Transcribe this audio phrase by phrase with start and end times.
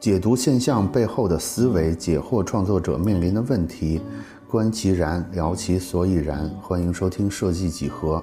[0.00, 4.00] 解读现象背后的思维，解惑创作者面临的问题，
[4.46, 6.48] 观其然，聊其所以然。
[6.62, 8.22] 欢迎收听设计几何。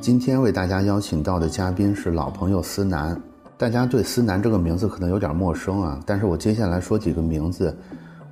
[0.00, 3.20] 今天为大家邀请到的嘉宾是老朋友思南。
[3.56, 7.76] 大家对思南这个名字可能有点陌生啊，但是我接下来说几个名字，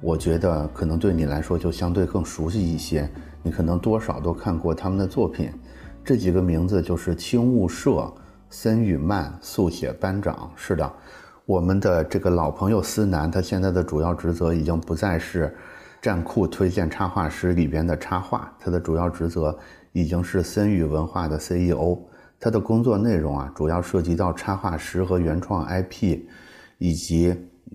[0.01, 3.11] 我觉得可能对你来说就相对更熟悉一些。
[3.43, 5.51] 你可能多少都看过他们的作品。
[6.05, 8.09] 这几个名字就是青雾社、
[8.49, 10.49] 森雨曼、速写班长。
[10.55, 10.93] 是的。
[11.47, 15.57] 我们的这个老朋友思南，他现在的主要职责已经不再是
[16.03, 19.57] 站库推荐插画师里边的插画，他的主要职责
[19.93, 21.97] 已经是森宇文化的 CEO。
[22.41, 26.19] 他的工作内容啊，主要涉及到插画师和原创 IP，
[26.79, 27.33] 以及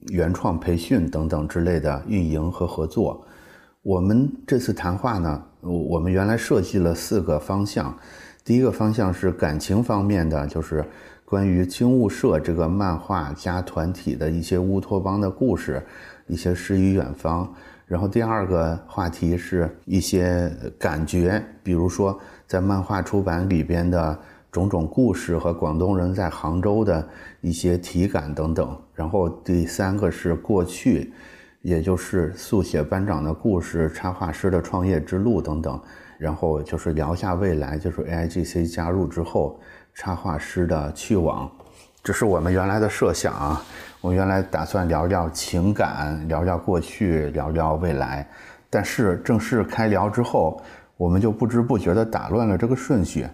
[0.08, 3.26] 原创培训等等之类的运营和合作。
[3.84, 7.98] 我们这次谈话呢，我们原来设计了四个方向，
[8.44, 10.84] 第一个方向是感情方面的，就是。
[11.31, 15.82] 关于青雾社这个漫画家团体的一些乌托邦的故事，
[16.27, 17.49] 一些诗与远方。
[17.85, 24.20] 然后第二个话题是一些感觉，比如说在漫画出版里边的
[24.51, 27.07] 种种故事和广东人在杭州的
[27.40, 28.77] 一些体感等等。
[28.93, 31.13] 然后第三个是过去，
[31.62, 35.79] 也就是速写班长的故事、插画师的创业之路等等。
[36.18, 39.57] 然后就是聊下未来，就是 AIGC 加入之后。
[39.94, 41.50] 插画师的去往，
[42.04, 43.62] 这是我们原来的设想啊。
[44.00, 48.28] 我们原来打算聊聊情感，聊聊过去，聊聊未来。
[48.70, 50.60] 但是正式开聊之后，
[50.98, 53.28] 我们就不知不觉地打乱了这个顺序。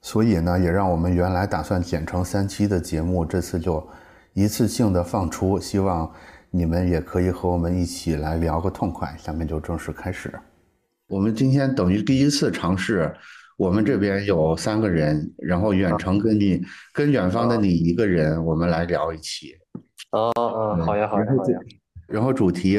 [0.00, 3.86] 所以呢，也让我们原来打算剪成三期的节目，这次就
[4.32, 5.58] 一次性的放出。
[5.60, 6.10] 希望
[6.50, 9.14] 你们也可以和我们一起来聊个痛快。
[9.18, 10.32] 下面就正式开始。
[11.06, 13.14] 我们今天等于第一次尝试。
[13.56, 16.60] 我们这边有三个人，然后远程跟你
[16.92, 19.54] 跟远方的你一个人，我们来聊一期。
[20.10, 21.58] 哦哦，好呀好呀好呀。
[22.06, 22.78] 然后主题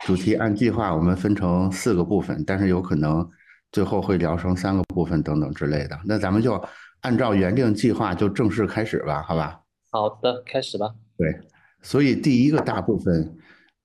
[0.00, 3.26] 主题按计划我们分成四个部分，但是有可能
[3.72, 5.98] 最后会聊成三个部分等等之类的。
[6.04, 6.62] 那咱们就
[7.02, 9.60] 按照原定计划就正式开始吧，好吧？
[9.90, 10.92] 好的，开始吧。
[11.16, 11.38] 对，
[11.82, 13.36] 所以第一个大部分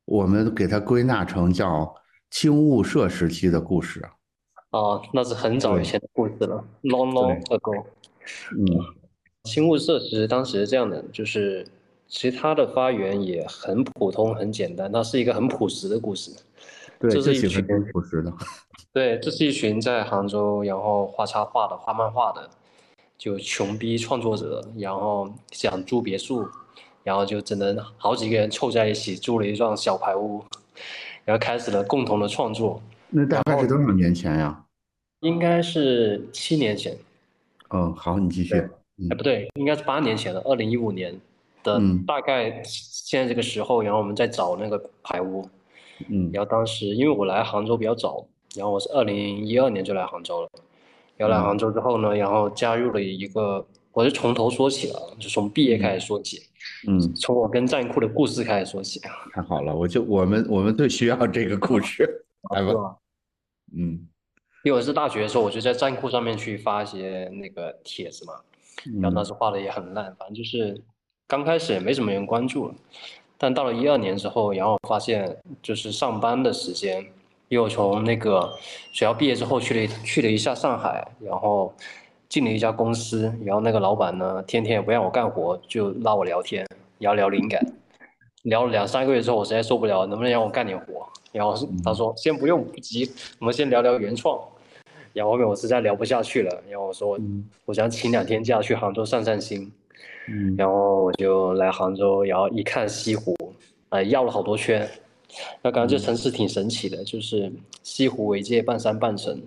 [0.05, 1.93] 我们给它归纳成叫
[2.31, 4.01] 青雾社时期的故事。
[4.71, 7.83] 哦，那是很早以前的故事了，long long ago。
[8.57, 8.65] 嗯，
[9.43, 11.67] 新雾社其实当时是这样的，就是
[12.07, 16.31] 其实它的发源也很普通、很简单，那是一个很朴实的故事。
[16.99, 18.31] 对，这是一群朴实的。
[18.93, 22.49] 对，这是一群在杭州然后画插画的、画漫画的，
[23.17, 26.47] 就穷逼创作者，然后想住别墅，
[27.03, 30.43] 然后就只能好几个人凑在一起住了一幢小排屋，
[31.25, 32.81] 然后开始了共同的创作。
[33.13, 34.65] 那大概是多少年前呀？
[35.19, 36.97] 应该是七年前。
[37.69, 38.55] 嗯，好，你继续。
[38.55, 41.13] 哎，不对，应该是八年前了，二零一五年
[41.61, 45.47] 的大概现在这个时候，然后我们在找那个排屋。
[46.07, 46.29] 嗯。
[46.33, 50.49] 然后当时因为我来杭州比较早，然后我是二零一二年就来杭州了。
[51.17, 56.41] 然后来杭州之后呢，然后加入了一个，我是从头说起了，就从毕业开始说起。
[56.87, 57.13] 嗯。
[57.15, 58.99] 从我跟战库的故事开始说起。
[59.33, 62.97] 太好了，我就我们我们最需要这个故事， 来吧。
[63.75, 64.07] 嗯，
[64.63, 68.33] 因为我是大学的时候，我就在站酷上面去发一些那个帖子嘛，
[69.01, 70.81] 然后当时画的也很烂，反正就是
[71.27, 72.75] 刚开始也没什么人关注了。
[73.37, 77.03] 但到了一二年之后，然后发现就是上班的时间，
[77.49, 78.55] 又从那个
[78.91, 81.73] 学校毕业之后去了去了一下上海，然后
[82.29, 86.63] 进了一家公司，然后那个老板呢，天天也不让我干活，就拉我聊天，
[86.99, 87.65] 聊聊灵感，
[88.43, 91.07] 聊了两三个月之后，我实在受不了，能不能让我干点活？
[91.31, 93.09] 然后他说：“先不用，不急，
[93.39, 94.39] 我们先聊聊原创。”
[95.13, 97.19] 然后后面我实在聊不下去了，然后我说
[97.65, 99.71] ：“我想请两天假去杭州散散心。”
[100.27, 103.35] 嗯，然后我就来杭州，然后一看西湖，
[103.89, 104.87] 哎，绕了好多圈。
[105.61, 107.51] 那感觉这城市挺神奇的，就是
[107.83, 109.41] 西湖为界，半山半城，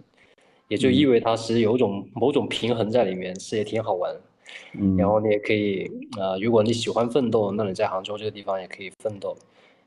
[0.68, 4.14] 也就意味它其实有种某种平衡在里面，是也挺好玩。
[4.78, 9.36] 嗯，然后你也可以啊，如果你喜欢奋斗，那你在杭州这个地方也可以奋斗。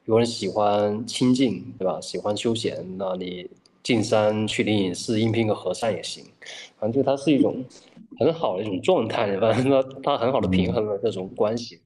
[0.06, 2.00] 如果你喜欢清静，对吧？
[2.00, 3.50] 喜欢休闲，那你
[3.84, 6.24] 进山去灵隐寺应聘个和尚也行。
[6.80, 7.64] 反正就它是一种
[8.18, 11.80] 很好的一种状态，反正它它很好的平衡了这种关系。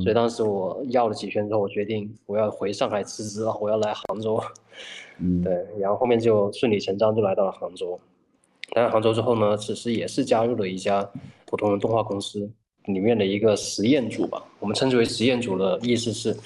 [0.00, 4.40] 所以当时我要了几圈之后，我决定我要回上海辞职了，我要来杭州。
[5.18, 8.00] 嗯，对，然后后面就顺理成章就来到了杭州。
[8.76, 11.08] 来到杭州之后呢，其实也是加入了一家
[11.46, 12.50] 普通的动画公司
[12.86, 14.42] 里面的一个实验组吧。
[14.58, 16.36] 我们称之为实验组的意思是。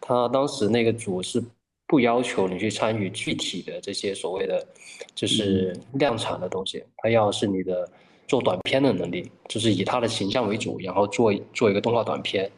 [0.00, 1.42] 他当时那个组是
[1.86, 4.66] 不要求你去参与具体的这些所谓的
[5.14, 7.86] 就是量产的东西，他要是你的
[8.26, 12.50] 做短片的能力，就是以他的形象为主，然后做做一个动画短片。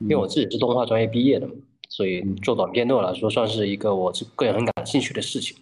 [0.00, 1.54] 因为我自己是动画专业毕业的嘛，
[1.88, 5.56] 所以做短片对我来说算是一个我个人很感兴趣的事情。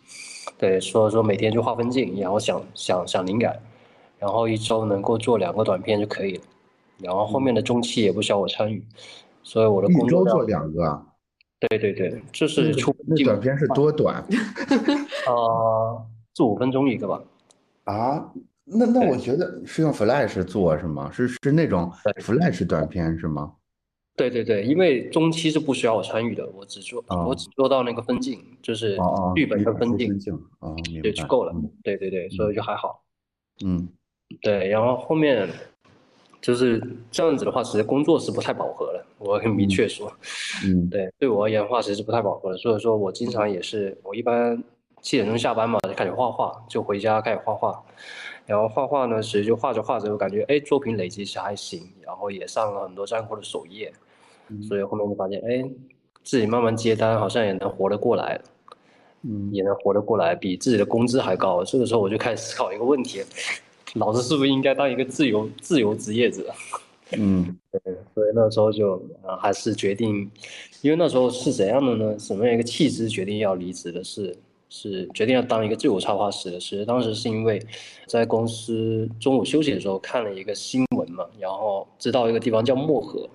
[0.56, 3.58] 对，所以说每天就画分镜，然后想想想灵感，
[4.18, 6.44] 然后一周能够做两个短片就可以了。
[6.98, 8.82] 然后后面的中期也不需要我参与，
[9.42, 11.06] 所以我的工作一周做两个。
[11.68, 14.16] 对对对，就是出那短片是多短？
[14.16, 14.26] 啊，
[16.34, 17.22] 四五分钟一个吧。
[17.84, 18.32] 啊，
[18.64, 21.10] 那那我觉得是用 Flash 做是吗？
[21.10, 21.90] 是是那种
[22.20, 23.52] Flash 短片是吗？
[24.16, 28.96] 对对对，因为中期是不需要我参与的，我只做我只做到那个分镜，就是
[29.34, 30.12] 剧本的分镜，
[30.61, 30.72] 啊，
[31.02, 31.52] 对就够了。
[31.82, 33.02] 对对对，所以就还好。
[33.64, 33.88] 嗯，
[34.40, 35.49] 对，然后后面
[36.40, 36.81] 就是
[37.11, 39.06] 这样子的话，其实工作是不太饱和了。
[39.19, 40.12] 我很明确说，
[40.64, 42.58] 嗯，对，对我而言的话，其实不太饱和的。
[42.58, 44.62] 所以说我经常也是，我一般
[45.00, 47.82] 七点钟下班嘛，就开始画画，就回家开始画画。
[48.46, 53.93] 然后画画呢，其实就画着画着，我感觉哎，作品累积是还行，然后也上了很多账户的首页。
[54.69, 55.64] 所以后面就发现，哎，
[56.23, 58.38] 自己慢慢接单，好像也能活得过来，
[59.23, 61.64] 嗯，也能活得过来，比自己的工资还高。
[61.64, 63.23] 这个时候我就开始思考一个问题：，
[63.96, 66.55] 老子是不是应该当一个自由自由职业者？
[67.17, 67.81] 嗯， 对。
[68.14, 70.31] 所以那时候就啊，还是决定，
[70.82, 72.19] 因为那时候是怎样的呢？
[72.19, 74.05] 什么样一个契机决定要离职的？
[74.05, 74.37] 是
[74.76, 76.59] 是决定要当一个自由插画师的？
[76.59, 77.65] 其实当时是因为
[78.09, 83.29] 在公司中午休息的时候看了一个新闻嘛，然后知道一个地方叫漠河。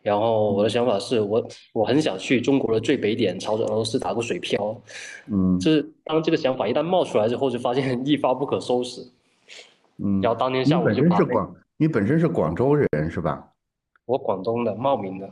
[0.00, 4.74] 然后我的想法是我我很想去中国的最北点，朝着俄罗斯打个水漂，
[5.26, 9.02] 嗯，就是当这个想法一旦冒出来之后，就发现 一发不可收拾，
[9.98, 11.18] 嗯，然后当天下午就把。
[11.18, 13.46] 你本身是广，你本身是广州人是吧？
[14.06, 15.28] 我广东的，茂名的。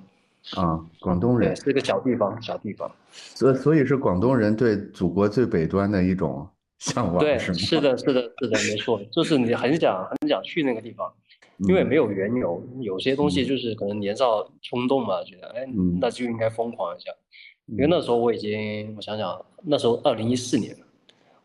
[0.54, 1.56] 啊，广东人。
[1.56, 2.90] 是个小地方，小地方。
[3.10, 6.46] 所所以是广东人对祖国最北端的一种
[6.78, 11.12] 向往，对，是的，是的，是的，没错，就是你很想很想去那个地方。
[11.60, 15.66] 因为没有缘由，有些东西就是可能年少冲动嘛，觉得哎，
[15.98, 17.10] 那就应该疯狂一下。
[17.64, 20.76] 因为那时候我已经，我想想，那时候二零一四年，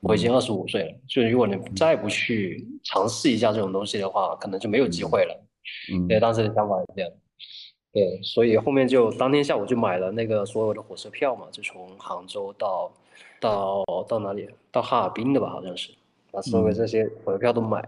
[0.01, 0.91] 我已经二十五岁了。
[1.07, 5.47] 就是如果你再不去尝试一下这种东西的话，可能就没有机会了。
[5.93, 7.11] 嗯，对，当时的想法是这样。
[7.93, 12.91] 对，所以后面就当天下午就买了那个所有的火车票嘛，就从杭州到
[13.39, 14.49] 到到哪里？
[14.71, 15.91] 到哈尔滨的吧，好像是，
[16.31, 17.83] 把所有这些火车票都买，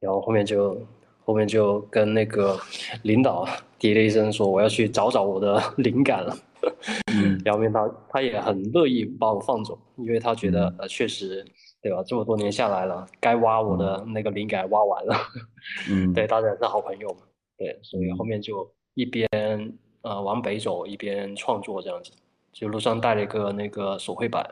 [0.00, 0.80] 然后后面就。
[1.28, 2.58] 后面就跟那个
[3.04, 3.46] 领导
[3.78, 6.34] 提了一声，说我要去找找我的 灵感了。
[7.12, 11.44] 嗯， 然后面他他也很乐意把我放走，因为他觉得呃确实，
[11.82, 12.02] 对吧？
[12.06, 15.14] 这么多年下来了，该挖我的那个灵感挖完了。
[15.90, 17.18] 嗯，对，大家是好朋友嘛。
[17.58, 18.66] 对，所以后面就
[18.98, 19.28] 一边
[20.02, 22.10] 呃往北走，一边创作这样子。
[22.52, 24.44] 就路上带了一个那个手绘板，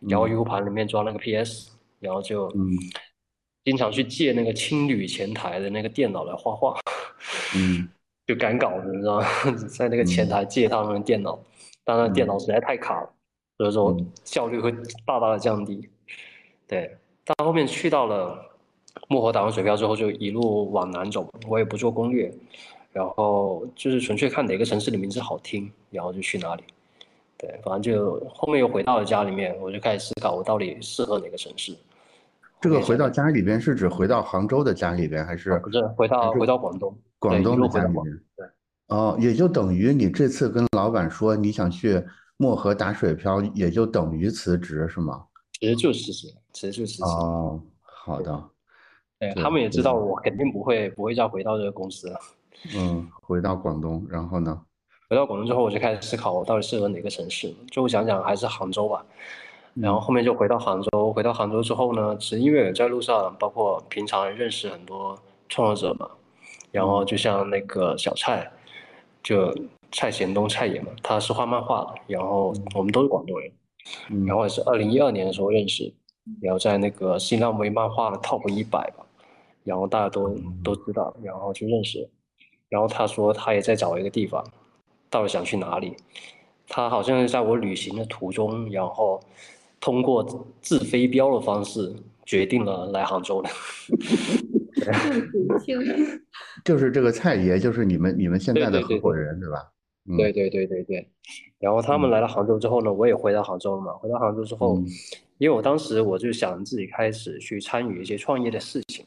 [0.00, 1.70] 然后 U 盘里面装了个 PS，
[2.00, 2.76] 然后就嗯。
[3.64, 6.78] 经常去借那个青旅前台的那个电脑来画画，
[7.54, 7.86] 嗯，
[8.26, 9.26] 就赶稿子，你知道吗？
[9.68, 11.38] 在那个前台借他们的电脑，
[11.84, 13.10] 但那电脑实在太卡了，
[13.58, 13.94] 所以说
[14.24, 14.72] 效率会
[15.04, 15.86] 大大的降低。
[16.66, 16.96] 对，
[17.26, 18.42] 但后面去到了
[19.08, 22.32] 漠河打完水漂之后，就一路往南走，我也不做攻略，
[22.98, 26.64] 然后就是纯粹看哪个城市的名字好听，然后就去哪里。
[27.36, 31.72] 对，反正就后面又回到了家里面，我就开始思考我到底适合哪个城市。
[32.60, 36.92] 这个回到家里边是指回到杭州的家里边，还是不是回到回到广东？
[37.20, 38.04] 广东的家里边。
[38.36, 38.46] 对。
[38.88, 42.04] 哦，也就等于你这次跟老板说你想去
[42.36, 45.24] 漠河打水漂，也就等于辞职是吗？
[45.60, 47.04] 其实就辞职，其实就辞职。
[47.04, 48.44] 哦，好的。
[49.20, 52.18] 对他们也知道我肯定不会不会再回到这个公司了。
[52.76, 54.60] 嗯，回到广东，然后呢？
[55.08, 57.54] 回到广东之后，我就开始思考我到底适合哪个城市。
[57.70, 59.04] 最后想想还是杭州吧。
[59.74, 65.16] 然后后面就回到杭州，回到杭州之后呢，其实因为在路上，包括平常认识很多
[65.48, 66.10] 创作者嘛，
[66.72, 68.50] 然后就像那个小蔡，
[69.22, 69.54] 就
[69.92, 73.52] 蔡贤东蔡爷嘛，他是画漫画的，然后我们都是广东人，
[74.26, 75.94] 然后也是二零一二年的时候认识，
[76.42, 79.06] 然后在那个新浪微漫画的 Top 一百吧，
[79.62, 80.34] 然后大家都
[80.64, 82.08] 都知道，然后就认识，
[82.68, 84.44] 然后他说他也在找一个地方，
[85.10, 85.94] 到底想去哪里，
[86.66, 89.20] 他好像是在我旅行的途中，然后。
[89.80, 91.94] 通过自飞镖的方式
[92.26, 93.48] 决定了来杭州的，
[96.64, 99.70] 就是这个蔡爷，就是你们你们现在的合伙人对吧？
[100.16, 101.08] 对对对对对。
[101.60, 103.92] 然后他们来了杭州之后呢，我也回到杭州了嘛。
[103.92, 104.82] 回到杭州之后，
[105.38, 109.06] 因为我当时我就想自己开始去参与一些创业的事情，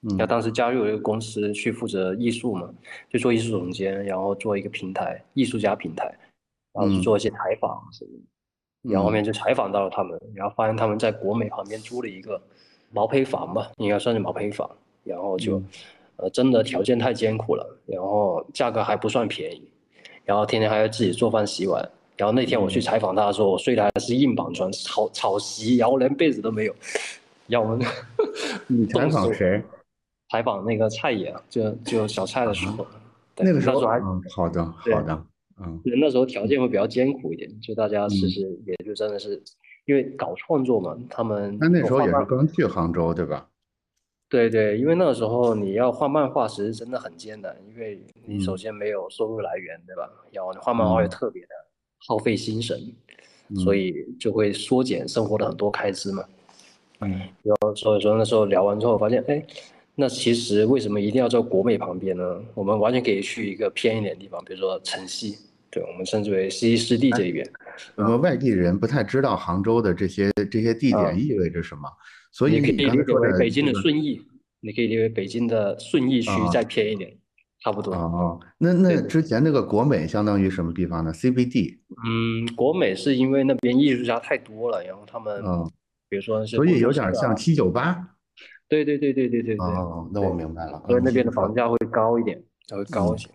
[0.00, 2.68] 那当时加入了一个公司去负责艺术嘛，
[3.10, 6.04] 就做艺术总监，然后做一个平台，艺术家平台，
[6.72, 8.10] 然后去做一些采访什么。
[8.82, 12.40] 然后后面就采访到了他们，然后发现他们在国美旁边租了一个
[12.92, 14.70] 毛坯房吧，应该算是毛坯房。
[15.02, 15.60] 然后就，
[16.16, 19.62] 呃，真的条件太艰苦了，然后价格还不算便宜，
[20.24, 26.74] 然后天天还要自己做饭洗碗，然后那天我去采访他的时候，我睡的还是硬板床，草草席，然后连被子都没有。
[27.48, 27.80] 要我们，
[28.66, 29.62] 你采访 谁？
[30.30, 32.86] 采访那个蔡野，就就小蔡的时候。
[33.38, 35.26] 那个时候还好的，好的，
[35.60, 35.78] 嗯。
[36.00, 39.42] 那时候条件会比较艰苦一点，就大家其实也就真的是，
[39.84, 41.54] 因为搞创作嘛，他们。
[41.60, 43.46] 那那时候也是刚去杭州，对吧？
[44.30, 50.10] 对对，因为那个时候你要画漫画，其实真的很艰难，因为你首先没有收入来源，对吧？
[50.32, 51.48] 然后你画漫画也特别的
[52.08, 52.80] 耗费心神，
[53.62, 56.24] 所以就会缩减生活的很多开支嘛。
[57.00, 57.10] 嗯。
[57.42, 59.46] 然后所以说那时候聊完之后，发现哎，
[59.98, 62.42] 那其实为什么一定要在国美旁边呢？
[62.54, 65.38] 我们完全可以去一个偏一点的地方，比如说城西，
[65.70, 67.50] 对我们称之为西湿地这一边。
[67.94, 71.88] 我们外地人不太知道杭州的这些这些地点意味着什么。
[72.30, 74.20] 所以你可以理解为北京的顺义，
[74.60, 77.16] 你可以理解为北京的顺义区再偏一点，
[77.64, 77.94] 差不多。
[77.94, 81.78] 哦，那那之前那个国美相当于什么地方呢？CBD。
[82.06, 85.70] 嗯，国美是因为那边艺术家太多了，然后他们，嗯，
[86.10, 88.10] 比如说，所以有点像七九八。
[88.68, 89.64] 对对对对对对对。
[89.64, 90.82] 哦，那我明白了。
[90.88, 93.28] 所以那边的房价会高一点，它会高一些。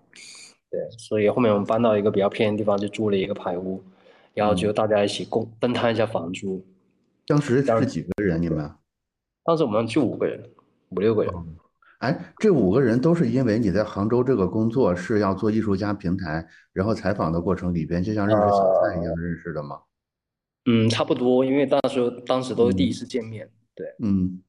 [0.70, 3.84] 对，所以后面我们搬到一个比较偏的地方，就租了一个排屋，
[4.34, 6.66] 然后就大家一起共分摊一下房租。
[7.28, 8.42] 当时是几个人？
[8.42, 8.72] 你们？
[9.44, 10.42] 当时我们就五个人，
[10.90, 11.34] 五六个人。
[12.00, 19.80] 哎，这五个人都是因为你在杭州这个工作是要做艺术家平台，然后采访的过程里边，就像认识小蔡一样认识的吗？
[20.66, 24.42] 嗯，差不多，因为当时当时都是第一次见面，对，嗯。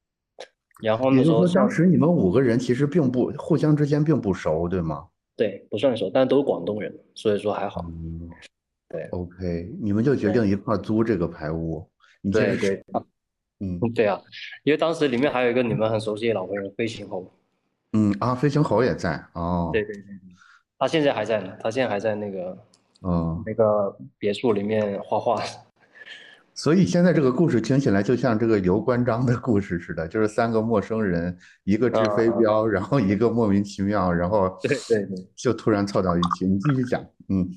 [0.81, 5.05] 然后那时候当时你们五个人其实并不互相之间并不熟，对吗？
[5.35, 7.85] 对，不算熟，但都是广东人，所以说还好。
[8.89, 11.87] 对，OK，你们就决定一块租这个排屋，
[12.31, 12.83] 对对。
[13.59, 14.19] 嗯，对啊，
[14.63, 17.31] 因为当时里面还有一个你们很熟悉的老朋友飞行猴。
[17.93, 19.69] 嗯啊，飞行猴也在哦。
[19.71, 20.03] 对对对
[20.77, 22.57] 他现在还在呢，他现在还在那个，
[23.03, 25.41] 嗯，那个别墅里面画画。
[26.55, 36.45] 所以现在这个故事听起来就像这个刘关张的故事似的，就是三个陌生人，一个掷飞镖，然后一个莫名其妙，然后对对对，就突然凑到一起。
[36.45, 37.49] 你继续讲，嗯，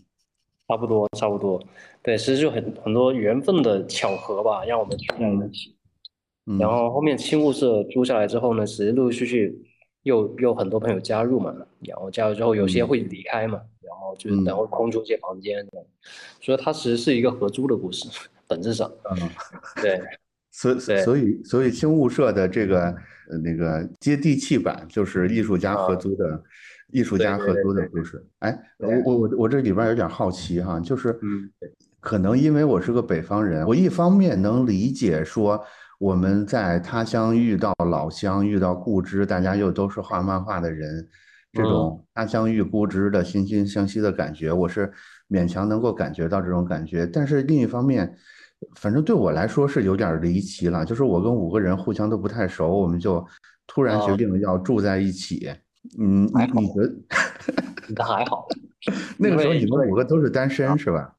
[0.66, 1.62] 差不多差不多，
[2.02, 5.76] 对，其实就很很多缘分的巧合吧，让我们聚在一起。
[6.58, 9.62] 然后后面青物社租下来之后呢，其实陆陆续续
[10.04, 15.66] 又又很多朋友加入嘛，然后加入之后有些会离开嘛，然后就是然后空出一些房间，
[16.40, 18.08] 所以它其实是一个合租的故事，
[18.48, 19.28] 本质上，嗯，
[19.82, 20.00] 对，
[20.52, 22.96] 所所以所以青物社的这个
[23.42, 26.42] 那个接地气版就是艺术家合租的，
[26.90, 28.24] 艺术家合租的故事。
[28.40, 31.18] 哎，我我我我这里边有点好奇哈，就是
[32.00, 35.64] 可能因为我是个北方人，我一方面能理解说。
[35.98, 41.08] 我们在他乡遇到老乡，遇到故知，大家又都是画漫画的人，
[41.54, 44.92] 这种他乡遇故知的惺惺相惜的感觉，我是
[45.30, 47.06] 勉强能够感觉到这种感觉。
[47.06, 48.14] 但是另一方面，
[48.74, 53.24] 反正对我来说是有点离奇了，就是我跟五个人互相都不太熟，我们就
[53.66, 55.48] 突然决定要住在一起。
[55.98, 56.94] 嗯，你你觉得？
[57.96, 58.46] 那还好。
[59.18, 61.14] 那个时候你们五个都是单身是吧？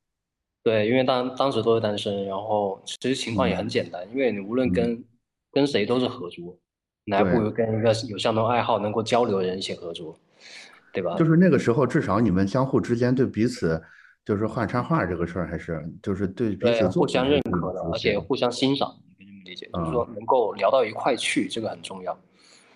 [0.64, 5.02] 对，因为当当时都是单身，然后其实情况也很简单，因为你无论跟
[5.52, 6.60] 跟谁都是合租，
[7.06, 10.14] 你还不如跟一个有相同爱好、能够交流的人一起合租，
[10.92, 11.16] 对吧？
[11.16, 13.82] 就是那个时候，至少你们相互之间对彼此，
[14.28, 22.20] 就是画插画这个事儿，还是就是对彼此互相认可的，而且互相欣赏，可以这么理解，就是说能够聊到一块去，这个很重要。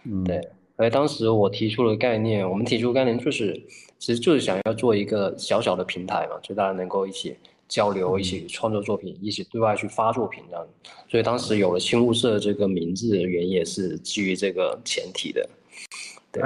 [0.05, 0.39] 嗯，对。
[0.77, 3.53] 而当时我提出了概念，我们提出概念就是，
[4.00, 7.36] 其实就是想要做一个小小的平台嘛，就大家能够一起。
[7.67, 10.67] 交流，一起创作作品，一起对外去发作品，这样，
[11.08, 15.50] 所以当时有了青雾社这个名字，原因也是基于这个前提的。
[16.34, 16.43] 对，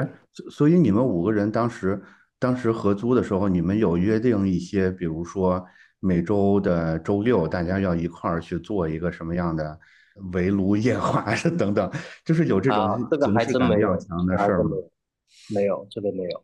[0.52, 2.00] 所以你们五个人当时
[2.46, 5.66] 当时合租的时候，你们有约定一些，比如说
[6.00, 9.76] 每周的周六，大家要一块儿去做一个什么样的
[10.32, 11.26] 围炉夜话
[11.58, 11.92] 等等，
[12.24, 14.70] 就是有这种形式感比较强的事儿吗？
[15.56, 16.44] 没有，这个没有。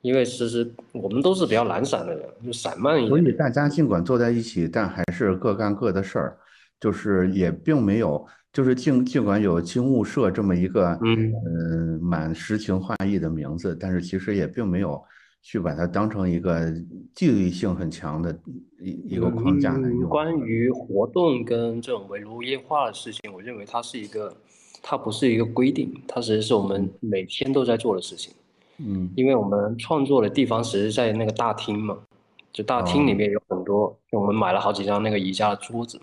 [0.00, 3.10] 因为其实我们都是比较懒散的人，就散漫一点。
[3.10, 6.38] 所以大家尽管坐在一起，但还是各干各的事儿，
[6.80, 14.98] 就是也并没有，就是尽尽管有青物社这么一个嗯嗯满诗情画意的名字，但是其实也并没有
[15.44, 16.72] 去把它当成一个
[17.14, 18.34] 记忆性很强的
[18.80, 20.08] 一一个框架来用。
[20.08, 24.34] 关于活动跟这种围炉夜话的事情，我认为它是一个，
[24.82, 28.32] 它不是一个规定，它其实是我们每天都在做的事情。
[28.78, 31.98] 嗯，因为我们创作的地方其实在那个大厅嘛，
[32.50, 36.00] 就大厅里面有很多，就我们买了好几张那个宜家的桌子，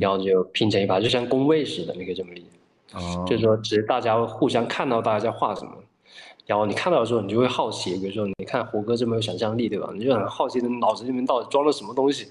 [0.00, 2.46] 然后就拼成一排，就像工位似的，你可以这么理解。
[2.94, 5.72] 哦，就是说，只是大家互相看到大家在画什么，
[6.46, 9.90] 然后你看到的时候，你就会好奇，比如说你看胡歌这么有想象力，对吧？
[9.94, 12.28] 你就很好奇，的脑子里面到底装了什么东西。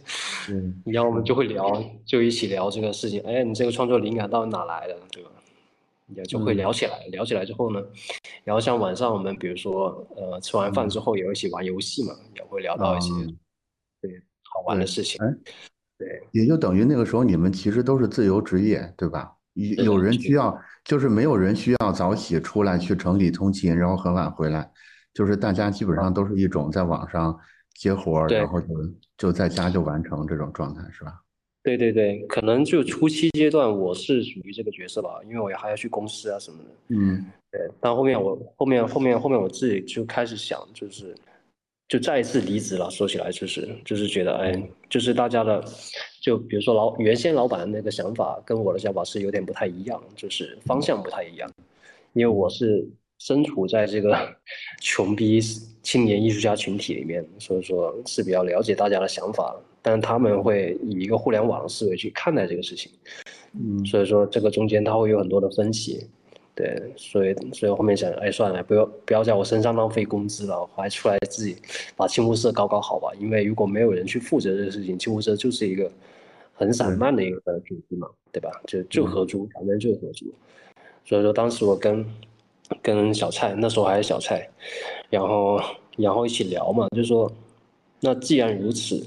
[0.50, 3.20] 嗯，然后我们就会聊，就一起聊这个事情。
[3.22, 5.32] 哎，你这个创作灵感到底哪来的，对吧？
[6.16, 6.92] 也就会聊起来。
[7.12, 7.82] 聊起来之后呢，
[8.44, 13.10] 然后像晚上我们比如说呃吃完饭之后也一起玩游戏嘛，也会聊到一些
[14.00, 15.18] 对好玩的事情。
[15.98, 19.32] 对，也就等于那个时候你们其实都是自由职业，对吧？
[19.54, 20.56] 有有人需要。
[20.84, 24.70] 就是没有人需要早起出来去城里通勤，然后很晚回来，
[25.14, 27.38] 就是大家基本上都是一种在网上
[27.76, 28.68] 接活，然后就
[29.18, 31.20] 就在家就完成这种状态，是吧？
[31.64, 36.70] 对对对，可能就初期阶段我是属于这个角色吧，因为我还要去公司啊什么的。
[36.90, 37.62] 嗯，对。
[37.80, 41.16] 但后面我后面后面后面我自己就开始想，就是
[41.88, 42.90] 就再一次离职了。
[42.90, 45.64] 说起来就是就是觉得，哎，就是大家的。
[46.22, 51.52] 就比如说老原先老板的那个想法跟我的想法是有点不太一样，就是方向不太一样。
[52.14, 52.88] 因为我是
[53.20, 54.18] 身处在这个
[54.82, 55.42] 穷逼
[55.82, 59.54] 青年艺术家群体里面，所以说是比较了解大家的想法。
[59.82, 62.90] 但他们会以一个互联网的思维去看待这个事情，
[63.54, 66.08] 嗯，所以说这个中间他会有很多的分歧。
[66.56, 71.58] 对，所以所以我后面想，哎，算了，不要不要在我身上浪费工资了，我还出来自己
[71.96, 73.12] 把清湖社搞搞好吧。
[73.20, 75.92] 因为如果没有人去负责这个事情，清湖社就是一个
[76.54, 78.52] 很散漫的一个组织嘛，对吧？
[78.68, 80.32] 就就合租，反正就合租。
[81.04, 82.06] 所以说当时我跟
[82.84, 84.48] 跟小蔡，那时候还是小蔡，
[85.10, 85.60] 然后
[85.98, 87.32] 然后一起聊嘛，就说，
[88.00, 89.04] 那既然如此，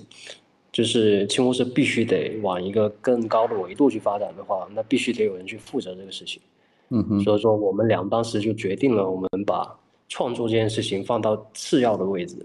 [0.73, 6.43] 就是清湖社必须得往一个更高的维度去发展的话，那必须得有人去负责这个事情。
[6.91, 9.77] 嗯哼，所以说我们俩当时就决定了，我们把
[10.09, 12.37] 创作这件事情放到次要的位置，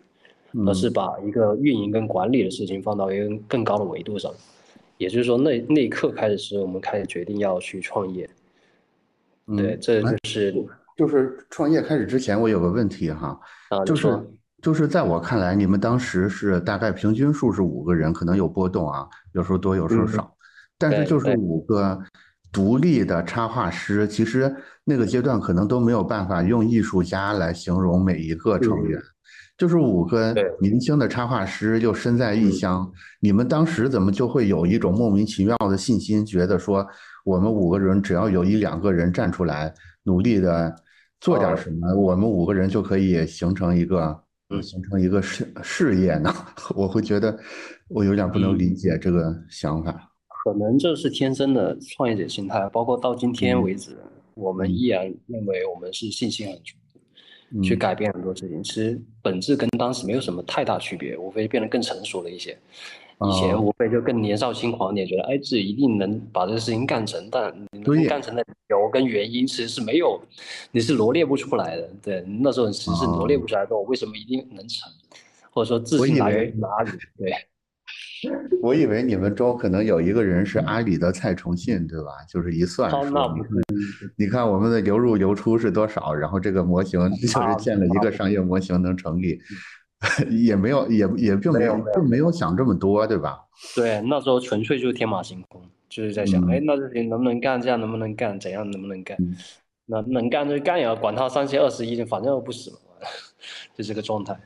[0.65, 4.31] 而是把一个运营跟管理的事情放到一个更高的维度上。
[4.97, 8.27] 也就是说，那那一刻开始是我们开始决定要去创业。
[9.55, 10.65] 对，这就是
[10.97, 14.19] 就是创业开始之前，我有个问题哈，啊，就是
[14.59, 20.35] 就是在我看来，你们当时是大概平均数是五个人，可能有波动啊，有时候多，有时候少，
[20.79, 21.99] 但是就是五个。
[22.51, 28.99] 独立的插画师，其实那个阶段可能都没有办法用艺术家来形容每一个成员，
[29.57, 36.85] 就是五个年轻的插画师又身在异乡，你们当时怎么就会有一种莫名其妙的信心，觉得说
[37.23, 40.75] 我们五个人只要有一两个人站出来，努力的
[41.19, 44.19] 做点什么，我们五个人就可以形成一个，
[44.61, 46.33] 形成一个事事业呢？
[46.75, 47.37] 我会觉得
[47.87, 50.10] 我有点不能理解这个想法。
[50.43, 53.95] 可能这是天生的创业者心态，包括到今天为止，
[54.33, 58.63] 我们依然认为我们是信心很足，去改变很多事情。
[58.63, 62.57] 其实本质跟当时没有什么太大区别，无非变得更成熟了一些。
[63.23, 70.19] 以前无非就更年少轻狂点，觉得哎自己一定能把这个事情干成，但能干成的理由跟原因其实是没有，
[70.71, 71.87] 你是罗列不出来的。
[72.01, 74.91] 对，那时候其实是罗列不出来的，我为什么一定能成，
[75.51, 76.91] 或者说自信来源于哪里？
[77.15, 77.31] 对。
[78.61, 82.11] 我以为你们中可能有一个人是阿里的蔡崇信，对吧？
[82.29, 83.35] 就是一算说，
[84.15, 89.39] 你看我们的流入流出是多少，然后这个模型就是建了一个商业模型能成立，
[90.29, 93.39] 也没有也也并没有并没有想这么多，对吧？
[93.75, 97.59] 对，那时候纯粹就是天马行空，就是在想，哎，那这行能不能干？
[97.59, 98.39] 这样能不能干？
[98.39, 99.17] 怎样能不能干？
[99.87, 102.77] 那能干就干呀，管他三七二十一，反正又不死嘛，
[103.75, 104.39] 就这个状态。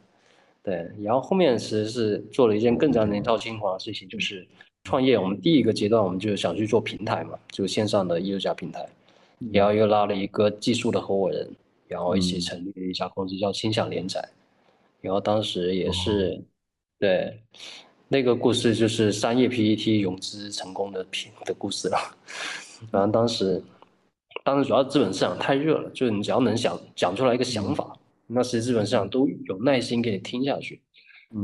[0.66, 4.46] 对，然后后面其实是做了一件更加年少轻狂的事情，就是
[4.84, 5.16] 创业。
[5.16, 8.84] 我们第一个阶段，我们就想去做平台嘛，就线上的艺术家平台。
[9.54, 11.48] 然后又拉了一个技术的合伙人，
[11.88, 14.28] 然后一起成立了一家公司叫轻享连载。
[15.02, 16.42] 然后当时也是，
[16.98, 17.40] 对，
[18.08, 21.98] 那个故事就是商业 PET 融资成功的平的故事了。
[22.92, 23.62] 然后当时，
[24.44, 27.95] 当时主要资本市场太热了，就是你只要能想讲出来一个想法。
[28.28, 30.82] 那其实资本市场都有耐心给你听下去，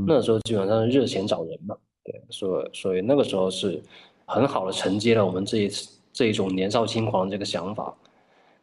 [0.08, 3.80] 那时候基本上热钱找人嘛，对，所以所以那个时候是
[4.26, 7.94] 很好的承接了我们这一次这一种年少轻狂这个想法，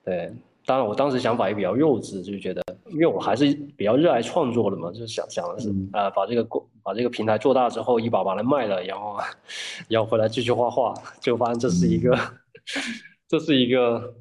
[0.05, 0.33] 对，
[0.67, 6.45] 当然我当时想法也比较幼稚，就觉得因为我还是比较热爱创作的嘛，就是想想的是啊把这个
[6.83, 9.17] 把这个平台做大之后一把把它卖了，然后
[9.89, 12.19] 然后回来继续画画，就发现这是一个
[13.29, 14.15] 这是一个。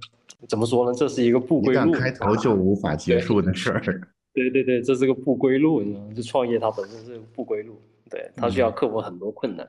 [0.48, 0.94] 怎么说呢？
[0.94, 3.82] 这是一个不归路，开头 就无法结束的事儿。
[4.34, 6.14] 对对对，这是个不归路，你知道吗？
[6.14, 9.68] 就创业它本身是不归路，对，它需要克服很多困难。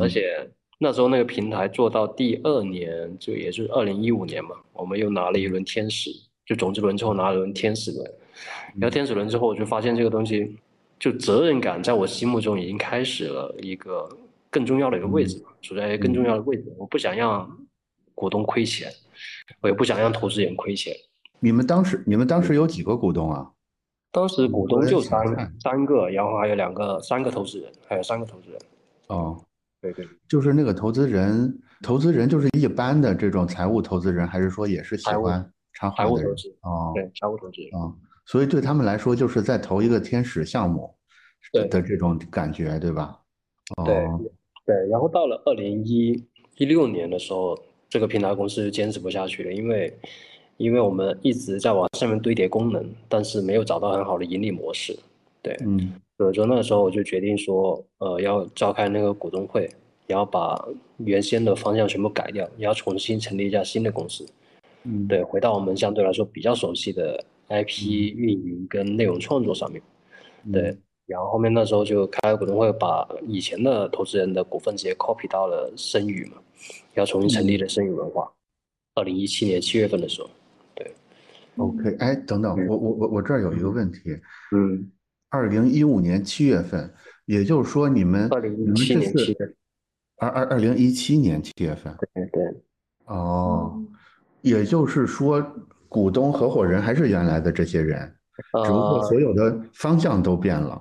[0.00, 6.10] 而且那时候那个平台做到第二年，就也就是二零一五年嘛，我们又拿了一轮天使，
[6.44, 8.10] 就种子轮之后拿了轮天使轮。
[8.76, 10.56] 然后天使轮之后，我就发现这个东西，
[10.98, 14.08] 就责任感在我心目中已经开始了一个
[14.50, 16.64] 更重要的一个位置，处在更重要的位置。
[16.76, 17.48] 我不想让
[18.12, 18.90] 股东亏钱。
[19.60, 20.94] 我也不想让投资人亏钱，
[21.40, 23.50] 你们当时你们当时有几个股东啊？
[24.10, 25.26] 当时股东就三
[25.60, 28.60] 三个，然后还有两个三个投资人，还有三个投资人。
[29.08, 29.44] 哦，
[29.80, 36.26] 对对，就是那个投资人，投资人就是一般的这种财务投资人，还是说也是喜欢插财画的人？
[36.26, 37.60] 务投资，哦，对财务投资。
[37.72, 37.92] 哦，
[38.24, 40.94] 所以对他们来说，就是在投一个天使项目
[41.52, 43.18] 对的这种感觉，对吧？
[43.84, 44.20] 对哦，
[44.64, 46.24] 对，然后到了二零一
[46.56, 47.58] 一六年的时候，
[47.94, 49.96] 这个平台公司坚持不下去了，因为
[50.56, 54.98] 因为我们一直在往上面堆叠功能，但是没有找到很好的盈利模式。
[55.40, 59.70] 对，嗯所以说那个时候我就决定说，呃，要召开那个股东会，
[60.08, 60.60] 然后把
[60.96, 64.26] 原先的方向全部改掉，然后重新成立一家新的公司。
[64.82, 69.80] 嗯，对，回到我们相对来说比较熟悉的 IP 运营跟内容创作上面。
[70.46, 70.76] 嗯对，
[71.06, 76.42] 然后后面那时候就开股东会，把以前的投资人的股份直接 copy 到了声宇嘛，
[76.94, 78.30] 要重新成立的生意文化。
[78.94, 80.30] 二零一七年七月份的时候，
[80.74, 80.94] 对
[81.56, 83.98] ，OK，哎，等等，我我我我这儿有一个问题，
[84.54, 84.88] 嗯，
[85.30, 86.88] 二零一五年七月份，
[87.24, 89.36] 也就是说你们二零一七年七月，
[90.18, 92.42] 二二二零一七年七月份，对对
[93.06, 93.82] 哦，
[94.42, 95.44] 也就是说
[95.88, 98.00] 股东合伙人还是原来的这些人，
[98.64, 100.80] 只不过呃所有的方向都变了。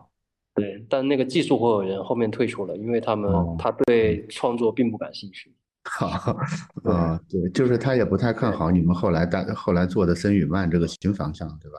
[0.54, 5.52] 对，但那个技术合伙人后面退出了，因为他们哦他对创作并不感兴趣。
[5.90, 6.38] 好，
[6.86, 11.78] 啊，对，就是他也不太看好你们后来大后来做的森宇曼这个新方向，对吧？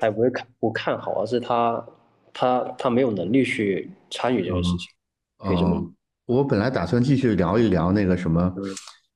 [0.00, 1.84] 他也不是看不看好，而是他
[2.32, 5.50] 他他没有能力去参与这个事情。
[5.50, 5.92] 为什么哦，
[6.26, 8.62] 我本来打算继续聊一聊那个什么嗯，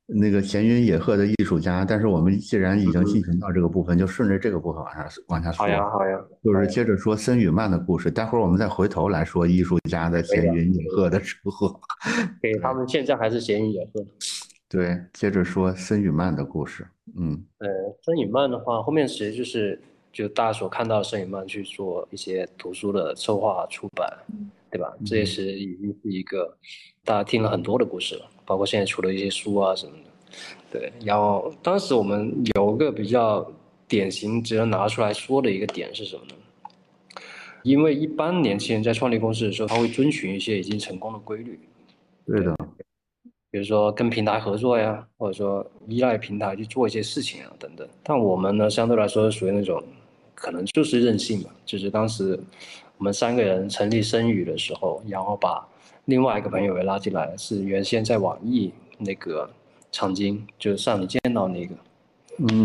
[0.07, 5.69] 那个闲云野鹤的艺术家，但是我们既然已经嗯进行到这个部分，就顺着这个部分往下往下说好。
[5.69, 11.81] 呀好呀，就是接着说森与曼的故事，待会儿我们再回头来说艺术家的闲云野鹤的生活。
[12.43, 14.05] 给他们现在还是闲云野鹤。
[14.69, 16.87] 对，接着说森与曼的故事。
[17.17, 17.69] 嗯呃，
[18.03, 19.81] 森与曼的话，后面其实就是
[20.13, 24.11] 就大家所看到的森与曼去做一些图书的策划出版，
[24.73, 24.91] 对吧？
[25.05, 26.57] 这也是已经是一个
[27.05, 30.11] 大家听了很多的故事了，包括现在出的一些书啊什么的。
[30.71, 33.47] 对，然后当时我们有个比较
[33.87, 36.35] 典型值得拿出来说的一个点是什么呢？
[37.63, 41.61] 因为一般年轻人在创立公司的时候，他会遵循一些已经成功的规律，
[42.27, 42.57] 对的，
[43.51, 47.87] 比如说跟平台合作呀，或者说依赖平台去做一些事情啊等等。
[48.03, 49.81] 但我们呢，相对来说是属于那种
[50.35, 52.41] 可能就是任性吧，就是当时
[53.03, 55.67] 我们三个人成立声宇的时候，然后把
[56.05, 59.51] 另外一个朋友也拉进来，是原先在网易那个
[59.91, 61.75] 场景，就是上你见到那个，
[62.39, 62.65] 嗯。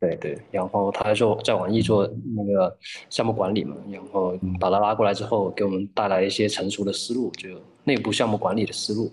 [0.00, 2.74] 对对，然后他说在网易做那个
[3.10, 7.50] 项目管理嘛，然后把他拉过来之后，给我们带来一些成熟的思路，就
[7.84, 9.12] 内部项目管理的思路。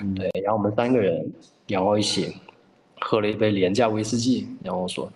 [0.00, 0.16] 嗯。
[0.16, 1.32] 对，然后我们三个人，
[1.68, 2.34] 然后一起
[3.00, 5.08] 喝了一杯廉价威士忌，然后说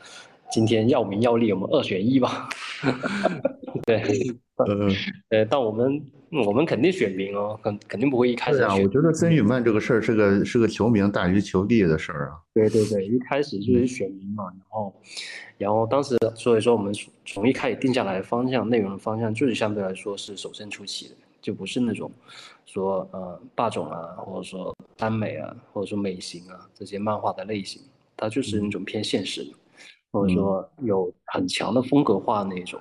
[0.53, 2.49] 今天要名要利，我们二选一吧。
[3.87, 4.03] 对，
[4.57, 4.89] 呃，
[5.31, 6.01] 呃，但我们
[6.47, 12.37] 我们肯定选名哦，肯肯定不会一开始对啊，我觉得森宇曼这个事儿是个是个求名大于求利的事儿啊。
[12.53, 14.95] 对对对，一开始就是选名嘛，然后，
[15.57, 22.13] 然后当时所以说我们从从一开始定下来的方向，内容的方向就是相对来说是首先出奇的，就不是那种
[22.67, 27.81] 说呃霸总啊，或者说耽美啊，或者说美型啊这些漫画的类型，
[28.17, 29.51] 它就是那种偏现实的，
[30.13, 32.79] 或者说有很强的风格化那一种。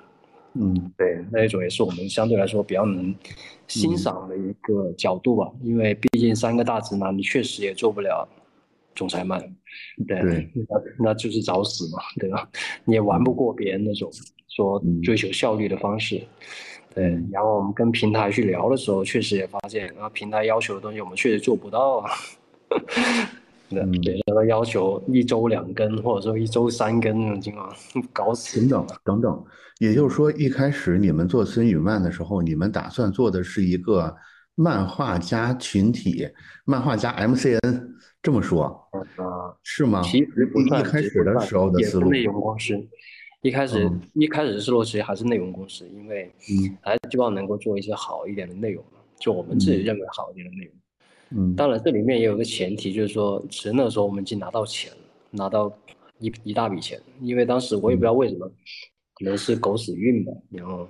[0.54, 3.14] 嗯对，那一种也是我们相对来说比较能
[3.66, 8.28] 欣赏的一个角度吧，因为毕竟三个大直男，你确实也做不了
[8.94, 9.40] 总裁们，
[10.06, 12.46] 对，对那那就是找死嘛，对吧？
[12.84, 14.10] 你也玩不过别人那种
[14.48, 16.20] 说嗯追求效率的方式，
[16.94, 17.18] 对。
[17.30, 22.10] 然后我们跟平台去聊的时候，确实也发现啊，平台要求的东西我们确实做不到啊。
[23.72, 27.74] 对，嗯比如说要求一周两更，或者说一周三更那种情况，
[28.12, 28.60] 搞死。
[28.60, 29.44] 等等等等，
[29.80, 34.14] 也就是说，一开始你们做森宇漫的时候，你们打算做的是一个
[34.54, 36.28] 漫画家群体，
[36.64, 37.88] 漫画家 MCN，
[38.22, 40.02] 这么说啊，是吗？
[40.02, 42.74] 其实不一算，一开始的时候的思路，内容公司。
[43.42, 50.72] 一开始、嗯一开始的思路其实还是内容公司，因为嗯还是希望能够做一些好一点的内容嘛，就我们自己认为好一点的内容。
[50.74, 50.81] 嗯
[51.56, 54.98] 当然，这里面也有个前提，就是说，其实那个时候我们已经拿到钱了，
[55.30, 55.72] 拿到
[56.18, 58.46] 一一大笔钱，因为当时我也不知道为什么，
[59.14, 60.88] 可能是狗屎运吧，然后，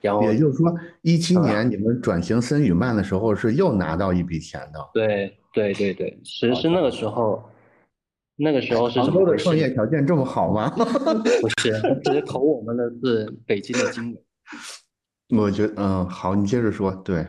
[0.00, 4.90] 然后也就是说，一七啊年你们转型森宇曼的时候是又拿到一笔钱的。
[4.94, 7.42] 对对对对，其实是那个时候，
[8.36, 10.70] 那个时候是什么创业条件这么好吗？
[11.40, 11.72] 不是，
[12.04, 14.22] 直接投我们的是北京的金融。
[15.38, 16.90] 我觉得，嗯，好，你接着说。
[17.04, 17.24] 对，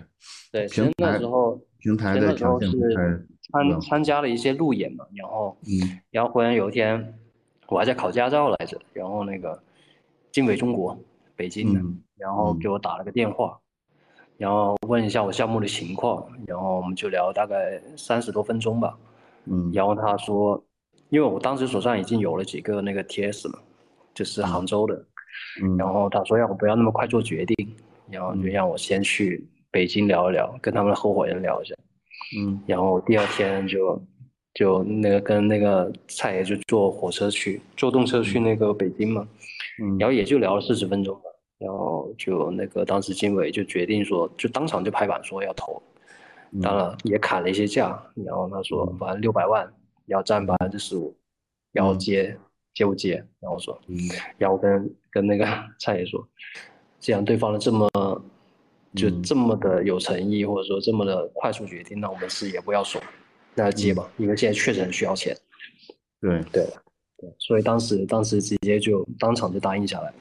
[0.51, 5.99] 对，其实那时候平台的条件候是参嗯参加了一些路演嘛，然后嗯。
[6.11, 7.13] 然后忽然有一天，
[7.67, 9.61] 我还在考驾照来着，然后那个
[10.31, 10.97] 经纬中国
[11.35, 11.81] 北京的，
[12.17, 13.59] 然后给我打了个电话，
[14.37, 18.97] 然后问一下我项目的情况，然后我们就聊大概三十多分钟吧，
[19.45, 20.63] 嗯，然后他说，
[21.09, 23.59] 因为我当时手上已经有了几个那个 TS 了，
[24.13, 25.05] 就是杭州的，
[25.63, 27.75] 嗯，然后他说让我不要那么快做决定，
[28.09, 31.73] 然后就让我先去北京聊一聊，跟他们的合伙人聊一下，
[32.37, 34.01] 嗯，然后第二天就。
[34.53, 39.25] 就那个跟那个蔡爷就坐火车去，坐动车去那个北京嘛，
[39.81, 41.21] 嗯，然后也就聊了四十分钟吧，
[41.57, 45.81] 然后就那个当时经纬就决定说，就当场就拍板说要投，
[46.61, 49.65] 当然也砍了一些价，然后他说反正六百万
[50.07, 51.15] 要占百分之十五，
[51.71, 52.37] 然后接
[52.73, 53.25] 接不接？
[53.39, 53.95] 然后说，嗯，
[54.37, 55.47] 然后跟跟那个
[55.79, 56.27] 蔡爷说，
[56.99, 57.89] 既然对方的这么
[58.95, 63.01] 就这么的有诚意，或者说这么的快速决定，那我们是也不要怂。
[63.55, 65.35] 那接吧，因为现在确实很需要钱。
[66.19, 66.65] 对对
[67.17, 70.13] 对，所以当时当时直接就当场就答应下来，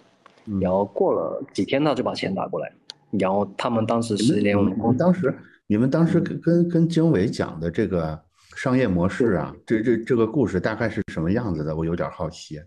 [0.61, 2.73] 然后过了几天他就把钱打过来，
[3.11, 5.35] 然后他们当时是连我们当时
[5.67, 8.19] 你们当时跟跟跟经纬讲的这个
[8.57, 11.75] 商业模式啊，这这这个故事大概是什么样子的？
[11.75, 12.59] 我有点好奇。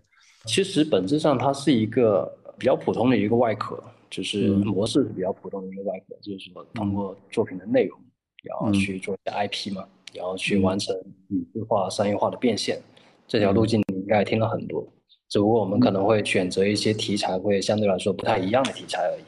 [0.46, 3.82] 其实本质上它是一个比较普通的一个外壳，
[4.14, 7.98] 就是模式是比较普通的一个外壳，就是说通过作品的内容，
[8.42, 9.86] 然后去做一些 IP 嘛。
[10.16, 10.94] 然后去完成
[11.30, 12.80] 影视化、商业化的变现，
[13.26, 14.86] 这条路径你应该听了很多，
[15.28, 19.24] 只不过我们可能会选择一些题材会相对来说不太一样的题材而已。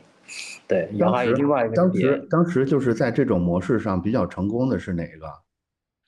[0.69, 5.27] 对，然后还有另外一个当时当时就是在这种模式上比较成功的是哪个？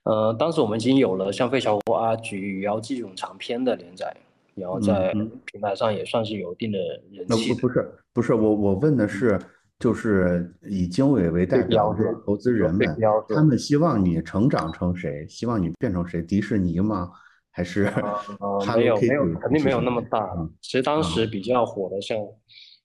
[0.04, 4.16] 呃，当时我们已经有了像《费小虎阿菊》《与妖姬》这种长篇的连载，
[4.58, 5.12] 然后在
[5.44, 6.78] 平台上也算是有一定的
[7.10, 7.52] 人气。
[7.54, 9.38] 不不是不是，我我问的是。
[9.80, 15.24] 就是以经纬为代表的投资人们，他们希望你成长成谁？
[15.28, 16.20] 希望你变成谁？
[16.20, 17.12] 迪士尼吗？
[17.52, 17.84] 还是？
[18.76, 20.36] 没有没有，肯定没有那么大。
[20.60, 22.18] 其实当时比较火的，像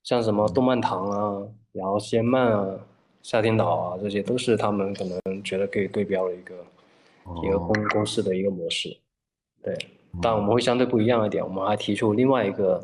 [0.03, 2.79] 像什么动漫堂啊，然后仙漫啊、
[3.23, 6.53] 夏天岛啊，这些都是他们可能觉得可以对标的一个
[7.43, 8.95] 一个公公司的一个模式。
[9.63, 9.75] 对，
[10.21, 12.83] 但我们会相对不一样一点，我们还提出另外一个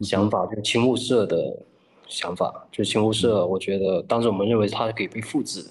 [0.00, 1.56] 想法，就是轻物社的。
[2.10, 5.62] 想法就轻物社，我觉得当时我们认为它可以被复制，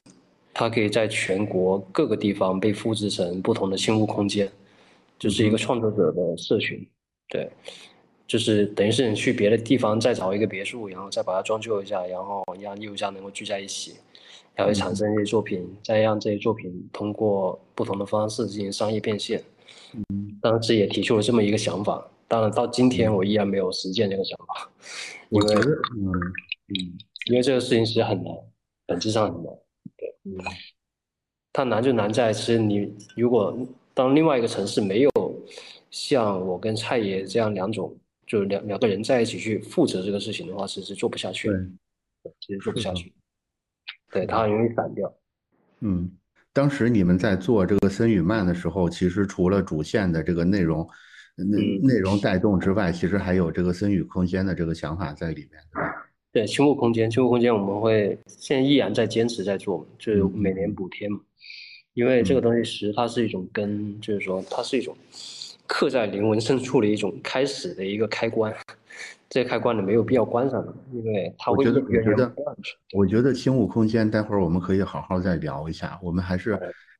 [0.53, 4.47] 它可以在全国各个地方被复制成不同的轻物空间，
[5.17, 6.87] 就是一个创作者的社群，
[7.27, 7.49] 对，
[8.27, 13.95] 就是等于是你去别的地方再找一个别墅，然后再把它装修一下，然后让艺术家能够聚在一起，
[14.53, 19.41] 然后产生一些作品，再让这些作品通过不同的方式进行商业变现。
[19.97, 22.09] 嗯，当时也提出了这么一个想法。
[22.27, 24.69] 当然，到今天我依然没有实践这个想法，
[25.29, 26.11] 因为嗯
[26.67, 28.33] 嗯，因为这个事情其实很难，
[28.85, 29.53] 本质上很难。
[29.95, 30.37] 对，嗯，
[31.53, 33.57] 它难就难在，其实你如果
[33.93, 35.11] 当另外一个城市没有
[35.89, 41.47] 像我跟蔡爷这样两种，就两两个人在一起去负责这个事情的话，其实做不下去。
[41.49, 43.13] 对，其实做不下去。
[44.11, 45.13] 对，它很容易散掉。
[45.79, 46.11] 嗯，
[46.57, 50.87] 当时你们在做这个森雨漫的时候，其实除了主线的这个内容。
[51.39, 55.93] 内内容带动之外，其实还有这个森宇空间的这个想法在里面，对吧？
[56.31, 61.19] 对，轻物空间，轻物空间我们会现在依然在坚持在做，就是每年补贴嘛。
[61.93, 64.97] 因为这个东西其实它是一种根，就是说它是一种
[65.67, 68.51] 刻在灵魂深处的一种开始的一个开关。
[69.29, 72.35] 这开关你没有必要关上的，因为它会我觉得，我觉得，
[72.93, 75.99] 我觉得轻物空间待会儿我们可以好好再聊一下。
[76.01, 76.59] 我们还是。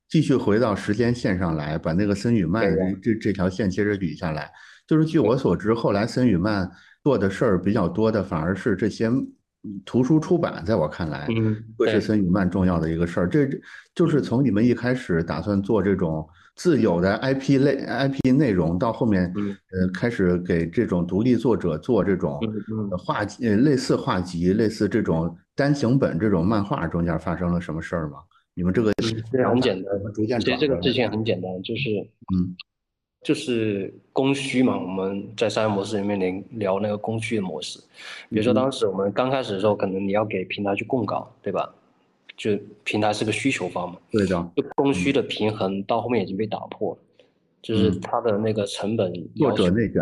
[0.10, 4.50] 继续回到时间线上来，把那个森雨曼这这条线接着捋下来。
[4.88, 6.72] 就是据我所知，后来森雨曼
[7.04, 9.12] 做的事儿比较多的，反而是这些
[9.84, 10.64] 图书出版。
[10.64, 11.28] 在我看来，
[11.78, 13.28] 会是森雨曼重要的一个事儿。
[13.28, 13.50] 这
[13.94, 16.26] 就是从你们一开始打算做这种
[16.58, 19.32] 自有的 IP 类 IP 内容，到后面
[19.72, 22.40] 呃开始给这种独立作者做这种
[22.98, 28.18] 画呃类似画集、类似这种单行本这种漫画，中间发生了什么事儿吗？
[28.56, 28.92] 你们这个
[29.48, 29.94] 很简单，
[30.42, 31.90] 其实这个事情很简单，就是
[32.34, 32.56] 嗯，
[33.22, 34.76] 就是供需嘛。
[34.76, 37.80] 我们在商业模式里面聊聊那个供需的模式。
[38.32, 41.72] 比如说当时我们刚开始的时候，可能你要给平台去供稿，对吧？
[42.38, 44.52] 就平台是个需求方嘛，对的。
[44.56, 47.00] 就供需的平衡到后面已经被打破了，
[47.62, 50.02] 就是它的那个成本作者内卷。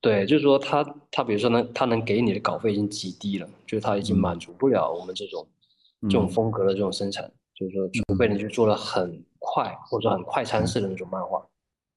[0.00, 5.46] 对，就是说他他比如说能，他能给你的稿费已经极低了，就是他已经满足不了我们这种
[6.02, 7.30] 这种风格的这种生产。
[7.54, 11.44] 就是说，除非你去做了很快或者很快餐式的那种漫画，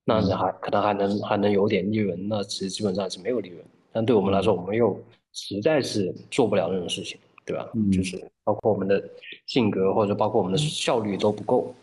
[0.03, 3.63] 那你还可能还能还能有点利润，那其实基本上是没有利润。
[3.93, 4.99] 但对我们来说，我们又
[5.31, 7.69] 实在是做不了那种事情，对吧？
[7.91, 9.03] 就是包括我们的
[9.45, 11.73] 性格或者包括我们的效率都不够，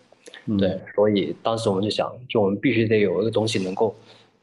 [0.58, 0.80] 对。
[0.94, 3.94] 所以当时我们就想，就我们必须得有一个东西能够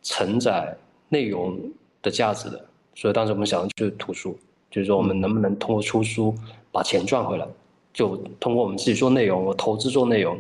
[0.02, 0.76] 承载
[1.10, 1.60] 内容
[2.02, 4.38] 的价值的，所以当时我们想的就是图书，
[4.70, 6.34] 就是说我们能不能通过出书
[6.72, 7.48] 把钱赚回来，
[7.94, 10.40] 就通过我们自己做内容，我投资做内容，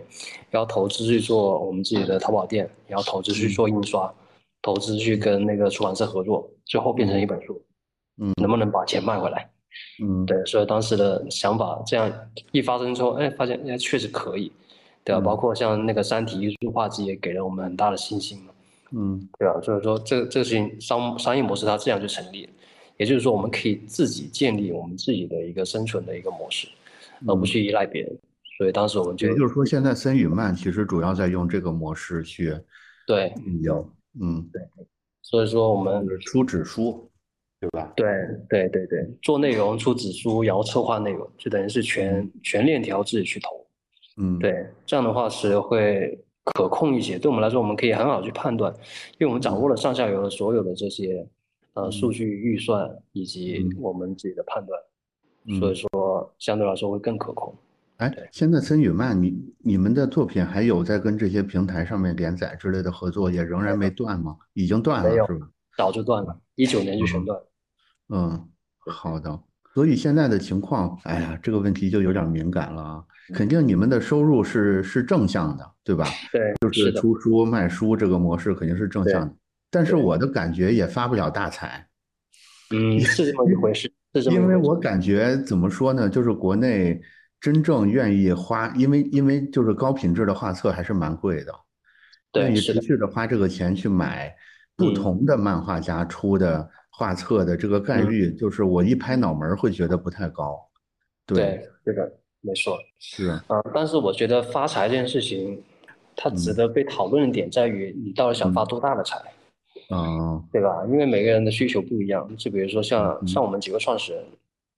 [0.51, 4.13] 然后投资去做我们自己的淘宝店，然后投资去做印刷，
[4.61, 7.59] 投资去跟那个出版社合作，最后变成一本书，
[8.17, 9.49] 嗯，能不能把钱卖回来？
[10.03, 12.12] 嗯，对，所以当时的想法这样
[12.51, 14.51] 一发生之后，哎，发现哎确实可以，
[15.03, 15.21] 对吧？
[15.21, 18.53] 包括像那个三体艺术画集也给了我们很大的信心嘛，
[18.91, 19.60] 嗯，对吧？
[19.62, 22.51] 所以说这这个事情商商业模式它这样就成立了，
[22.97, 26.67] 也就是说我们可以自己建立我们自己的一个生存的一个模式，
[27.27, 28.17] 而不去依赖别人。
[28.58, 32.60] 所以当时我们就也就是说，现在森宇曼其实主要在用这个模式去
[33.06, 33.32] 对。
[33.45, 34.62] 运营，嗯，对，
[35.21, 37.07] 所以说我们出纸书，
[37.71, 37.93] 对吧？
[37.95, 38.08] 对
[38.49, 43.67] 对对对，做内容出纸书，然后策划内容，就等于是全全链条自己去投。
[44.17, 47.19] 嗯，对，这样的话是会可控一些。
[47.19, 48.73] 对我们来说，我们可以很好去判断，
[49.17, 51.27] 因为我们掌握了上下游的所有的这些
[51.73, 57.53] 呃数据预算以及我们自己的判断，所以说相对来说会更可控。
[57.97, 64.38] 哎，现在森宇漫，你你们的作品还有在跟这些平台上面连载之类的合作，也仍然没断吗？
[64.53, 65.49] 已经断了是吧？
[65.75, 67.47] 早就断了，一九年就全断了。
[68.10, 68.50] 嗯，
[68.86, 69.39] 好的。
[69.74, 73.04] 所以现在的情况，哎呀，这个问题就有点敏感了啊。
[73.34, 76.06] 肯定你们的收入是是正向的，对吧？
[76.32, 79.36] 对，就是出书卖书这个模式肯定是正向的。
[79.70, 81.88] 但是我的感觉也发不了大财。
[82.74, 83.91] 嗯，是这么一回事。
[84.13, 87.02] 是这么因为我感觉怎么说呢，就是国内。
[87.39, 91.54] 真正愿意花，因为因为就是高品质的画册还是蛮贵的，
[92.34, 94.36] 愿意持续的花这个钱去买
[94.76, 100.60] 不同的漫画家出的画册的这个概率，就是我一拍脑门会觉得不太高。
[101.27, 102.75] 对，这个没错。
[102.97, 105.62] 是啊，但是我觉得发财这件事情，
[106.15, 109.15] 它值得被讨论的点在于你到底想发多大的财，
[109.89, 110.83] 啊，对吧？
[110.88, 114.25] 因为每个人的需求不一样，就比如说像像我们几个创始人。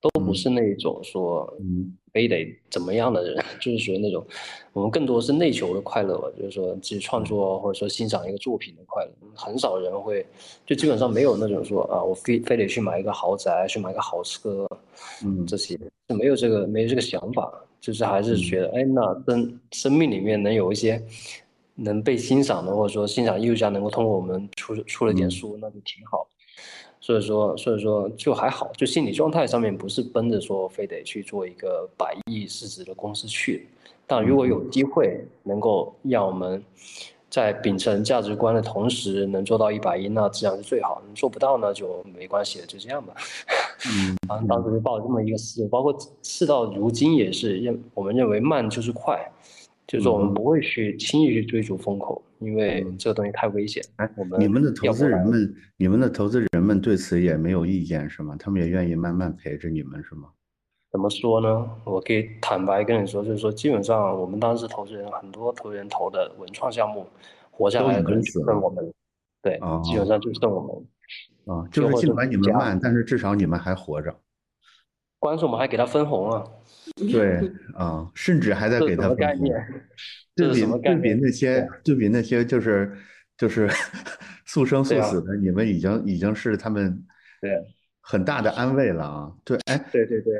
[0.00, 4.26] 都不是那种说，嗯，非得怎么样的人， 就是属于那种，
[4.72, 10.24] 我们更多是内求的快乐吧，就是说自己创作或者说欣赏一个作品的快乐，很少人会，
[10.64, 14.66] 就基本上没有那种说啊，我非非得去买一个豪宅，去买个豪车，
[15.22, 21.02] 嗯，这些就没有这个没有这个想法，就是还是觉得，哎，那生生命里面能有一些
[21.74, 26.26] 能被欣赏的，或者说欣赏艺术家能够通过我们出出了点书，那就挺好。
[27.00, 33.66] 所以说，所以说就还好，就心理状态上面不是奔着说非得去做一个百亿市值的公司去。
[34.06, 36.62] 但如果有机会能够让我们
[37.30, 41.00] 在秉承价值观的同时能做到一百亿，那自然是最好。
[41.14, 43.14] 做不到呢就没关系了，就这样吧。
[43.86, 49.18] 嗯， 然后当时就抱这么一个思路，包括事到如今也是认我们认为慢就是快。
[49.90, 53.82] 就是我们不会去轻易去追逐风口，因为这个东西太危险。
[53.96, 58.36] 哎，我们你们的投资人们，你们的投资人们对此也没有意见是吗？
[58.38, 60.28] 他们也愿意慢慢陪着你们是吗？
[60.92, 61.68] 怎么说呢？
[61.84, 67.04] 我可以坦白跟你说，就是说，基本上我们当时投资人很多投资人投的文创项目，
[67.50, 68.92] 活下来可能只剩我们。
[69.42, 70.86] 对，基本上就剩我们。
[71.46, 74.14] 啊，就是尽管你们慢，但是至少你们还活着。
[75.18, 76.44] 关键是我们还给他分红啊。
[77.10, 79.48] 对啊，甚至还在给他分红，
[80.36, 81.94] 对比对比那些对。
[81.94, 82.92] 比那些就是
[83.36, 83.68] 就是
[84.46, 87.04] 速生速死的，你们已经已经是他们
[87.40, 87.50] 对。
[88.02, 89.32] 很大的安慰了啊！
[89.44, 90.32] 对，哎，对对对，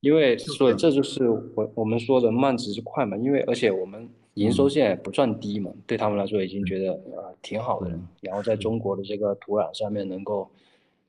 [0.00, 7.90] 因为所以这就是我我们说的慢只是快嘛，因为而且我们营收现在不算低嘛，对他们来说已经觉得啊挺好的，
[8.22, 10.50] 然后在中国的这个土壤上面能够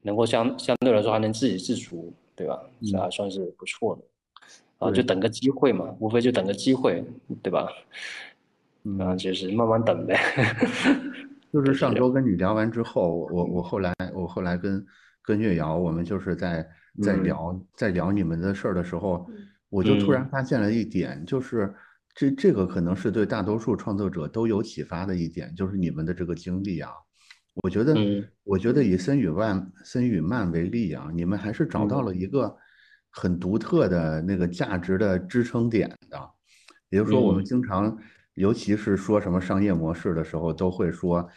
[0.01, 2.61] 能够相相对来说还能自给自足，对吧？
[2.85, 4.03] 这还算是不错的。
[4.79, 7.03] 啊，就等个机会嘛，无非就等个机会，
[7.43, 7.67] 对吧？
[8.85, 10.17] 嗯，就是慢慢等呗。
[11.51, 14.85] 就是上周跟你聊完之后，我我后来我后来跟
[15.21, 16.65] 跟月瑶，我们就是在
[17.01, 19.29] 在聊在聊你们的事儿的时候，
[19.69, 21.75] 我就突然发现了一点，就是
[22.15, 26.89] 这这个可能是对大多数创作者都有启发的一点，就是你们的这个经历啊。
[27.63, 27.95] 我觉得，
[28.45, 32.55] 我觉得以森宇万森宇曼为例啊，你们还是找到了一个。
[33.12, 36.30] 很独特的那个价值的支撑点的，
[36.89, 37.97] 也就是说，我们经常，
[38.36, 41.28] 尤其是说什么商业模式的时候，都会说，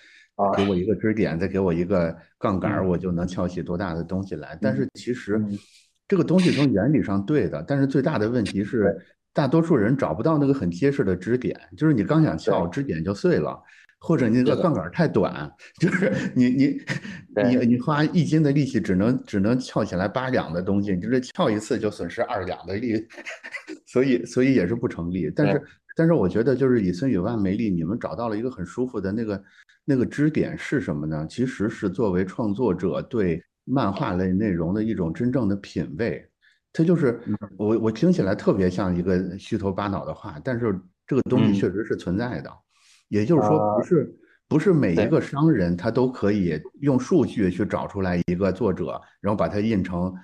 [0.57, 4.57] 给我一个支点，再给我一个杠杆，我就能撬起多大的东西来。
[4.61, 5.43] 但是其实，
[6.07, 8.95] 这个东西从原理上对的，但是最大的问题是，
[9.33, 13.59] 大多数人找不到那个很结实的支点，就是你刚想撬，支点就碎了。
[14.03, 15.49] 或者你的杠杆太短，
[15.79, 16.81] 就是 你你
[17.49, 23.07] 你你花一斤的力气，只能只能撬起来八两的东西，你这撬一次就损失二两的力，
[23.87, 25.31] 所以所以也是不成立。
[25.31, 25.63] 但是
[25.95, 29.45] 但是我觉得就是以孙宇万为例，你们找到了一个很舒服的那个
[29.85, 31.25] 那个支点是什么呢？
[31.31, 36.29] 其实是作为创作者对漫画类内容的一种真正的品味。
[36.73, 37.21] 它就是
[37.57, 40.77] 我我听起来特别像一个虚头巴脑的话，但是
[41.07, 42.51] 这个东西确实是存在的。
[43.13, 50.15] 也就是说，不是不是每一个商人他都可以用数据去找出来一个作者，然后把它印成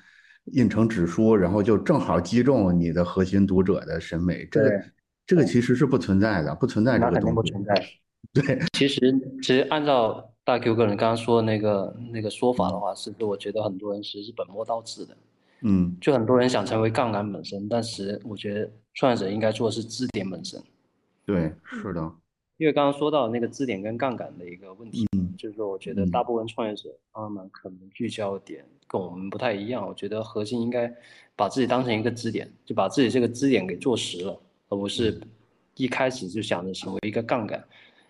[0.52, 4.48] 印成纸书，然后就正好击中你的核心读者的审美。
[4.50, 4.82] 这个
[5.26, 7.34] 这个其实是不存在的，不存在这个东西。
[7.34, 7.74] 不存在。
[8.32, 15.16] 对，其实其实按照大 Q 个人刚刚说的那个那个说法的话，是我觉得很多人其实是本末倒置的。
[15.60, 20.60] 嗯，就很多人想成为杠杆本身，但是我觉得创业者应该做的是支点本身。
[21.26, 22.12] 对，是的。
[22.58, 29.86] 因为刚刚说到那个支点跟杠杆的一个问题，就是说我觉得大部分创业者他们可能聚焦点跟我们不太一样。
[29.86, 30.92] 我觉得核心应该
[31.34, 34.38] 把自己当成一个支点，就把自己这个支点给做实了，
[34.68, 35.18] 而不是
[35.76, 37.64] 一开始就想着成为一个杠杆，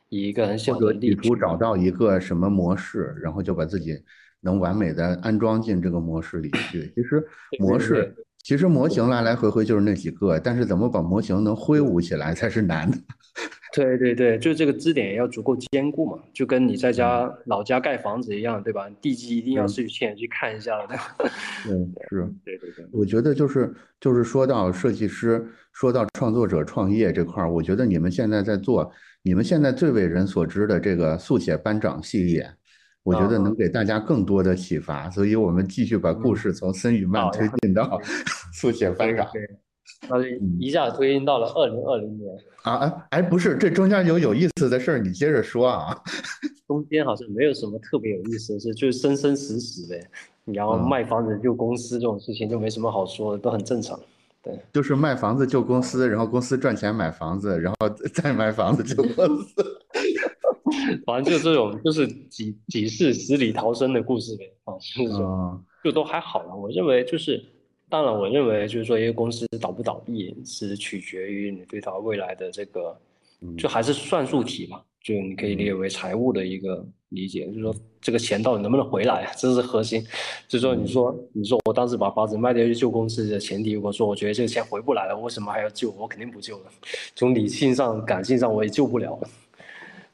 [0.08, 4.02] 以一个很小的地图找到一个什么模式，然后就把自己。
[4.40, 6.92] 能完美的安装进这个模式里去。
[6.94, 7.26] 其实
[7.58, 12.96] 模式，其实模型来来回回就是那几个，但是怎么把模型能挥舞起来才是难的。
[13.84, 18.88] 对对对，就这个支点要足够坚固嘛，就跟你在家老家盖房子一样，对吧？
[19.00, 20.94] 地基一定要是亲眼去看一下的。
[21.68, 22.28] 嗯， 是。
[22.44, 28.90] 对对对，我觉得就是就是说到设计师，说到创作者创业这块儿，我觉得你们现在在做，
[29.22, 32.50] 你们现在最为人所知的这个速写班长系列。
[33.04, 37.98] 我觉得能给大家更多的启发，所以我们继续把故事从森雨曼推进到
[38.52, 39.26] 速写班长，
[40.08, 40.28] 那就
[40.58, 45.96] 一下推进到了二零二零年啊哎哎，不是，这中间有有意思的事儿，你接着说啊。
[46.68, 50.00] 中间好像没有什么特别有意思的事，就是生生死死呗。
[50.44, 53.98] 然后卖房子救公司这种事情就没什么好说的，都很正常。
[54.42, 59.64] 对，就是卖房子救公司，然后公司赚钱买房子，然后再卖房子救公司。
[61.06, 66.54] 反正就这种，就是几几世死里逃生的故事呗，啊，就是说，就都还好了。
[66.54, 67.42] 我认为就是，
[67.88, 72.96] 当然，我认为就是说，一个公司倒不倒闭是取决于你对它未来的这个，
[73.56, 80.04] 就还是算术题嘛，就你可以理解为财务的一个理解，就是说这个钱到底能不能回来，这是核心。
[80.46, 85.90] 就是说，你说你说我当时把房子卖掉去救公司的前提，我说我觉得这个钱回不来了，为什么还要救？
[85.92, 86.64] 我肯定不救了。
[87.14, 89.18] 从理性上、感性上，我也救不了。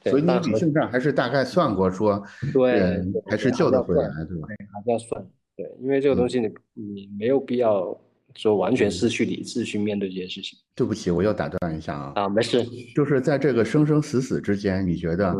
[0.05, 2.22] 所以你理性上还是大概算过，说
[2.53, 4.49] 对，还是救得回来，对吧？
[4.49, 7.98] 还是要算，对，因为这个东西你你没有必要
[8.34, 10.59] 说完全失去理智去面对这些事情。
[10.74, 12.12] 对不起，我又打断一下啊。
[12.16, 12.64] 啊，没事。
[12.94, 15.34] 就是在这个生生死死之间，你觉得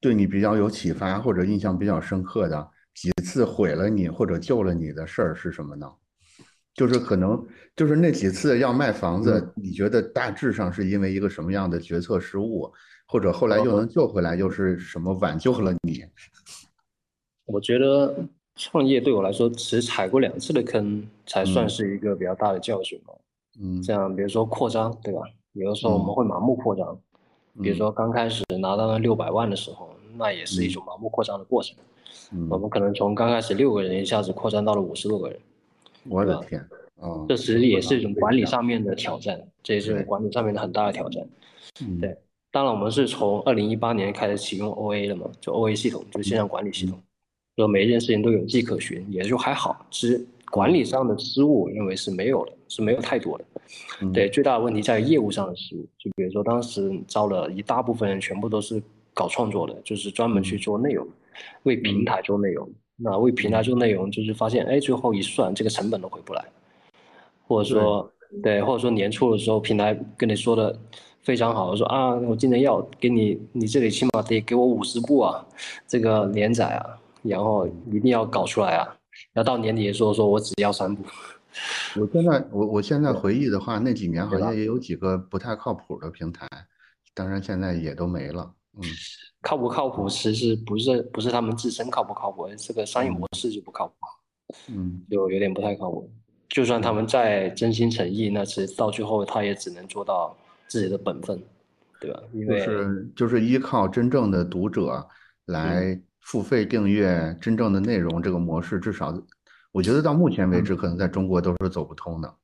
[0.00, 5.90] 对你比较有启发或者印象比较深刻的几次毁了你或者救了你的事儿是什么呢？
[6.74, 7.44] 就是可能
[7.74, 12.70] 就是那几次要卖房子，你觉得大致上是因为一个什么样的决策失误？
[13.10, 16.04] 或者后来又能救回来，又是什么挽救了你？
[17.46, 18.14] 我觉得
[18.58, 23.14] 创业对我来说，只踩过两次的坑，才算是一个比较大的教训嘛。
[23.60, 25.22] 嗯，像比如说扩张，对吧？
[25.52, 26.98] 有的时候我们会盲目扩张，
[27.62, 31.76] 比如说刚开始拿到了六百万的时候，那也是一种盲目扩张的过程。
[32.32, 35.38] 嗯，我们可能从刚开始六个人一下子扩张到了五十多个人。
[36.08, 36.62] 我的天！
[36.96, 41.24] 哦，这其实也是一种管理上面的挑战，这也是管理上面的很大的挑战。
[41.82, 42.16] 嗯，对。
[42.50, 47.00] 当然，我们是从二零一八年开始启用 OA 的嘛，就 OA 系统，就是线上管理系统，
[47.58, 49.84] 就每一件事情都有迹可循，也就还好。
[49.90, 53.44] 其实管理上的失误，我认为是没有的，是没有太多的。
[54.14, 55.80] 对，最大的问题在于业务上的失误。
[55.98, 58.80] 就比如说当时招了一大部分人，全部都是
[59.12, 61.04] 搞创作的，就是专门去做内容，
[61.64, 62.70] 为平台做内容。
[62.94, 66.44] 那为平台做内容，就是发现，哎，最后一算，这个成本都回不来，
[67.48, 68.08] 或者说，
[68.40, 70.78] 对，或者说年初的时候，平台跟你说的。
[71.20, 75.44] 非常好，说啊，我今年要给你，你这里起码得给我五十部啊，
[75.86, 78.96] 这个连载啊，然后一定要搞出来啊，
[79.34, 81.02] 要到年底的时候说我只要三部。
[81.96, 86.46] 我现在我我现在回忆的话，那几年好像也有几个不太靠谱的平台，
[87.14, 88.52] 当然现在也都没了。
[88.76, 88.82] 嗯，
[89.42, 93.94] 靠不靠谱其实不是不是他们自身靠不靠谱，这个商业模式就不靠谱。
[94.68, 96.10] 嗯，就有点不太靠谱。
[96.48, 100.36] 就算他们再真心诚意，那其实到最后他也只能做到。
[100.70, 101.42] 自己的本分，
[101.98, 102.20] 对吧？
[102.34, 105.08] 因为就是就是依靠真正的读者
[105.46, 105.98] 来
[106.28, 109.18] 付费订阅真正的内容，这个模式至少
[109.72, 112.34] 我觉得到目前为止，可能在中国都是走不通的。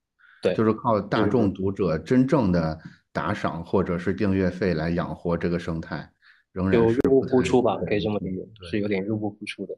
[0.42, 2.78] 对，就是靠大众读者真正的
[3.12, 6.10] 打赏或者是订阅费来养活这个生态，
[6.52, 7.76] 仍然是入不敷出吧？
[7.86, 9.76] 可以这么理解，是有点入不敷出的。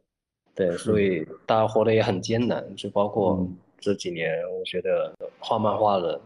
[0.55, 3.45] 对，所以大家活得也很艰难，就包括
[3.81, 6.21] 这几年，我觉得画漫画的。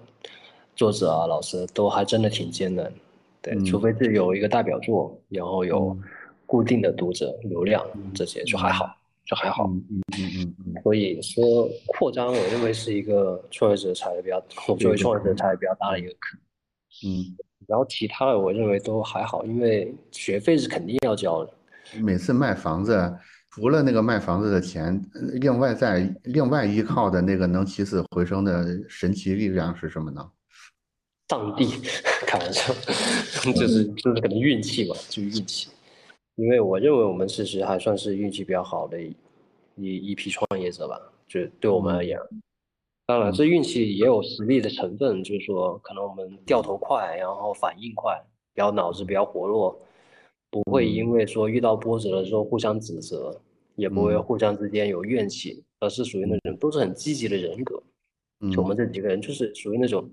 [0.76, 2.90] 作者啊，老师都还真的挺艰难，
[3.42, 5.94] 对，除非是有一个代表作，然后有
[6.50, 7.80] 固定的读者流量
[8.12, 8.92] 这些就还好，
[9.24, 9.68] 就还好。
[9.68, 10.82] 嗯嗯嗯嗯嗯。
[10.82, 16.40] 所以说扩张，我认为是一个创业者踩的比较，我作为创业者踩的比较大的一个坑。
[17.06, 17.36] 嗯。
[17.68, 21.54] 然后其他的我认为都还好，因为学费是肯定要交的。
[22.02, 23.16] 每次卖房子，
[23.50, 25.00] 除了那个卖房子的钱，
[25.34, 30.28] 另外在另外依靠的那个能起死回生的神奇力量是什么呢？
[31.28, 31.68] 上帝，
[32.26, 32.74] 开玩笑，
[33.54, 35.68] 就是就是可能运气吧，就是运气。
[36.36, 39.14] 因为我认为我们其实还算是运气比较好的一
[39.76, 42.18] 一批创业者吧，就对我们而言。
[43.06, 48.16] 当然，这运气也有实力的成分，就是说可能我们掉头快，然后反应快，
[48.54, 49.78] 比较脑子比较活络。
[50.50, 53.40] 不会因为说遇到波折的时候互相指责，
[53.76, 57.82] 也不会互相之间有怨气，而是属于那种都是很积极的人格。
[58.52, 60.08] 就我们这几个人就是属于那种，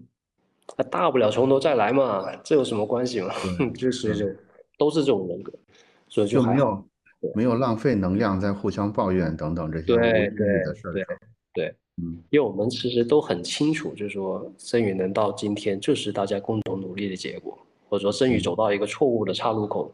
[0.76, 3.34] 啊，大不了从头再来嘛，这有什么关系嘛？
[3.78, 4.36] 就属于这种，
[4.78, 5.52] 都是这种人格，
[6.08, 6.88] 所以就没有
[7.36, 10.48] 没有浪费能量在互相抱怨等等这些对对
[10.94, 11.06] 对
[11.54, 17.58] 对，嗯，因为我们其实都很清楚，就是说生宇能到今天，就是大家共同努力的结果，
[17.90, 19.92] 或者说生宇走到一个错误的岔路口。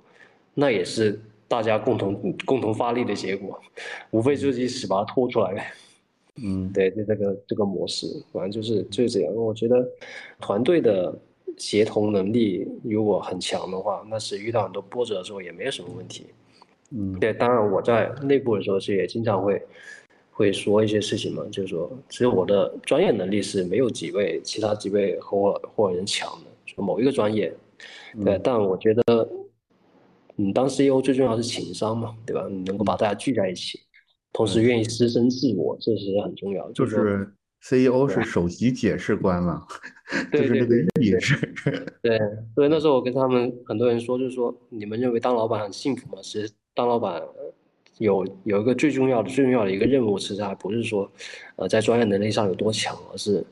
[0.56, 3.60] 那也是大家共同共同发力的结果，
[4.12, 5.74] 无非就是一起把它拖出来呗。
[6.44, 9.34] 嗯，对，就这个这个模式，反正就是就是这样。
[9.34, 9.84] 我觉得
[10.40, 11.12] 团队的
[11.58, 16.26] 协同能力如果很强的话，那是遇到很多波折的时候也没有什么问题。
[16.92, 19.62] 嗯，对，当然我在内部的时候是也经常会
[20.32, 27.54] 会说一些事情嘛，就是说，其实我的专业能力是没有几位其他几位合伙合伙人强的，就某一个专业，
[28.24, 29.30] 对，但我觉得。
[30.36, 32.48] 你当 CEO 最重要是情商嘛，对吧？
[32.50, 33.80] 你能够把大家聚在一起，
[34.32, 36.74] 同时愿意牺牲自我，这是很重要的。
[36.74, 37.32] 就是
[37.64, 39.66] CEO 是首席解释官嘛，
[40.34, 41.36] 就是这个意思。
[42.04, 42.20] 对，
[42.54, 46.22] 所以那时候我跟他们很多人说，就是说你们认为当老板很幸福吗？
[46.22, 47.22] 其实当老板
[48.00, 51.10] 有有一个最重要的、最重要的一个任务，其实还不是说
[51.56, 53.44] 呃在专业能力上有多强，而是。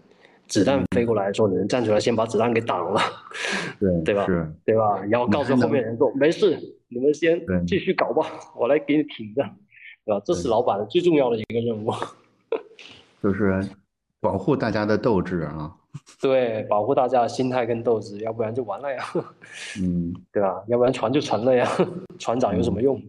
[0.47, 2.99] 子弹飞过来的时候，你能站出来先把子弹给挡了，
[3.80, 4.26] 对对吧？
[4.26, 5.01] 是，对吧？
[5.05, 6.59] 然后告诉后面人说没事，
[6.89, 9.41] 你们先继续搞吧，我来给你挺着，
[10.03, 10.22] 对吧？
[10.26, 11.93] 这是老板最重要的一个任务，
[13.24, 13.66] 就是
[14.22, 15.76] 保护大家的斗志啊。
[16.22, 19.03] 对，保护大家的心态跟斗志，要不然就完了呀。
[19.82, 20.63] 嗯， 对吧？
[20.67, 21.69] 要不然船就沉了呀，
[22.17, 23.01] 船长有什么用？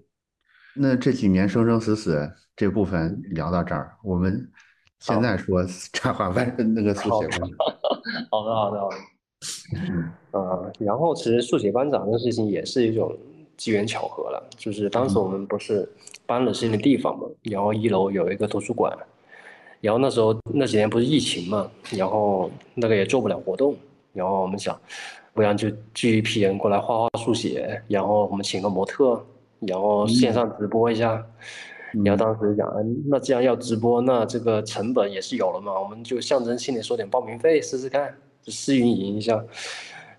[0.74, 4.50] 那这几年生生死死这部分聊到这儿，我们。
[4.98, 7.48] 现在说 插画班那个速写班长，
[8.30, 8.96] 好的好的好的，
[10.30, 13.12] 呃，然后其实速写班长这个事情也是一种
[13.56, 15.88] 机缘巧合了，就是当时我们不是
[16.24, 18.96] 搬了新的地方嘛，然后一楼有一个图书馆，
[19.82, 23.76] 然后那时候那几年不是疫情嘛，然后那个也做不了活动，
[24.12, 24.80] 然后我们想，
[25.34, 29.20] 不然就聚一批人过来画画速写，然后我们请个模特，
[29.58, 31.22] 然后线上直播一下。
[32.04, 32.72] 然后当时讲，
[33.08, 39.34] 那既然要直播，那这个成本也是有了嘛，我们就象征性的收点报名费试试看，就试运营一下。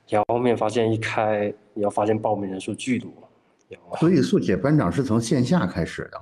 [0.09, 3.09] 然后后面发现一开，然后发现报名人数巨多。
[3.97, 6.21] 所以速写班长是从线下开始的。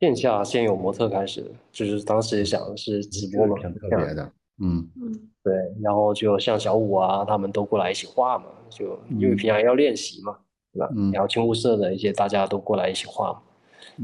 [0.00, 4.32] 线下先有模特开始，就是当时想的是直播嘛，挺特别的。
[4.62, 5.54] 嗯嗯，对。
[5.82, 10.36] 然后就像小五啊，他们都过来一起画嘛，就因为平常要练习嘛，
[10.72, 10.88] 对吧？
[10.96, 11.10] 嗯。
[11.12, 13.40] 然后青物社的一些大家都过来一起画嘛。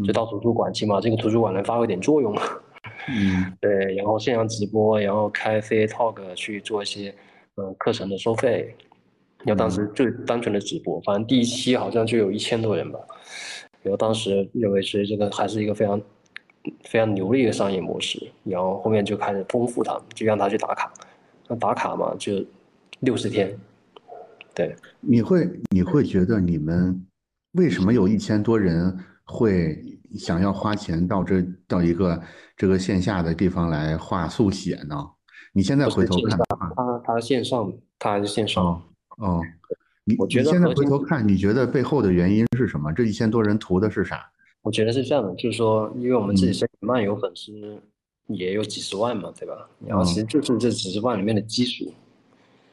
[0.05, 2.43] 就到图书馆，起码这个图书馆能发挥点作用嘛。
[3.09, 7.15] 嗯， 对，然后线上直播，然后开 C A Talk 去做一些
[7.57, 8.75] 嗯课程的收费。
[9.45, 12.99] 然后当时就单纯的直播，反正第一期好像就有一千多人吧。
[13.83, 16.01] 然后当时认为是这个还是一个非常
[16.85, 18.31] 非常牛的一个商业模式。
[18.45, 20.93] 然后后面就开始丰富它，就让他去打卡。
[21.49, 22.45] 那打卡嘛，就
[23.01, 23.59] 六十天。
[24.55, 27.05] 对，你会你会觉得你们
[27.53, 28.99] 为什么有一千多人？
[29.33, 29.81] 会
[30.17, 32.21] 想要花钱到这到一个
[32.57, 34.97] 这个线下的地方来画速写呢？
[35.53, 36.37] 你现在回头看，
[36.75, 38.83] 他他线上，他还是线上
[39.19, 39.41] 哦。
[40.11, 42.93] 你我觉得现在回头看，你觉得背后的原因是什么？
[42.93, 44.31] 这一千多人图的是啥？
[44.63, 47.81] 我觉得是这样的，就是说，因为我们自己身体漫游粉丝
[48.27, 49.69] 也有几十万嘛，对吧？
[49.87, 51.93] 然后其实就是这几十万里面的基数，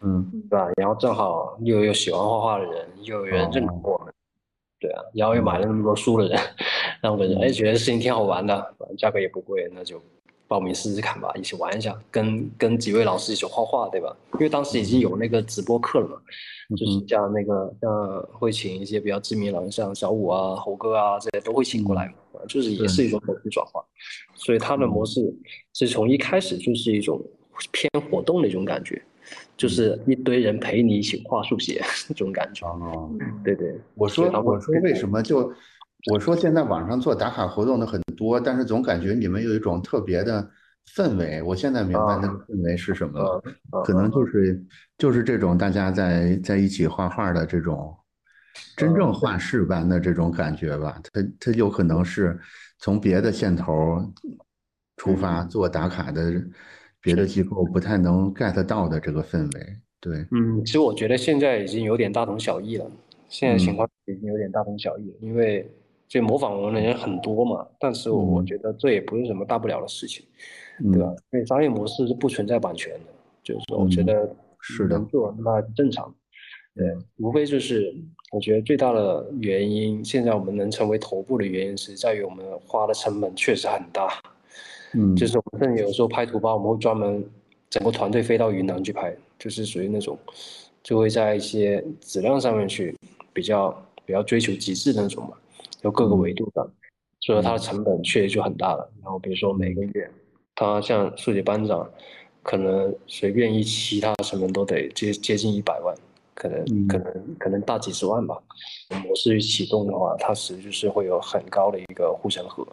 [0.01, 0.67] 嗯，对吧？
[0.75, 4.13] 然后正好又有喜欢画画的人，又有人认同我们。
[4.79, 6.39] 对啊，然后又买了那么多书的人，
[7.01, 9.99] 然后我人哎觉得事情挺好玩的，反正价格也不贵，那就
[10.47, 14.15] 报名试试看吧，一起玩一下，跟跟几位老师一起画画，对吧？
[14.33, 16.15] 因为当时已经有那个直播课了嘛，
[16.75, 23.83] 就是像那个像会请一些比较知名的，像小五啊、猴哥啊这些都会请过来嘛，就是也是一种口碑转化，
[24.35, 25.21] 所以它的模式
[25.73, 27.21] 是从一开始就是一种
[27.71, 29.01] 偏活动的一种感觉。
[29.57, 32.65] 就是一堆人陪你一起画速写 这种感觉。
[32.65, 33.11] 哦，
[33.43, 35.51] 对对，我说我说为什么就
[36.12, 40.49] 我说现在网上做打卡活动的很多，但是总感觉你们有一种特别的
[40.95, 41.41] 氛围。
[41.41, 43.41] 我现在明白那个氛围是什么了，
[43.84, 44.66] 可能就是
[44.97, 47.95] 就是这种大家在在一起画画的这种
[48.76, 50.99] 真正画室般的这种感觉吧。
[51.12, 52.39] 它它有可能是
[52.80, 54.01] 从别的线头
[54.95, 56.34] 出发做打卡的
[57.01, 59.78] 别的机构不太能 get 到的这个氛围。
[59.99, 62.86] 对，嗯，其实我觉得现在已经有点大同小异了。
[63.30, 65.70] 现在情况已经有点大同小异，因为
[66.08, 67.68] 这模仿我们的人很多嘛。
[67.80, 70.26] 但是我觉得这也不是什么大不了的事情，
[70.91, 71.14] 对吧？
[71.32, 72.99] 因为商业模式是不存在版权的，
[73.43, 76.14] 就是说，我觉得是能，做那正常。
[76.76, 76.86] 对，
[77.18, 77.93] 无非就是
[78.32, 84.08] 我觉得最大的原因，现在我们能成为头部的原因是在于我们花的成本确实很大。
[84.93, 87.24] 嗯，就是我们甚至有时候拍图包，我们会专门
[87.70, 90.18] 整个团队飞到云南去拍，就是属于那种
[90.84, 92.95] 就会在一些质量上面去。
[93.34, 93.70] 比较
[94.03, 95.38] 比较追求极致的那种嘛，
[95.82, 96.61] 有各个维度的，
[97.19, 98.91] 所以说它的成本确实就很大了。
[99.01, 100.09] 然后比如说每个月，
[100.55, 101.89] 他像数学班长，
[102.41, 105.95] 可能随便一期他的成本都得接接近一百万，
[106.34, 108.41] 可能可能可能大几十万吧。
[109.03, 112.65] 模式启动的话，它实际就是会有很高的一个护城河，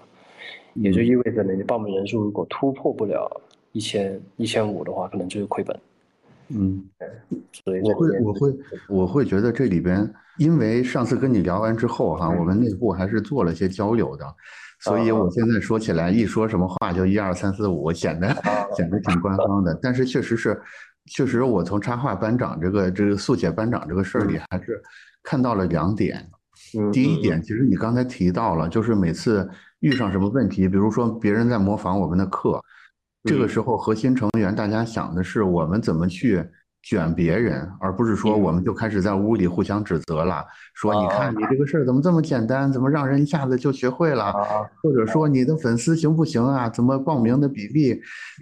[0.75, 3.41] 也就意味着你的报名人数如果突破不了
[3.73, 5.79] 一千一千五的话，可能就是亏本。
[6.49, 6.89] 嗯，
[7.65, 10.09] 所以我会我会我会觉得这里边，
[10.39, 14.27] 因为上次跟你聊完之后哈，我们内部还是做了些交流的，
[14.81, 18.29] 所以我现在说起来一说什么话就一二三四五，显得
[18.77, 19.79] 显得挺官方的。
[19.83, 20.61] 但是确实是，
[21.07, 24.83] 确实我从插画班长这个这个速写班长这个事儿里，还是
[25.23, 26.29] 看到了两点。
[26.93, 29.49] 第一点，其实你刚才提到了，就是每次
[29.81, 32.61] 遇上什么问题，比如说别人在模仿我们的课。
[33.23, 36.45] 这个时候，核心成员大家想的是我们怎么去
[36.85, 40.45] 卷别人，而不是说我们就开始在屋里互相指责了。
[40.75, 44.33] 说你看你这个事儿怎么这么简单，怎么让人一下子就学会了？
[44.83, 46.69] 或者说你的粉丝行不行啊？
[46.69, 47.99] 怎么报名的比例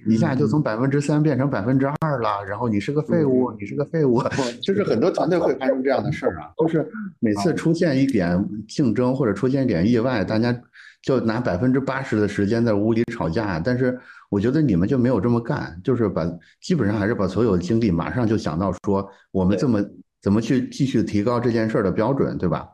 [0.07, 2.45] 一下就从百分之三变成百分之二了？
[2.45, 4.21] 然后你是个废物，你是个废物。
[4.61, 6.85] 就是很多团队会发生这样的事儿啊，就是
[7.21, 10.53] 每次出现一点竞争或者出现一点意外，大家
[11.01, 13.97] 就拿百分之八十的时间在屋里吵架，但是。
[14.33, 16.25] 我觉得你们就没有这么干，就是把
[16.63, 19.79] 基本上还是把所有的精力马上就想到说我们这么
[20.23, 22.67] 怎么去继续提高这件事儿的标准，对吧？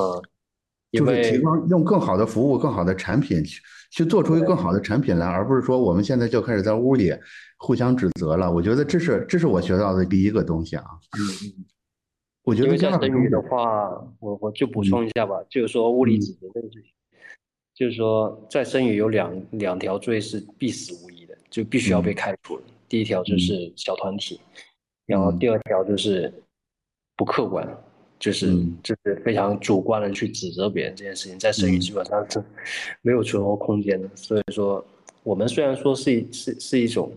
[0.00, 0.22] 嗯，
[0.90, 3.60] 就是提高用更好的服务、更好的产品去
[3.90, 7.12] 去做出一个更好的产品来，而不是说我们现在就开始在屋里
[7.58, 8.50] 互相指责了。
[8.50, 10.84] 我觉得这是这是我学到的第一个东西啊。
[11.18, 11.64] 嗯嗯，
[12.44, 13.06] 我觉得这样的
[13.50, 16.90] 话，我我就补充一下吧，就是说物理指责这个事情。
[17.74, 22.64] 就是说，在生语有两两条罪是必死无疑的，就必须要被开除的。
[22.86, 24.38] 第一条就是小团体，
[25.06, 26.30] 然后第二条就是
[27.16, 27.66] 不客观，
[28.18, 32.44] 就是就是非常主观的去指责别人这件事情，在生语基本上是
[33.00, 34.08] 没有存活空间的。
[34.14, 34.84] 所以说，
[35.22, 37.10] 我们虽然说是一是是一种，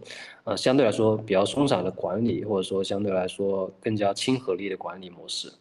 [0.46, 5.52] 呃，相对来说比较松散的管理，或者说相对来说更加亲和力的管理模式，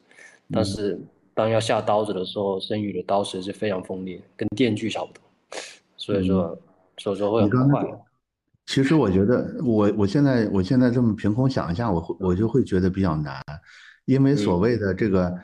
[0.52, 1.00] 但是。
[1.34, 5.20] 当要下刀子的时候，生育的刀实是非常锋利，跟电锯差不多，
[5.96, 6.56] 所以说，
[6.98, 7.84] 所以说会很快。
[8.66, 13.42] 其实我觉得，我我现在我现在这么凭空想一下，我我就会觉得比较难，
[14.04, 15.34] 因为所谓的这个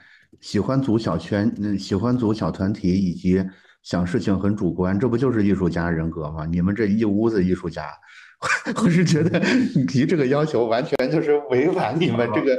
[0.41, 3.45] 喜欢组小圈，嗯，喜欢组小团体，以及
[3.83, 6.47] 想事情很主观，这不就是艺术家人格吗？
[6.47, 7.91] 你们这一屋子艺术家，
[8.83, 9.39] 我是觉得
[9.75, 12.57] 你提这个要求，完全就是违反你们这个。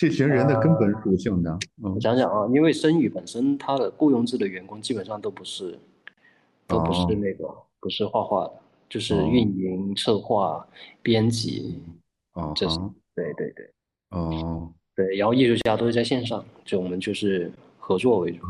[0.00, 5.78] 这群人的根本属性的，我想想啊，因为声宇本身它的雇佣制的员工基本上都不是，
[6.66, 8.52] 都不是那个不是画画的，
[8.88, 10.66] 就是运营、策划、
[11.02, 11.82] 编辑，
[12.32, 12.78] 哦，这是
[13.14, 13.70] 对对对，
[14.12, 18.42] 哦，对，然后艺术家都是在线上，就我们就是合作为主，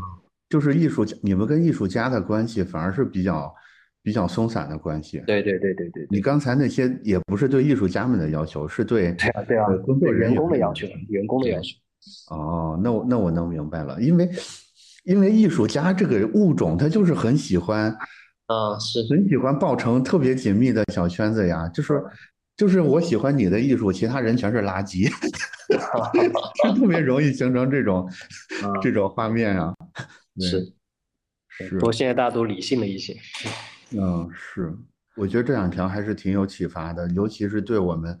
[0.47, 3.53] 就是艺术家，你们跟艺术家的关系反而是比较。
[4.03, 6.07] 比较松散的关系，对对对对对。
[6.09, 11.77] 你刚才那些也不是对艺术家们的要求，是对对啊对啊工作人员的要求，员工的要求。
[12.29, 14.29] 哦，那我那我能明白了，因为
[15.03, 17.95] 因为艺术家这个物种，他就是很喜欢，
[18.47, 22.03] 啊是很喜欢抱成特别紧密的小圈子呀，就是
[22.57, 25.05] 就是我喜欢你的艺术，其他人全是垃圾，
[25.69, 28.09] 是特别容易形成这种
[28.81, 29.71] 这种画面啊。
[30.39, 30.73] 是
[31.49, 33.15] 是，不过现在大家都理性了一些。
[33.97, 34.73] 嗯，是，
[35.15, 38.17] 我觉得这两条还是挺有启发的，尤其是对我们，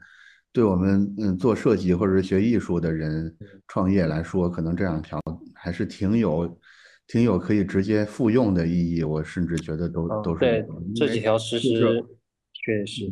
[0.51, 3.33] 对我们嗯做设计或者是学艺术的人
[3.67, 5.19] 创业来说，可能这两条
[5.55, 6.59] 还是挺有，
[7.07, 9.03] 挺有可以直接复用的意义。
[9.03, 12.03] 我甚至觉得都都是对这几条实施
[12.53, 13.11] 确实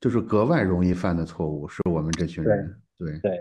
[0.00, 3.40] 就是格外容易犯的错误，是我们这群人对对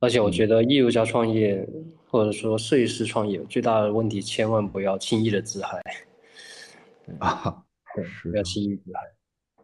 [0.00, 1.66] 而且我觉得艺术家创业
[2.06, 5.80] 或者说设计师创业最大的问题，千万不要轻易的自嗨
[7.18, 7.62] 啊，
[7.94, 9.00] 对，不要轻易自嗨，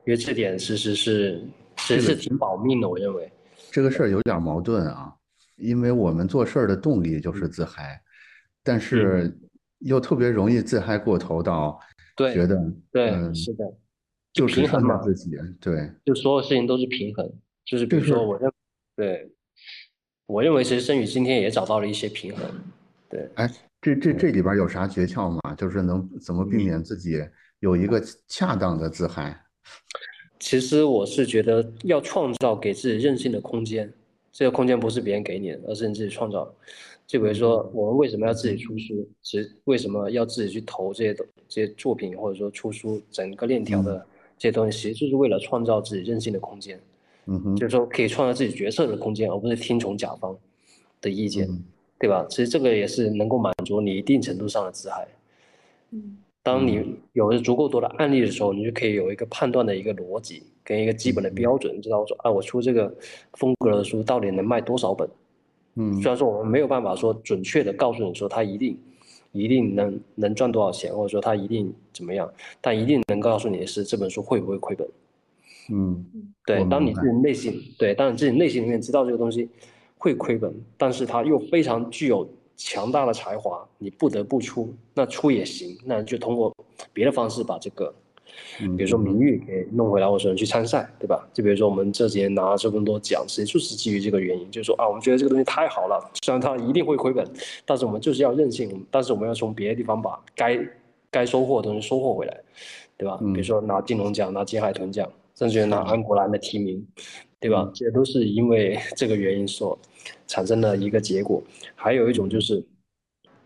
[0.04, 1.42] 因为这点其实是
[1.76, 3.30] 其实是挺保命的，我认为。
[3.70, 5.14] 这个事儿有点矛盾啊，
[5.56, 8.02] 因为我们做事儿的动力就是自嗨，
[8.62, 9.36] 但是
[9.78, 11.78] 又特别容易自嗨过头到
[12.16, 12.56] 觉得
[12.90, 13.64] 对是的，
[14.32, 15.30] 就平衡嘛自己
[15.60, 17.30] 对，就所有事情都是平衡，
[17.64, 18.52] 就是比如说我认
[18.96, 19.32] 对。
[20.26, 22.48] 我认为其实申宇今天也找到了一些平衡，
[23.08, 23.28] 对。
[23.34, 23.50] 哎，
[23.80, 25.54] 这这这里边有啥诀窍吗？
[25.56, 27.22] 就是能怎么避免自己
[27.60, 29.44] 有一个恰当的自嗨？
[30.38, 33.92] 其实我是觉得要创造给自己任性的空间，
[34.32, 36.52] 这个空间不是别人给你的，而是你自己创造。
[37.06, 44.06] 就比如说我们为什么要自己出书，其实为什么要自己去投这些东这些作品，或者说出书整个链条的
[44.38, 46.80] 这些东西，其实就是为了创造自己任性的空间。
[47.26, 50.36] 嗯哼，就是说可以创造自己决策的空间，而不是听从甲方
[51.00, 51.48] 的意见，
[52.00, 52.26] 对吧？
[52.30, 55.06] 其实这个也是能够满足你一定程度上的自嗨。
[55.90, 62.90] 嗯，当你有了足够多的案例的时候，你就可以有一个判断的一个逻辑跟一个基本的标准，知道说啊，我出这个
[63.34, 65.06] 风格的书到底能卖多少本？
[65.74, 68.78] 嗯，虽然说我们没有办法说准确的告诉你说它一定
[69.32, 74.88] 一定能能赚多少钱，或者说它一定怎么样，但一定能告诉你的是这本书会不会亏本。
[75.70, 76.04] 嗯，
[76.46, 79.48] 对，当你自己内心对，当你自己内心里面知道这个东西
[80.02, 82.26] 会亏本，但是他又非常具有
[82.56, 86.50] 强大的才华，你不得不出，那出也行，那就通过
[86.90, 87.92] 别的方式把这个，
[88.58, 91.28] 比如说名誉给弄回来，或者去参赛，对吧？
[91.34, 97.22] 就比如说我们这几年拿了这么多奖，其实就是基于这个原因，就是说啊，我们觉得这个东西太好了，虽然它一定会亏本，
[97.66, 100.58] 但是我们就是要任性，但是我们要从别的地方把该
[101.10, 102.40] 该收获的东西收获回来，
[102.96, 103.18] 对吧？
[103.18, 105.06] 比如说拿金龙奖，拿金海豚奖。
[105.36, 106.86] 甚至拿安国兰的提名，
[107.38, 107.70] 对吧？
[107.72, 109.78] 这些都是因为这个原因所
[110.30, 111.42] 产生的一个结果。
[111.74, 112.64] 还有一种就是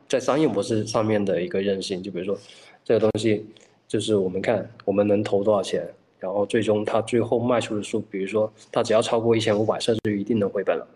[0.06, 2.38] 在商业模式上面的一个韧性，就比如说
[2.84, 3.46] 这个东西，
[3.88, 5.82] 就是我们看我们能投多少钱，
[6.18, 10.86] 然后最终它最后卖出的数，比如说它只要超过一千五百，甚至于一定能回本了，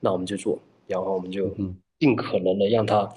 [0.00, 1.50] 那我们就做，然后我们就
[1.98, 3.08] 尽可能的让它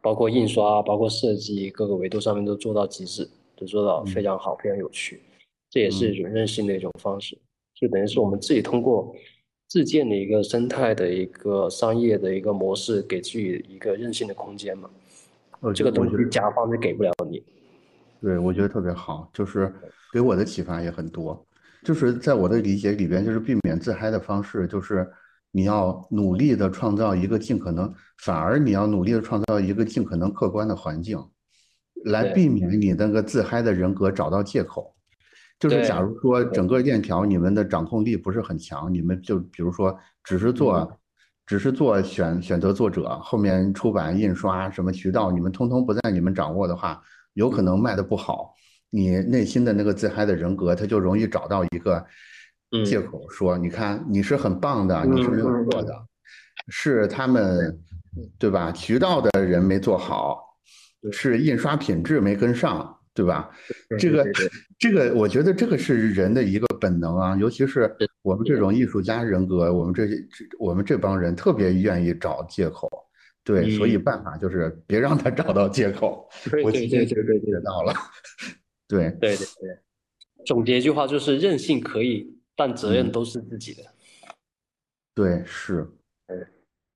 [0.00, 5.20] 包括印刷、包括设计各个维度上面都做到极致，都做到非常好、非常有趣。
[5.68, 7.36] 这也是一种任性的一种方式，
[7.74, 9.12] 就等于是我们自己通过
[9.68, 14.88] 自建的一个生态的一个商业的一个模式，给自己一个任性的空间嘛。
[15.60, 17.42] 呃，这个东西甲方是给不了你。
[18.20, 19.72] 对，我觉得特别好，就是
[20.12, 21.46] 给我的启发也很多。
[21.84, 25.08] 就是在我的理解里边，就是避免自嗨的方式，就是
[25.52, 31.22] 你要努力的创造一个尽可能，反而你要努力的创造一个尽可能客观的环境，
[32.04, 34.95] 来避免你那个自嗨的人格找到借口。
[35.58, 40.98] 就是假如说整个链条你们的掌控力不是很强，你们就比如说只是做，
[41.46, 47.00] 只是做选选择作者，后面出版印刷什么渠道你们通通不在你们掌握的话，
[47.32, 48.54] 有可能卖的不好，
[48.90, 52.04] 你内心的那个自嗨的人格他就容易找到一个
[52.84, 55.94] 借口说，你看你是很棒的，你是没有错的，
[56.68, 57.80] 是他们
[58.38, 58.70] 对吧？
[58.72, 60.58] 渠道的人没做好，
[61.12, 62.92] 是印刷品质没跟上。
[63.16, 63.50] 对吧？
[63.98, 64.26] 这个
[64.78, 67.90] 这个，我觉得这个是人的一个本能啊，尤其是
[68.20, 72.86] 我们这种艺术家人格，我们这这我们这帮人特别愿意找借口。
[73.42, 76.28] 对，所以办法就是别让他找到借口。
[76.62, 77.94] 我今天对对学到了。
[78.86, 79.78] 对对对对，
[80.44, 83.82] 总结一句话就是任性可以，但责任都是自己的。
[85.14, 85.88] 对，是，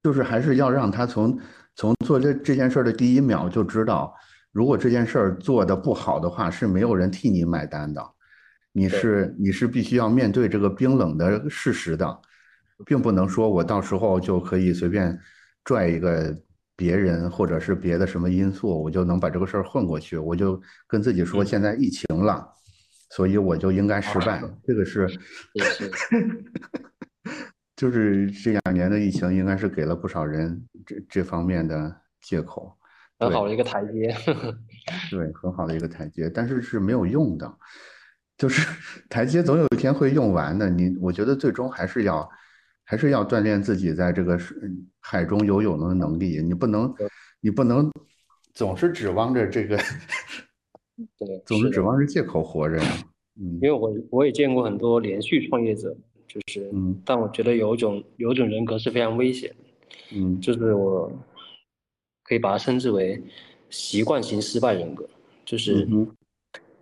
[0.02, 1.40] 就是还是要让他从
[1.76, 4.14] 从做这这件事的第一秒就知道。
[4.52, 8.04] 如果这件事儿做的不好的话，是没有人替你买单的，
[8.72, 12.20] 你是你是必须要面对这个冰冷的事实的，
[12.84, 15.16] 并不能说我到时候就可以随便
[15.62, 16.36] 拽一个
[16.74, 22.44] 别人或者是别的什么因素，我就能把这个事儿混过去，我就跟自己说现在疫情了，
[23.10, 25.06] 所以我就应该失败，这个是，
[27.76, 32.76] 就是这两年的疫情应该是给了不少人这这方面的借口。
[33.20, 34.14] 很好的一个台阶，
[35.10, 37.54] 对，很好的一个台阶，但是是没有用的，
[38.38, 38.66] 就是
[39.10, 40.70] 台阶总有一天会用完的。
[40.70, 42.26] 你，我觉得最终还是要，
[42.82, 44.56] 还是要锻炼自己在这个水
[45.00, 46.40] 海中游泳的能力。
[46.42, 46.92] 你不能，
[47.40, 47.92] 你不能
[48.54, 49.76] 总是指望着这个，
[51.18, 52.92] 对，总是指望着借口活着呀。
[53.38, 55.94] 嗯，因为我我也见过很多连续创业者，
[56.26, 59.54] 就是，嗯，但我觉得有一种有一种人格是非常危险，
[60.14, 61.12] 嗯，就是我。
[62.30, 63.20] 可以把它称之为
[63.70, 65.04] 习惯型失败人格，
[65.44, 66.06] 就是，嗯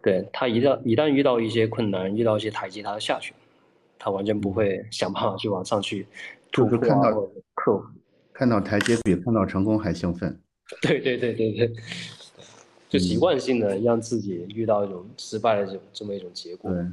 [0.02, 3.32] 对他一旦一旦遇到一些困难，遇到一些台阶，他就下去，
[3.98, 6.06] 他完全不会想办法去往上去
[6.52, 7.10] 突破看到
[7.54, 7.86] 克服。
[8.34, 10.38] 看到台阶比看到成功还兴奋。
[10.82, 11.72] 对对对对对，
[12.90, 16.70] 就习惯性的让自己遇到一种失败的这种这么一种结果。
[16.70, 16.84] 对，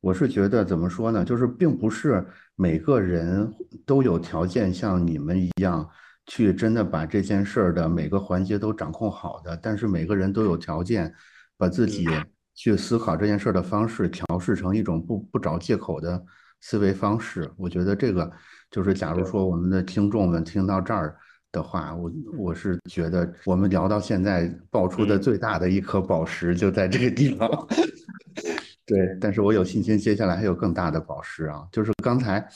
[0.00, 3.54] 我是觉得怎么说呢，就是并不是每个人
[3.86, 5.88] 都有条件像你们一样
[6.30, 11.12] 去真的把这件事儿的每个环节都掌控好的，但是每个人都有条件
[11.58, 12.06] 把自己
[12.54, 16.24] 去思考这件事儿的方式调试成一种不不找借口的
[16.60, 17.50] 思维方式。
[17.56, 18.30] 我觉得这个
[18.70, 21.16] 就是，假如说我们的听众们听到这儿。
[21.52, 27.50] 的话，我我是觉得我们聊到现在爆出的最大的一颗宝石就在这个地方。
[28.86, 31.66] 对，但是我有信心，接下来还有更大的宝石啊！
[31.72, 32.48] 就是刚才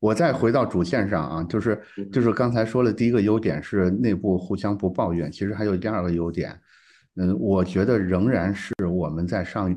[0.00, 1.80] 我再回到主线上啊，就是
[2.10, 6.58] 就是刚才说了，第一个优点是内部互相不抱怨，其实还有第二个优点，
[7.14, 9.72] 嗯，我觉得仍然是我们在上，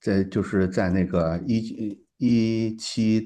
[0.00, 3.24] 在就是在那个一一七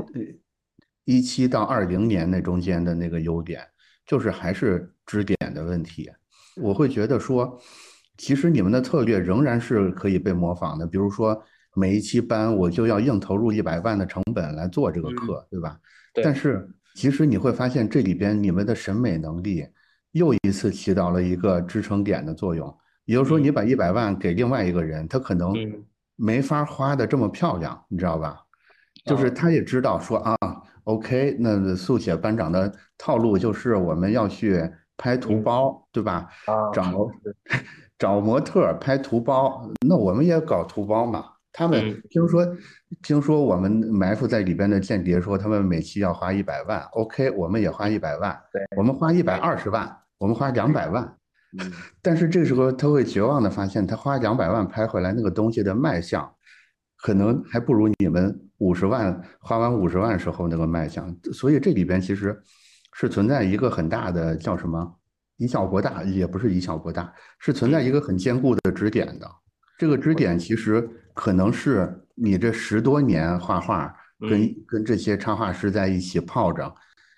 [1.04, 3.60] 一七到二零年那中间的那个优点。
[4.04, 6.10] 就是还是支点的问题，
[6.56, 7.56] 我会觉得说，
[8.18, 10.84] 其实你们的策略仍然是可以被模仿的。
[10.84, 11.40] 比如说，
[11.76, 15.78] 每一期班我就要硬投入一百万的成本来做这个课，对吧？
[16.22, 19.66] 但是其实你会发现，这里边你们的审美能力
[20.10, 22.76] 又一次起到了一个支撑点的作用。
[23.04, 25.54] 也就是说，你把一百万给另外一个人，他可能
[26.16, 28.40] 没法花的这么漂亮，你知道吧？
[29.04, 30.36] 就是他也知道说啊。
[30.84, 36.28] OK，那速写班长的套路就是我们要去拍图包，对吧？
[36.72, 37.08] 找
[37.96, 41.24] 找模特拍图包，那我们也搞图包嘛。
[41.52, 42.46] 他们听说
[43.02, 48.38] 听说我们埋伏在里边的间谍说他们每期要花一百万，OK，我们也花一百万，
[48.76, 51.16] 我们花一百二十万，我们花两百万。
[52.00, 56.34] 但是这时候他会绝望的发现，他花两百万拍回来那个东西的卖相。
[56.96, 62.40] 可能还不如你们五十万花完五十万时候那个卖相，所以这里边其实
[62.94, 64.96] 是存在一个很大的叫什么
[65.36, 69.28] 以小博大，也不是以小博大，是存在一个很坚固的支点的。
[69.82, 76.72] 这个支点其实可能是你这十多年画画，跟跟这些插画师在一起泡着，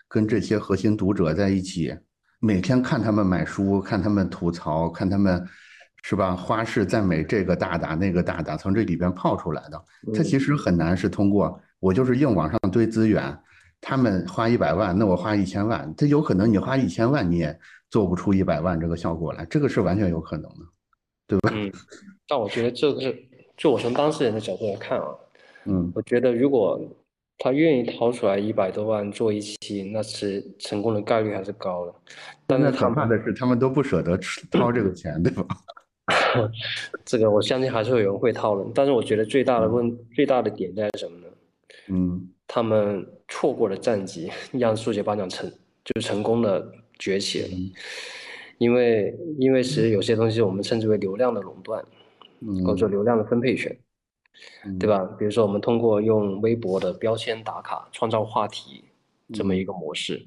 [0.08, 1.94] 跟这些核心读者在一起，
[2.40, 5.46] 每天看他们买书，看他们吐槽，看他们。
[6.06, 6.36] 是吧？
[6.36, 9.84] 花式赞美这个大大那个大大，从这里边泡出来的，
[10.14, 13.34] 它其实很难是通过我就是硬往上堆资源，
[13.80, 17.58] 他们花一百万，那我花一千万，它有可能你花一千万你也
[17.90, 20.66] 做不出一百万这个效果来，这个是完全有可能的，
[21.26, 21.50] 对吧？
[21.54, 21.72] 嗯，
[22.28, 23.16] 但我觉得这个是，
[23.56, 25.06] 就我从当事人的角度来看啊，
[25.66, 26.80] 嗯，我觉得如果
[27.38, 31.94] 他愿意掏出来一百多万做一期，那是成功的概率还是高的。
[32.46, 34.18] 但是可怕的是，他们都不舍得
[34.50, 35.46] 掏这个钱，对吧？
[37.04, 41.26] 这个我相信还是会有人会讨论，但是我觉得最大的问最大的点在什么呢？
[41.88, 45.50] 嗯，他们错过了战机，让数学班长成
[45.84, 46.66] 就成功的
[46.98, 47.48] 崛起了，
[48.58, 51.84] 因为因为其实有些东西我们称之为流量的垄断，
[52.64, 53.76] 或者说流量的分配权，
[54.78, 55.04] 对吧？
[55.18, 58.84] 比如说我们通过用微博的标签打卡创造话题
[59.32, 60.26] 这么一个模式，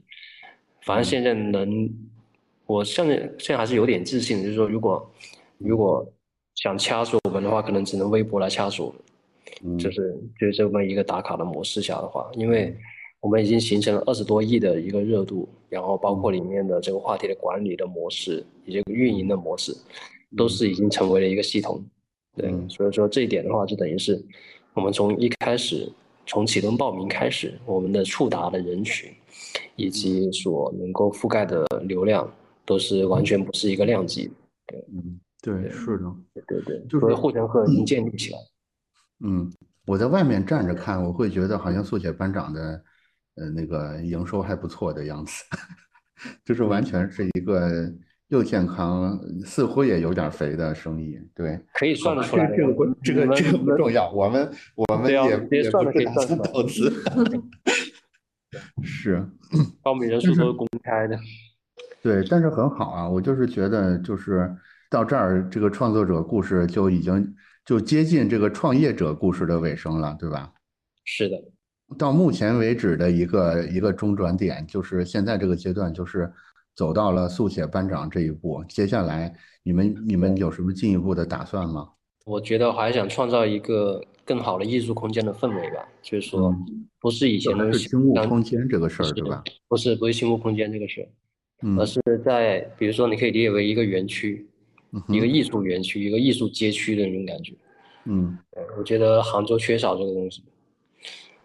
[0.82, 1.90] 反正现在能，
[2.66, 5.12] 我现在现在还是有点自信，就是说如果。
[5.60, 6.08] 如果
[6.54, 8.94] 想掐死我们的话，可能只能微博来掐死我
[9.64, 12.78] 们，就是就这么一个打卡的模式下的话，因为
[13.22, 19.76] 我们已经形成了二十多亿的一个热度，然后包括里面的这个话题的管理的模式以及运营的模式，
[20.38, 21.84] 都是已经成为了一个系统。
[22.38, 24.24] 对，所以说这一点的话，就等于是
[24.74, 25.92] 我们从一开始
[26.26, 29.12] 从启动报名开始，我们的触达的人群
[29.76, 32.32] 以及所能够覆盖的流量，
[32.66, 34.32] 都是完全不是一个量级。
[34.66, 35.20] 对，嗯。
[35.40, 36.16] 对，是的，
[36.48, 38.40] 对对，就是互相和已经建立起来。
[39.24, 39.50] 嗯，
[39.86, 42.84] 我在外面站着看，我会觉得好像速写班长的，
[43.36, 45.44] 呃，那个营收还不错的样子，
[46.44, 47.70] 就是完全是一个
[48.30, 51.20] 又健康，似乎也有点肥的生意。
[51.36, 52.48] 对，可以算得出来。
[52.56, 52.74] 这个
[53.04, 55.72] 这个这个不重要，我们我们也也不是
[56.06, 56.92] 打算投资。
[58.84, 59.26] 是，
[59.82, 61.18] 报名人数都是公开的。
[62.02, 64.56] 对，但是很好啊，我就是觉得就是。
[64.90, 70.50] 到这儿，这个创作者故事就已经就接近这个创业者故事的尾声了，对吧？
[71.04, 71.36] 是的。
[71.98, 76.32] 到目前为止的一个一个中转点，就是现在这个阶段，就是
[76.78, 78.64] 走到了速写班长这一步。
[78.70, 81.90] 接下来，你们你们有什么进一步的打算吗？
[82.26, 86.56] 我觉得还想创造一个更好的艺术空间的氛围吧，就是说，
[87.02, 89.44] 不是以前的轻物空间这个事儿，对吧？
[89.68, 94.48] 不是，不是轻物空间这个事儿，而是在比如说，你可以理解为一个园区。
[95.10, 97.54] 一个艺术园区，一个艺术街区的那种感觉。
[98.06, 98.36] 嗯，
[98.78, 100.42] 我觉得杭州缺少这个东西。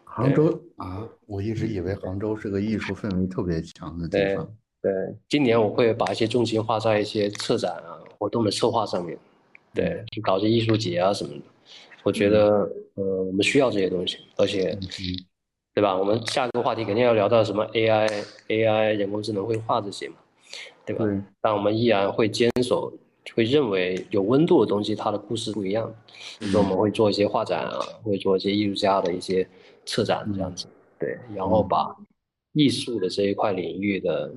[0.04, 4.48] 杭州啊，我一直以为杭州是个艺术氛围特别强的地方。
[4.82, 4.92] 对，
[5.28, 9.16] 今年我会把一些重心花在一些策展啊、活动的策划上面，
[9.72, 11.42] 对，去搞些艺术节啊什么的。
[12.02, 14.76] 我觉得，呃，我们需要这些东西，而且，
[15.72, 15.96] 对吧？
[15.96, 20.16] 我们下一个话题肯定要聊到什么 AI、AI、人工智能绘画这些嘛，
[20.84, 21.04] 对吧？
[21.40, 22.92] 但我们依然会坚守，
[23.36, 25.94] 会认为有温度的东西，它的故事不一样。
[26.40, 29.48] 所以，我们会做一些画展啊，会做一些艺术家的一些
[29.86, 30.66] 策展这样子，
[30.98, 31.96] 对，然后把
[32.52, 34.28] 艺术的这一块领域的。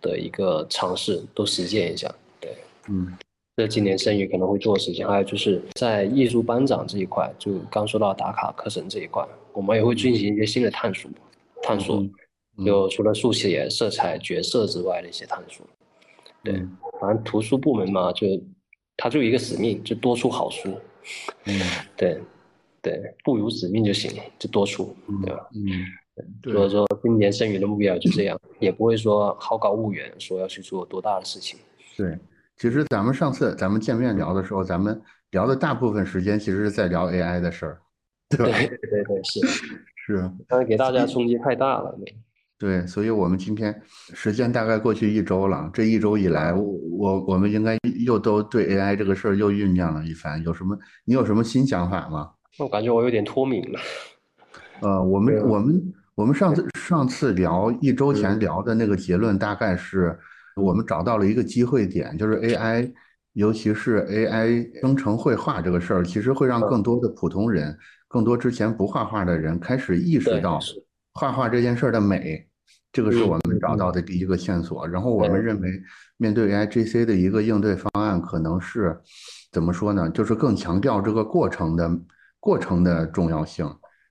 [0.00, 2.56] 的一个尝试都实践一下，对，
[2.88, 3.16] 嗯，
[3.56, 11.10] 这今年剩余可能会做的事情，还有就是在艺术班长这一块，就刚说到打卡课程这一块，我们也会进行一些新的探索，
[11.62, 12.02] 探索，
[12.64, 15.66] 就除了速写、色彩、角色之外的一些探索，
[16.42, 16.54] 对，
[17.00, 18.26] 反正图书部门嘛，就
[18.96, 20.74] 它就一个使命，就多出好书，
[21.44, 21.60] 嗯，
[21.96, 22.20] 对，
[22.82, 24.94] 对，不辱使命就行，就多出，
[25.24, 25.48] 对吧？
[25.54, 25.84] 嗯。
[26.42, 31.58] 所以说，今年剩余的目标就这样，也不会说好高骛远，说要去做多大的事情。
[31.96, 32.18] 对，
[32.56, 35.00] 其实咱们上次咱们见面聊的时候，咱们
[35.30, 37.80] 聊的大部分时间其实是在聊 AI 的事儿，
[38.28, 38.58] 对吧？
[38.58, 39.40] 对对对，是
[40.06, 41.94] 是，但是给大家冲击太大了。
[42.58, 43.82] 对，所以我们今天
[44.14, 50.42] 时间大概过去一周了，这一周以来，我我我们应该又都对 AI 这个事儿又酝酿了一番。
[50.42, 50.78] 有什么？
[51.04, 52.30] 你有什么新想法吗？
[52.58, 53.80] 我感觉我有点脱敏了。
[54.80, 55.92] 呃，我们我们。
[56.20, 60.18] 我们上次上次聊一周前聊的那个结论，大概是
[60.54, 62.92] 我们找到了一个机会点，就是 AI，
[63.32, 67.74] 尤其是 AI 生成绘画这个事儿，其实会让更多的普通人，
[68.06, 70.60] 更多之前不画画的人开始意识到
[71.14, 72.46] 画画这件事儿的美，
[72.92, 74.86] 这个是我们找到的第一个线索。
[74.86, 75.70] 然后我们认为，
[76.18, 78.94] 面对 AIGC 的一个应对方案，可能是
[79.50, 80.10] 怎么说呢？
[80.10, 81.90] 就是更强调这个过程的
[82.38, 83.66] 过程的重要性。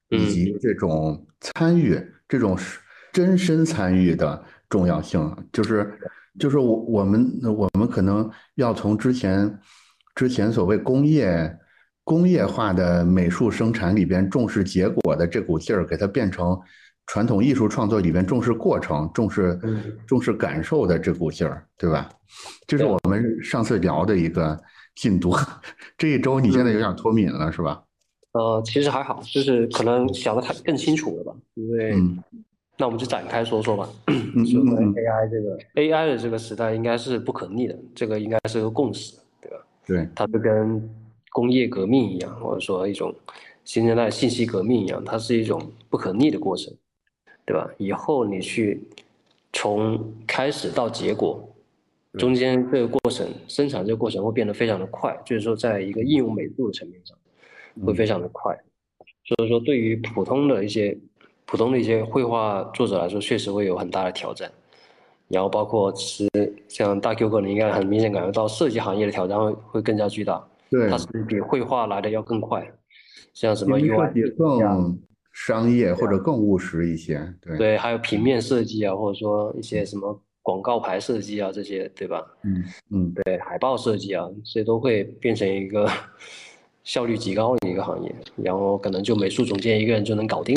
[0.10, 2.58] 以及这种参与、这种
[3.12, 5.92] 真身参与的重要性，就是
[6.40, 9.60] 就是我我们我们可能要从之前
[10.16, 11.58] 之前所谓工业
[12.04, 16.60] 工业化的美术生产里边重视结果的这股劲儿，给它变成
[17.08, 19.60] 传统艺术创作里边重视过程、重视
[20.08, 22.10] 重视感受的这股劲儿，对吧？
[22.68, 24.60] 这是我们上次聊的一个
[24.96, 25.36] 进度。
[25.98, 27.82] 这一周你现在有点脱敏了，是吧？
[28.40, 31.36] 呃，其实还好，就是可能想的太更清楚了吧？
[31.56, 31.94] 因为，
[32.78, 33.90] 那我们就展开说说吧。
[34.08, 39.58] 说 AI 这个 AI 的这个时代应该是不可逆的，这个应该是个共识，对吧？
[39.86, 40.90] 对，它就跟
[41.32, 43.14] 工业革命一样，或者说一种
[43.66, 46.74] 新时代信息革命一样，它是一种不可逆的过程，
[47.46, 47.70] 对吧？
[47.78, 48.82] 以后你去
[49.52, 51.46] 从开始到结果，
[52.14, 57.18] 中间这个过程生产这个过程会变得非常的快，就是说在一个应用美术的层面上。
[57.86, 58.56] 会非常的快，
[59.26, 60.98] 所以说对于普通的一些
[61.46, 64.52] 普通的一些绘画作者来说，确实会有很大的挑战。
[65.28, 70.44] 然后包括其实像大 Q 哥，你应该很明显感觉到设计行业的挑战会会更加巨大。
[70.72, 72.68] 对，它是比绘画来的要更快。
[73.34, 75.00] 像什么 UI 更
[75.32, 77.22] 商业或者更务实一些。
[77.40, 82.26] 对对，还有平面设计啊，或者说一些什么广告牌设计啊这些，对吧？
[82.44, 85.88] 嗯嗯，对，海报设计啊，这些都会变成一个。
[86.84, 90.56] 效率极高的一个行业，然后可能就美术总监一个人就能搞定。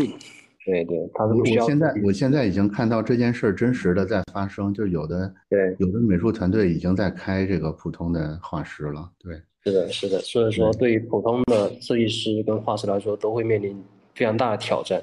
[0.64, 1.64] 对对，他是不需要。
[1.64, 9.10] 我现在我现在已经看到这件事儿真实的在发生，就有的对有的美术团队已经在开这个普通的画师了。
[9.18, 10.20] 对，是的，是的。
[10.20, 13.76] 所以说，对于普通的设计师跟画师来说，都会面临
[14.14, 15.02] 非常大的挑战。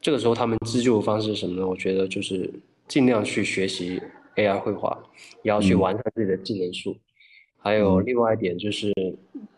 [0.00, 1.66] 这个时候，他们自救的方式是什么呢？
[1.66, 2.48] 我觉得就是
[2.86, 4.00] 尽量去学习
[4.36, 4.96] AI 绘画，
[5.42, 6.96] 也要去完善自己的技能树。
[7.56, 8.92] 还有另外一点就是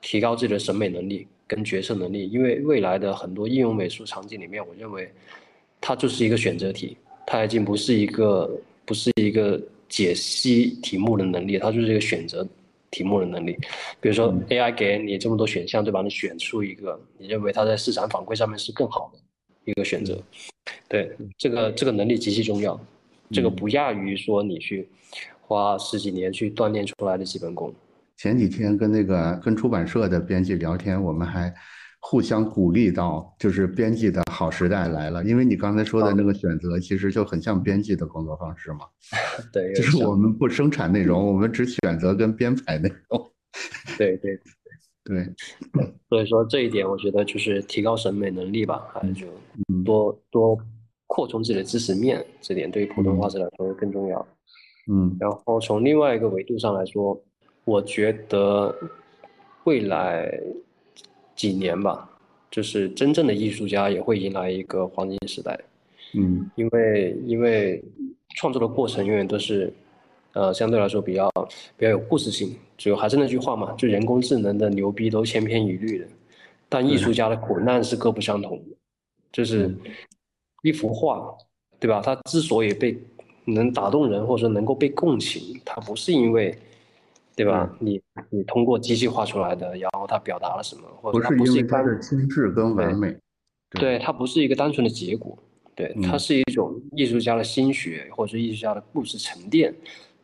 [0.00, 5.10] 提高自己的审美能力跟决策能力，因为未来的很多应用美术场景里面，我认为
[5.80, 6.96] 它就是一个选择题，
[7.26, 8.50] 它已经不是一个
[8.84, 12.46] 不是一个解析题目的能力，它就是一个选择
[12.90, 13.56] 题目的能力。
[14.00, 16.02] 比如说 AI 给你这么多选项，对吧？
[16.02, 19.18] 你选出一个你认为它在市场反馈上面是更好的
[19.64, 20.20] 一个选择，
[20.88, 22.78] 对这个这个能力极其重要，
[23.30, 24.88] 这个不亚于说你去
[25.40, 27.74] 花十几年去锻炼出来的基本功。
[28.20, 31.50] 前几天跟那个跟出版社的编辑聊天，我们还
[32.00, 35.24] 互相鼓励到，就是编辑的好时代来了。
[35.24, 38.80] 因为你刚才说的那个选择，其实就很像编辑的工作方式嘛。
[39.50, 43.32] 对，就是我们不生产内容，我们只选择跟编排内容。
[43.96, 44.38] 对对
[45.02, 45.34] 对对。
[46.10, 49.26] 所以说这一点，我觉得就是提高审美能力吧，还是就
[49.82, 50.58] 多多
[51.06, 54.28] 扩充自己的知识面，这点对于普通画师来说更重要。
[54.92, 55.16] 嗯。
[55.18, 57.18] 然后从另外一个维度上来说。
[57.64, 58.74] 我觉得
[59.64, 60.32] 未来
[61.34, 62.08] 几年吧，
[62.50, 65.58] 就是真正的艺术家也会迎来一个黄金时代。
[66.14, 67.82] 嗯，因为因为
[68.36, 69.72] 创作的过程永远都是，
[70.32, 71.30] 呃，相对来说比较
[71.76, 72.56] 比较有故事性。
[72.76, 76.06] 就还是那句话嘛，就人工智能的牛逼都千篇一律的，
[76.68, 78.76] 但艺术家的苦难是各不相同的。
[79.30, 79.72] 就是
[80.62, 81.32] 一幅画，
[81.78, 82.00] 对吧？
[82.02, 82.98] 它之所以被
[83.44, 86.58] 能打动人，或者说能够被共情，它不是因为，
[87.42, 87.76] 对吧？
[87.80, 93.16] 你你通过机器画出来的，然后它表达了什么，或者它不是一它的精致跟完美，
[93.70, 95.38] 对，它不是一个单纯的结果，
[95.74, 99.74] 对，它是一种艺术家的心血，或者艺术家的故事沉淀，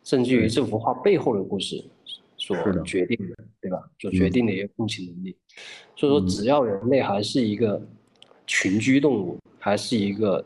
[0.03, 1.83] 甚至于这幅画背后的故事
[2.37, 3.83] 所决定的，对吧？
[3.99, 5.35] 所决定的一个共情能力。
[5.95, 7.81] 所以说，只要人类还是一个。
[8.49, 10.41] 群居动物还是一个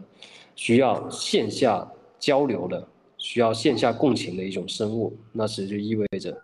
[0.55, 6.35] 需要线下交流的、需要线下共情的一种生物，那其实就意味着，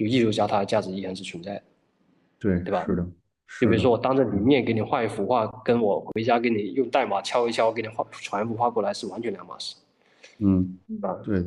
[0.00, 1.62] 就艺术家他的价值依然是存在的，
[2.38, 2.84] 对对吧？
[2.86, 3.06] 是的。
[3.60, 9.76] 就比如说我当着你面给你画一幅画，跟我回家给你用代码敲一敲给你画传一幅画过来是完全两码事。
[10.38, 11.46] 嗯，啊，对的。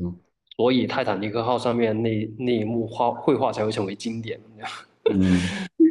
[0.56, 4.40] 所以泰坦尼克号上面那那一幕画绘画才会成为经典，
[5.12, 5.38] 嗯，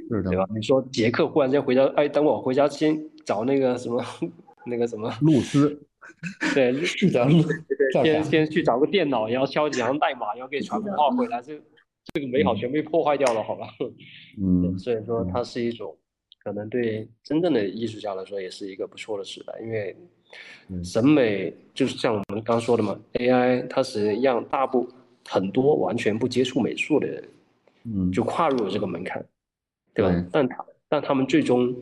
[0.08, 0.46] 是的， 对吧？
[0.54, 2.98] 你说杰克忽然间回家，哎，等我回家先。
[3.24, 4.04] 找那个什么，
[4.66, 5.80] 那个什么露丝，
[6.56, 11.54] 对，先先去找个电脑，然后敲几行代码，然后给传幅画回来，这
[12.12, 13.68] 这个美好全被破坏掉了，好吧？
[14.40, 15.96] 嗯，所以说它是一种，
[16.42, 19.96] 可能对真正的艺术家来说也是一个不错的时代，因为
[20.82, 24.88] 审美就是像我们刚说的嘛，AI 它实际上大部
[25.28, 27.28] 很多完全不接触美术的人，
[27.84, 29.24] 嗯，就跨入了这个门槛，
[29.94, 30.26] 对吧？
[30.32, 31.74] 但他但他们最终。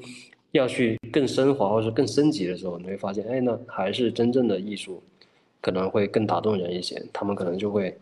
[0.52, 5.00] 要去更升华或者更升级的时候，你会发现，哎，那还是真正的艺术
[5.60, 7.00] 可能会更打动人一些。
[7.12, 7.96] 他们可能就会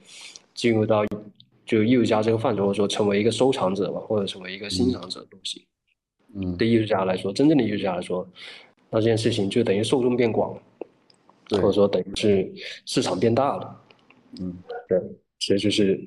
[0.54, 1.04] 进入到
[1.68, 5.62] 就艺术家这个范畴，或者说成为一个收藏者吧，或者成为一个欣赏者都行。
[6.34, 8.26] 嗯，对艺术家来说，真正的艺术家来说，
[8.88, 10.62] 那这件事情就等于受众变广了，
[11.50, 12.50] 或者说等于是
[12.86, 13.80] 市场变大了。
[14.40, 14.56] 嗯，
[14.88, 14.98] 对，
[15.40, 16.02] 所以就是，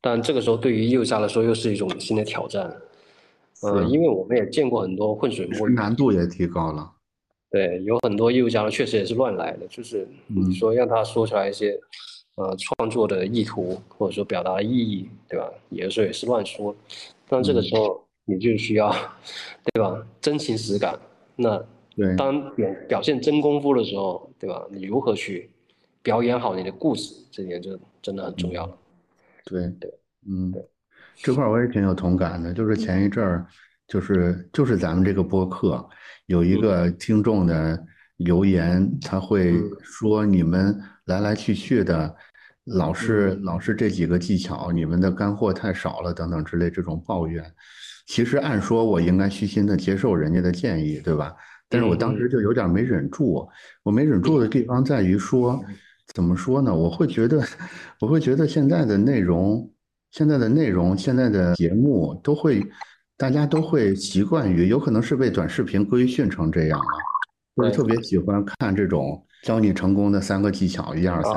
[0.00, 2.76] 但这个时候对于艺术家来说又是一种新的挑战。
[3.62, 6.92] 呃，因为我们也见过很多浑水摸鱼，难度也提高了。
[7.50, 11.78] 对，有很多艺术家确实也是乱来的，就是你说让他说出来一些
[12.38, 15.50] 呃创作的意图或者说表达的意义，对吧？
[15.70, 16.74] 有的时候也是乱说。
[17.28, 18.90] 但这个时候你就需要，
[19.74, 20.06] 对吧？
[20.20, 20.98] 真情实感。
[21.36, 21.62] 那
[22.16, 24.64] 当表表现真功夫的时候，对吧？
[24.70, 25.50] 你如何去
[26.02, 28.78] 表演好你的故事，这点就真的很重要了。
[29.44, 29.92] 对对，
[30.26, 30.64] 嗯对。
[31.16, 33.44] 这块我也挺有同感的，就是前一阵儿，
[33.88, 35.84] 就是就是咱们这个播客
[36.26, 37.84] 有一个听众的
[38.18, 42.14] 留言，他会说你们来来去去的，
[42.68, 47.44] 老是老是这几个技巧，你们的干货太少了等等之类这种抱怨。
[48.06, 51.34] 其实按说我应该虚心的接受人家的建议，对吧？
[51.68, 53.46] 但是我当时就有点没忍住，
[53.82, 55.62] 我没忍住的地方在于说，
[56.14, 56.74] 怎么说呢？
[56.74, 57.42] 我会觉得，
[58.00, 59.70] 我会觉得现在的内容。
[60.10, 62.66] 现在的内容，现在的节目都会，
[63.18, 66.86] 大家都会习惯于，有可能是被短视频规训成这样了，
[67.56, 71.34] 就是特别喜欢看这种教你成功的三个技巧，一二三，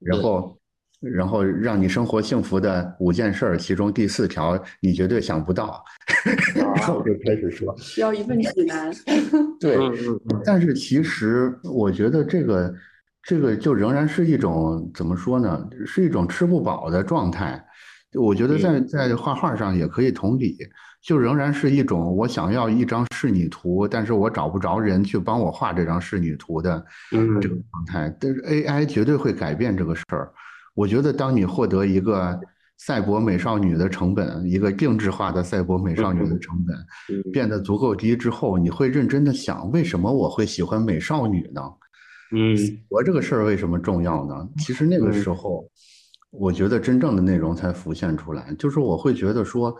[0.00, 0.58] 然后，
[1.00, 5.82] 然后让你生活幸福的五件事儿，其中第四条你绝对想不到，
[6.54, 8.90] 然后就开始说需要一份指南，
[9.60, 9.76] 对，
[10.44, 12.74] 但是其实我觉得这个。
[13.22, 15.68] 这个就仍然是一种怎么说呢？
[15.84, 17.62] 是一种吃不饱的状态。
[18.14, 20.56] 我觉得在在画画上也可以同理，
[21.02, 28.14] 就仍然是一种我想要一张仕女图，但是我找不着人去帮我画这张仕女图的这个状态。
[28.20, 30.32] 但是 AI 绝对会改变这个事儿。
[30.74, 32.38] 我觉得当你获得一个
[32.78, 36.76] 赛博美少女的成本，一个定制化的赛博美少女的成本
[37.32, 41.62] 变得足够低之后，你会认真的想：为什么我会喜欢美少女呢？
[42.32, 42.56] 嗯，
[42.88, 44.48] 我这个事儿为什么重要呢？
[44.58, 45.68] 其实那个时候，
[46.30, 48.54] 我觉得真正的内容才浮现出来。
[48.58, 49.74] 就是我会觉得说，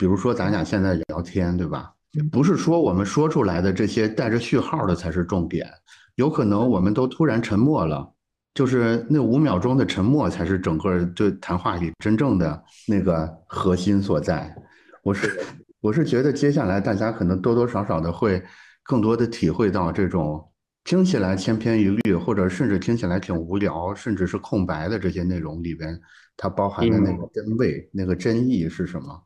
[0.00, 1.92] 比如说咱俩现在聊天，对吧？
[2.32, 5.70] 不是说我们说出来的这些带着序号的才是重点，
[6.14, 8.10] 有可能我们都突然沉默了，
[8.54, 14.56] 就是那五秒钟的沉默才是整个对谈话里真正的那个核心所在。
[15.02, 15.38] 我是
[15.82, 18.42] 我是觉得接下来大家可能多多少少的会
[18.82, 20.42] 更多的体会到这种。
[20.82, 26.00] 听起来千篇一律，或者甚至听起来挺无聊，甚至是空白的这些内容里边，
[26.38, 29.22] 它包含的那个真味、那个真意是什么？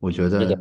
[0.00, 0.56] 我觉得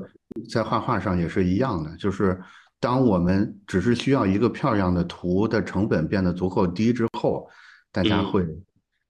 [0.49, 2.39] 在画画上也是一样的，就是
[2.79, 7.47] 当我们只是需要一个漂亮的图的成本变得足够低之后，
[7.91, 8.47] 大家会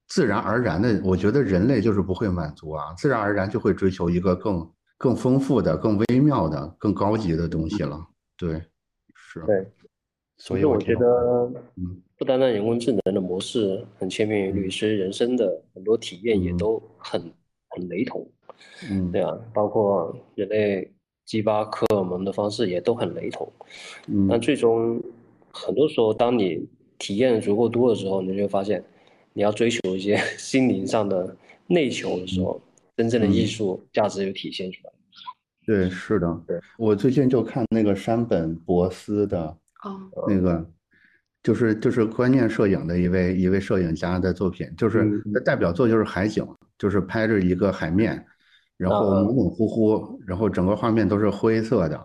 [0.08, 8.00] 自然而然的，我觉得人类就是不会满足啊，自然而然就会追求一个更更丰富的、更微妙的、更高级的东西了。
[8.38, 8.62] 对，
[9.16, 9.40] 是。
[9.46, 9.72] 对。
[10.36, 11.06] 所以我觉得，
[11.78, 17.22] 嗯不单单人工智能的模式很千篇一律，其实人生的很多体验也都很
[17.70, 18.43] 很雷同，嗯，
[19.12, 20.92] 对啊，包括人类
[21.26, 23.52] 激发荷尔蒙的方式也都很雷同，
[24.08, 25.02] 嗯，但最终
[25.52, 26.68] 很多时候，当你
[26.98, 28.84] 体验足够多的时候，你就会发现，
[29.34, 31.36] 你要追求一些 心灵上的
[31.68, 32.62] 内求的时候，
[32.98, 34.94] 真正的艺术价值就体现出来。
[35.66, 39.46] 对，是的，对，我最近就看那个山本博司的
[39.84, 40.70] 哦，那个，
[41.42, 46.46] 就是就是观念摄影的一位一位摄影家的作品，就是代表作就是海景，
[46.78, 48.26] 就是拍着一个海面，
[48.78, 52.00] 然后啊模模糊糊，然后整个画面都是灰色的，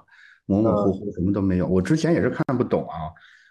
[0.47, 1.66] 模模糊糊，什么都没有。
[1.66, 3.11] 我之前也是看不懂啊，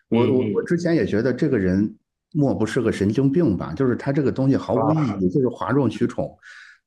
[0.09, 1.95] 我我嗯我之前也觉得这个人
[2.33, 3.73] 莫不是个神经病吧？
[3.73, 6.37] 就是他这个东西毫无意义，就是哗众取宠。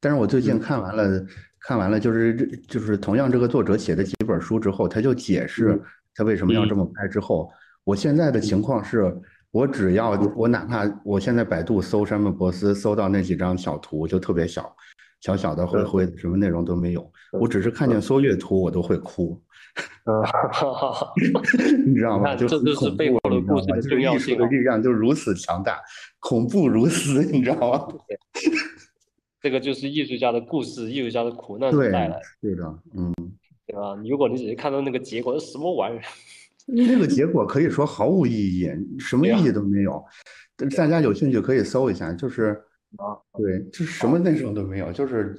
[0.00, 1.26] 但是我最近看完了，
[1.60, 5.78] 看完了就是这就是同样这个作者写的几本书之后，他就解释
[6.14, 7.50] 他为什么要这么拍之后，
[7.84, 9.14] 我现在的情况是，
[9.50, 14.74] 我只要我哪怕我现在百度搜山本博斯，搜到那几张小图就特别小，
[15.20, 19.40] 小小的灰灰的，什么内容都没有，我只是看见缩略图我都会哭，
[20.06, 21.12] 嗯，哈哈哈。
[21.86, 22.34] 你知道吗？
[22.34, 25.78] 这就是背后的故事就是艺术的力量就如此强大，
[26.18, 27.88] 恐怖如斯，你知道吗？
[29.42, 32.64] 这个就是艺术家的故事，艺术家的苦难所带来的，，对的，
[32.96, 33.12] 嗯。
[33.66, 33.94] 对吧？
[34.04, 36.02] 如果你只是看到那个结果，什么玩意儿？
[36.66, 38.68] 那个结果可以说毫无意义，
[38.98, 40.04] 什么意义都没有。
[40.76, 42.60] 大家有兴趣可以搜一下，就是
[42.96, 45.36] 啊，对，就是什么内容都没有，就是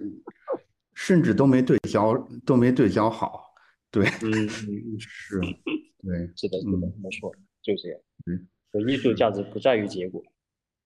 [0.94, 2.15] 甚至都没对焦，
[2.45, 3.53] 都没对焦好。
[3.90, 7.99] 对，嗯嗯嗯， 是，对， 是的，是的，没错，就这样。
[8.28, 10.23] 嗯，所以艺术价值不在于结果。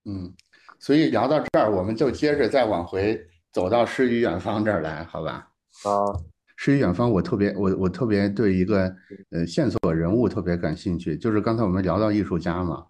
[0.05, 0.33] 嗯，
[0.79, 3.19] 所以聊到这儿，我们就接着再往回
[3.51, 5.51] 走到诗与远方这儿来，好吧？
[5.83, 5.91] 啊，
[6.57, 8.95] 诗与远方，我特别我我特别对一个
[9.31, 12.85] 呃线索人物特别感兴趣，就是刚才我们聊到艺术家嘛，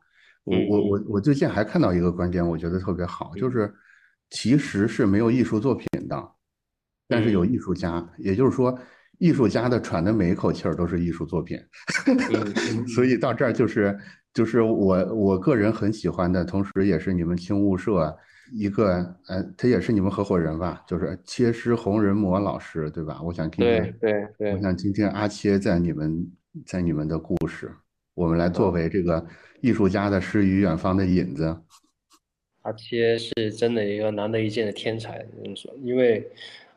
[0.46, 3.74] 我我我我最近还看到一个观点，我觉得特别好，就是
[4.30, 6.32] 其实是没有艺术作品的，
[7.08, 8.78] 但是有艺术家，也就是说，
[9.18, 11.58] 艺术家的喘的每一口气儿都是艺术作品，
[12.08, 13.98] 嗯所以到这儿就是
[14.34, 18.16] 就是我我个人很喜欢的，同时也是你们青物社
[18.54, 18.98] 一个
[19.28, 23.20] 呃，他也是你们合伙人吧，就是切师洪仁模老师，对吧？
[23.24, 24.54] 我想听对听，对对。
[24.54, 26.32] 我，想听听阿切在你们
[26.68, 27.72] 在你们的故事，
[28.14, 29.26] 我们来作为这个
[29.66, 31.58] 艺术家的诗与远方的影子。
[32.62, 36.24] 阿切是真的一个难得一见的天才，这么说，因为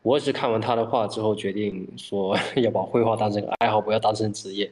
[0.01, 4.71] 我也是看完他的画之后，决定说 要把绘画当成个爱好，不要当成职业，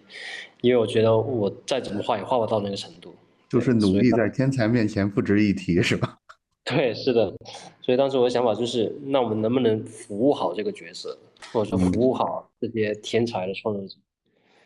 [0.62, 3.16] 因为我觉得我再怎么画也画不到那个程度。
[3.50, 6.18] 就是努力在天才面前不值一提，是吧？
[6.66, 7.34] 对，是的，
[7.82, 11.18] 所以当时我的想法就是，那我们能不能服务好这个角色，
[11.54, 13.96] 或者说服务好这些天才的创作者，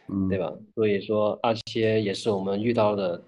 [0.10, 0.52] 嗯，对吧？
[0.74, 3.24] 所以说，阿切也是我们遇到的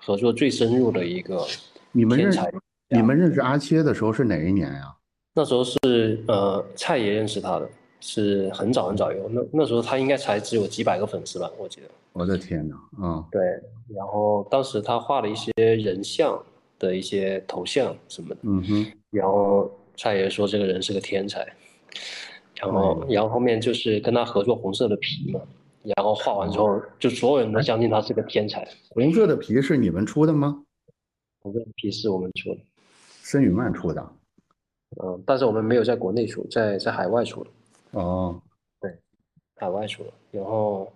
[0.00, 1.46] 合作最深入的一个
[1.92, 2.52] 你们认天才。
[2.92, 4.92] 你们认识阿切的时候是哪一年呀？
[5.32, 7.70] 那时候是呃，蔡爷认识他的，
[8.00, 11.86] 是很早很早有，那那时候他应该才只有几百个粉丝吧，我记得。
[12.12, 13.06] 我的天哪！
[13.06, 13.40] 啊，对，
[13.94, 16.36] 然后当时他画了一些人像
[16.80, 21.46] 的一些头像什么的，嗯哼，然后蔡爷说这个人是个天才，
[22.56, 25.40] 然后然后后面就是跟他合作红色的皮嘛，
[25.82, 28.66] 然后画完之后，就所有人都相信他是个天才。
[28.90, 30.64] 红色的皮是你们出的吗？
[31.40, 32.60] 红色的皮是我们出的，
[33.22, 34.12] 申宇曼出的。
[35.02, 37.50] 嗯，但是我们没有在国内出，在在海外出的。
[37.92, 38.42] 哦，
[38.80, 38.94] 对
[39.56, 40.92] 海外出的，然后，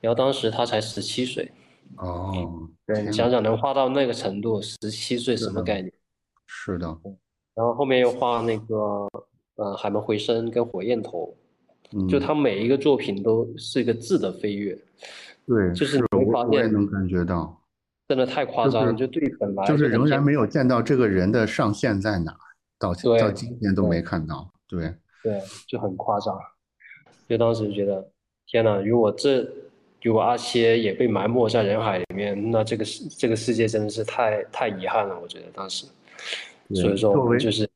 [0.00, 1.50] 然后当时他才十七岁，
[1.96, 5.92] 哦，对你想想能画到那个程度，十七岁什么概念？
[6.46, 6.86] 是的，
[7.54, 9.08] 然后后面又画那个
[9.56, 11.34] 呃海门回声跟火焰头，
[11.92, 14.78] 嗯，就他每一个作品都是一个质的飞跃，
[15.46, 17.60] 对，就是我我也现能感觉到，
[18.08, 22.38] 真的太夸张了，就对本来就是仍然没有见到这个人的上限在哪儿，
[22.78, 24.48] 到对到今天都没看到。
[24.68, 26.38] 对，对，就很夸张，
[27.28, 28.08] 就当时觉得
[28.46, 29.44] 天呐，如果这
[30.02, 35.86] 如果阿切也被埋没在人海里面，那这个世这个世界真的是太太遗憾了，我觉得当时，
[36.72, 37.68] 所以说我们就是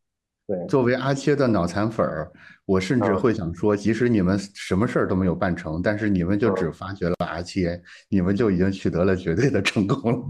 [0.46, 2.30] 对作为阿切的脑残粉儿，
[2.66, 10.24] 我甚至嗯会想说，即使你们什么事儿都没有办成，但是你们就只发掘了阿切，你们就已经取得了绝对的成功了。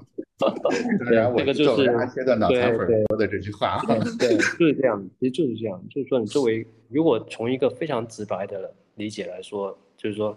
[0.38, 3.80] 当然，我这个就是作为阿切的脑残粉说的这句话。
[4.18, 10.36] 对，就是这样，其实就是这样，就是说你作为如果从一个非常直白的理解来说，就是说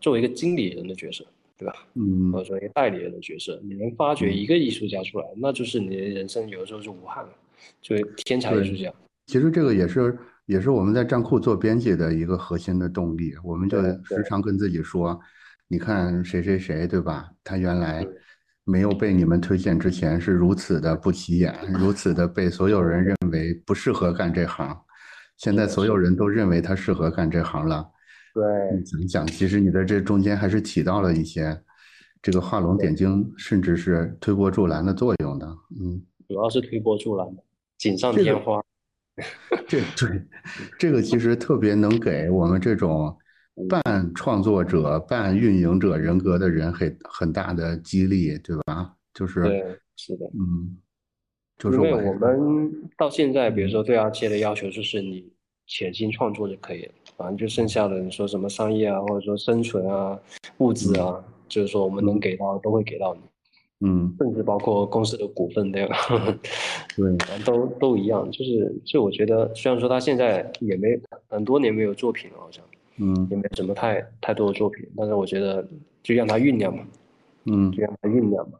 [0.00, 1.22] 作为一个经理人的角色，
[1.58, 1.74] 对吧？
[1.94, 7.30] 嗯或者说一个代理人的角色，你能发掘一个艺术家出来，那就是你的人生有的时候是无憾的，
[7.80, 8.92] 就是天才艺术家。
[9.26, 13.32] 其实这个也是也是我们在站库做编辑的一个核心的动力。
[13.42, 15.18] 我们就时常跟自己说，
[15.68, 17.28] 你看谁谁谁，对吧？
[17.42, 18.06] 他原来
[18.64, 24.76] 没有被你们推荐之前是如此的不起眼，如此的被所有人认为不适合干这行，
[25.36, 27.88] 现在所有人都认为他适合干这行了。
[28.34, 28.44] 对，
[28.98, 31.58] 你讲，其实你在这中间还是起到了一些
[32.20, 35.46] 这个画龙点睛，甚至是推波助澜的作用的。
[35.80, 37.26] 嗯，主要是推波助澜，
[37.90, 38.62] 锦上添花。
[39.66, 40.22] 这对，
[40.78, 43.16] 这个其实特别能给我们这种
[43.68, 48.94] 半创作者、半运营者人格的人很很大的激励，对吧？
[49.14, 50.76] 就是，对，是的，嗯，
[51.56, 55.32] 就是因为我们到现在，比如说对阿切的要求就是你
[55.66, 56.92] 潜心创作就可以了。
[57.16, 60.20] 反正就剩下的你说什么商业啊，或者说生存啊、
[60.58, 63.22] 物质啊，就是说我们能给到都会给到你，
[63.80, 65.96] 嗯，甚至包括公司的股份对吧？
[66.96, 68.30] 对，都都一样。
[68.30, 70.98] 就是，就我觉得，虽然说他现在也没
[71.28, 72.64] 很多年没有作品了，好像，
[72.96, 75.66] 嗯，也没什么太太多的作品，但是我觉得
[76.02, 76.84] 就让他酝酿嘛，
[77.44, 78.58] 嗯，就让他酝酿嘛，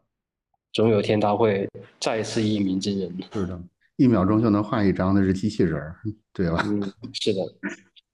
[0.73, 1.67] 总有一天他会
[1.99, 3.11] 再次一鸣惊人。
[3.33, 3.59] 是的，
[3.95, 5.95] 一秒钟就能画一张，那是机器人儿，
[6.31, 6.63] 对吧？
[6.67, 6.79] 嗯，
[7.13, 7.41] 是的。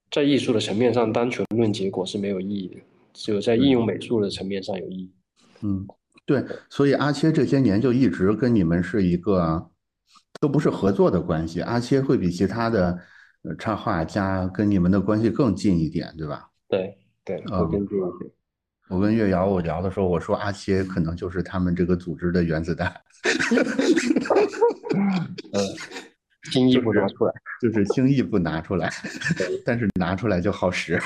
[0.10, 2.78] 在艺术的层面上，单纯论结果是没有意义的，
[3.14, 5.12] 只有在应用美术的层面上有意义。
[5.64, 5.86] 嗯，
[6.26, 9.70] 对，所以阿切这些年就一直跟你们是一个，
[10.40, 11.62] 都不是合作的关系。
[11.62, 12.98] 阿切会比其他的
[13.58, 16.50] 插画家跟你们的关系更近一点，对吧？
[16.70, 18.32] 对对，会更近一些。
[18.90, 22.94] 我跟月瑶我聊的时候，我说阿切可能就是他们这个组织的原子弹。
[25.54, 25.62] 嗯。
[26.52, 28.92] 轻易不拿出来，就是轻易不拿出来，
[29.66, 31.00] 但是拿出来就好使。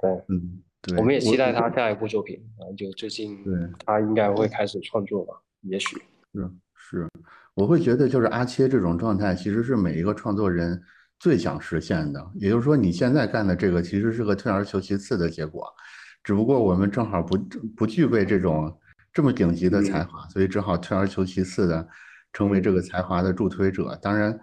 [0.00, 0.98] 对，嗯，对。
[0.98, 3.54] 我们也期待他下一部作品，然后就最近，对，
[3.84, 5.34] 他应该会开始创作吧？
[5.62, 5.96] 也许
[6.32, 7.08] 是是，
[7.54, 10.80] 我会觉得就是阿切这种状态，其实是每一个创作人
[11.18, 12.24] 最想实现的。
[12.34, 15.66] 也就是说，你现在干的这个其实是个退而求其次的结果，
[16.22, 17.36] 只不过我们正好不
[17.76, 18.78] 不具备这种
[19.12, 21.88] 这么顶级的才华，所以只好退而求其次的。
[22.36, 24.36] 成为这个才华的助推者，当然，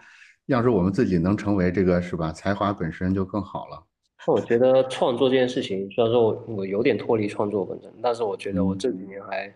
[0.46, 2.32] 要是我们自己能成为这个，是吧？
[2.32, 3.84] 才华本身就更好了。
[4.28, 9.54] 那我觉得创作这件事情，虽然说我我有点脱离创作本身，但是我觉得我这几年还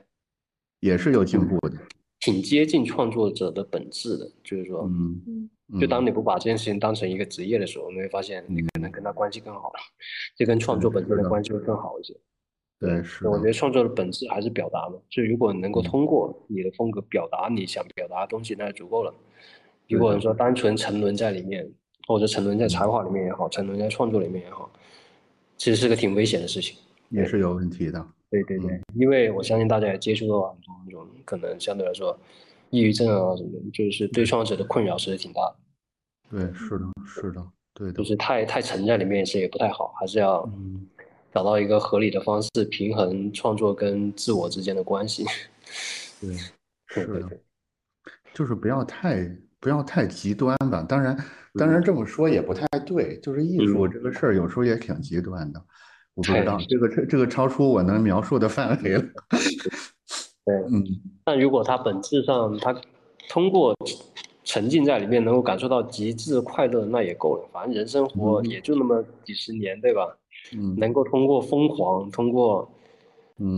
[0.79, 1.77] 也是有进步的，
[2.19, 4.31] 挺接近创作者的本质的。
[4.43, 9.79] 就是说，嗯，就当你不把这件事情当成一个职业的时候，你会发现你可能跟他关系更好了，
[10.37, 12.15] 就跟创作本身的关系会更好一些。
[12.79, 13.27] 对，是。
[13.27, 19.13] 我觉得创作的本质还是表达嘛，就如果能够通过你的风格表达你想表达的东西，那就足够了。
[19.87, 21.71] 如果说单纯沉沦在里面，
[22.07, 24.69] 或者沉沦在才华里面也好，沉沦在创作里面也好，
[25.57, 26.77] 其实是个挺危险的事情，
[27.09, 28.07] 也是有问题的。
[28.29, 32.17] 对对对，因为我相信大家也接触到很多那种可能相对来说，
[32.69, 35.55] 抑郁症啊什么，就是对创作者的困扰是挺大的。
[36.31, 37.93] 对，是的，是的，对的。
[37.93, 40.49] 就是太太沉在里面是也不太好，还是要。
[41.33, 45.25] 找到一个合理的方式，平衡创作跟自我之间的关系。
[46.21, 46.33] 对，
[46.87, 47.29] 是的，
[48.33, 49.29] 就是不要太
[49.59, 50.85] 不要太极端吧。
[50.87, 51.17] 当然，
[51.53, 53.19] 当然这么说也不太对。
[53.19, 55.61] 就是艺术这个事儿，有时候也挺极端的。
[56.13, 59.03] 我不知道这个这这个超出我能描述的范围了。
[60.45, 60.83] 对，嗯。
[61.23, 62.75] 但如果他本质上他
[63.27, 63.75] 通过
[64.43, 67.49] 沉浸在里面，能够感受到极致快乐，那也够了。
[67.51, 70.15] 反正人生活也就那么几十年，对吧？
[70.53, 72.69] 嗯，能够通过疯狂，通过，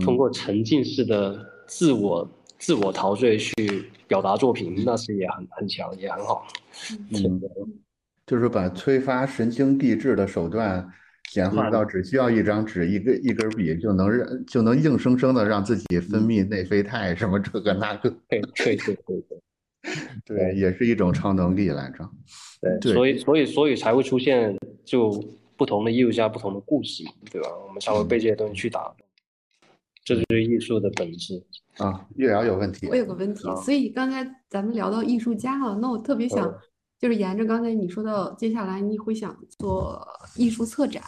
[0.02, 2.26] 通过沉浸式的自我
[2.58, 3.54] 自我陶醉去
[4.06, 6.46] 表达作品，那是也很很强，也很好。
[7.12, 7.40] 嗯，
[8.26, 10.86] 就是把催发神经递质的手段
[11.32, 18.10] 简化到只需要一张纸、一个一根笔，就能让就能硬生生的让自己分泌内啡肽什么这个那个。
[18.28, 19.24] 对对对对
[20.26, 22.08] 对， 对，也是一种超能力来着。
[22.80, 25.22] 对，所以所以所以才会出现就。
[25.58, 27.02] 不同的艺术家，不同的故事，
[27.32, 27.48] 对吧？
[27.66, 29.07] 我们才会被这些东西去打动，
[30.08, 31.44] 这就是艺术的本质
[31.76, 32.06] 啊。
[32.16, 36.50] 月瑶有问题，我有个问题，所以刚才咱们聊到艺术家了，那我特别想，
[36.98, 40.02] 就是沿着刚才你说到，接下来你会想做
[40.34, 41.02] 艺术策展，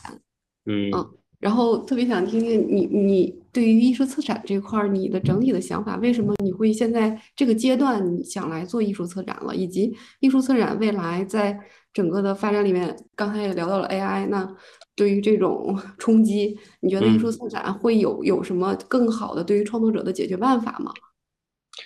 [0.67, 1.11] 嗯嗯。
[1.39, 9.57] 然后特别想听听你，你对于艺术策展这块儿你的整体的想法，为什么你会现在这个阶段你想来做艺术策展了？
[9.57, 11.59] 以及艺术策展未来在
[11.95, 14.55] 整个的发展里面，刚才也聊到了 AI，那
[14.97, 20.93] 对于这种 冲击，你觉得艺术策展会有有什么更好的对于创作者的解决办法吗？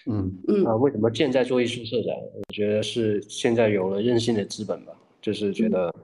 [0.06, 2.14] 嗯嗯啊，为什么现在做艺术策展？
[2.16, 5.94] 我觉得是现在有了任性的资本吧，就是觉得。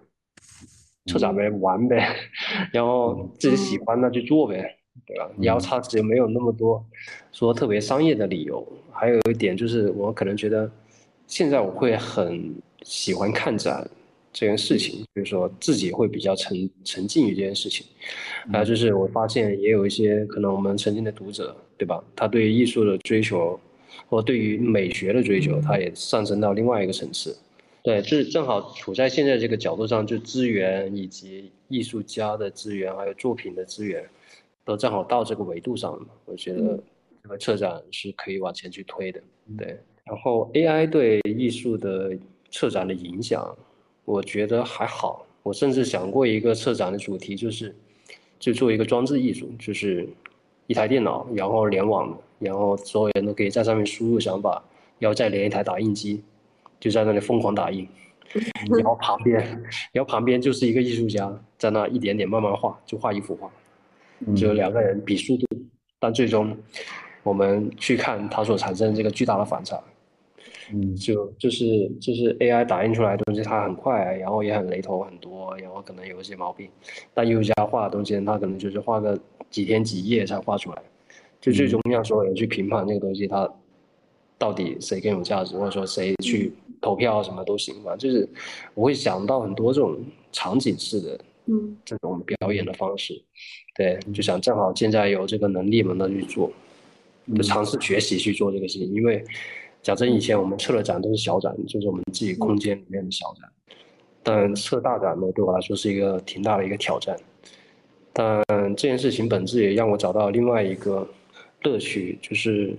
[1.07, 2.15] 策展呗，玩呗，
[2.73, 5.29] 然后自己喜欢那就做呗，对吧？
[5.41, 6.85] 然后他其实没有那么多
[7.33, 8.65] 说特别商业的理由。
[8.93, 10.71] 还有一点就是，我可能觉得
[11.27, 13.91] 现在我会很喜欢看展，
[14.33, 17.87] 这件事情，就是说自己会比较沉沉浸于这件事情。
[18.53, 22.03] 还有就是我发现也有一些可能我们曾经的读者，对吧？
[22.15, 23.59] 他对艺术的追求，
[24.09, 27.37] 或对于美学的追求，他也上升到另外一个层次。
[27.83, 34.07] 对，就是正好处在现在这个角度上，就资源以及艺术家的资源，还有作品的资源，
[34.65, 36.07] 都正好到这个维度上了。
[36.27, 36.79] 我觉得
[37.23, 39.21] 这个策展是可以往前去推的。
[39.57, 42.17] 对，然后 AI 对艺术的
[42.51, 43.57] 策展的影响，
[44.05, 45.27] 我觉得还好。
[45.43, 47.75] 我甚至想过一个策展的主题，就是
[48.39, 50.09] 就做一个装置艺术，就是
[50.67, 54.63] 一台电脑，然后联网的，然后所有人都可以在上面输入想法，
[54.99, 56.23] 然后再连一台打印机。
[56.79, 57.87] 就在那里疯狂打印，
[58.71, 59.39] 然后旁边，
[59.93, 63.51] 然后旁边就是一个艺术家在那一点点慢慢画，就画一幅画，
[64.35, 65.47] 就两个人比速度，
[65.99, 66.57] 但最终
[67.23, 69.79] 我们去看他所产生这个巨大的反差，
[70.73, 76.69] 嗯，就就是就是 AI 打印出来的东西它很快，然后也很雷同很多，然后可能有一些毛病，
[77.15, 79.19] 但艺术家画的东西他可能就是画个
[79.51, 80.83] 几天几夜才画出来，
[81.41, 83.51] 就最终让所有人去评判那个东西它。
[84.39, 87.95] 到底谁更有价值，或者说谁去投票什么都行吧。
[87.95, 88.27] 就是
[88.73, 89.99] 我会想到很多这种
[90.33, 93.23] 场景式的，嗯，这种表演的方式。
[93.75, 96.51] 对，就想正好现在有这个能力嘛，那去做，
[97.37, 98.91] 就尝试学习去做这个事情。
[98.95, 99.23] 因为
[99.83, 103.51] 假真，以前我们策的展都是小展，就是我们自己空间里面的小展。
[104.23, 107.17] 但策大展呢，对我来说是一个挺大的一个挑战。
[108.13, 108.43] 但
[108.77, 111.09] 这件事情本质也让我找到另外一个
[111.63, 112.75] 乐趣，就是。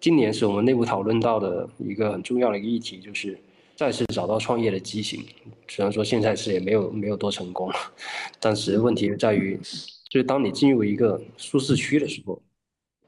[0.00, 3.36] 今年是我们内部讨论到的一个很重要的一个议题，就是
[3.74, 5.24] 再次找到创业的激情。
[5.66, 7.68] 虽然说现在是也没有没有多成功，
[8.38, 9.58] 但是问题在于，
[10.08, 12.40] 就是当你进入一个舒适区的时候，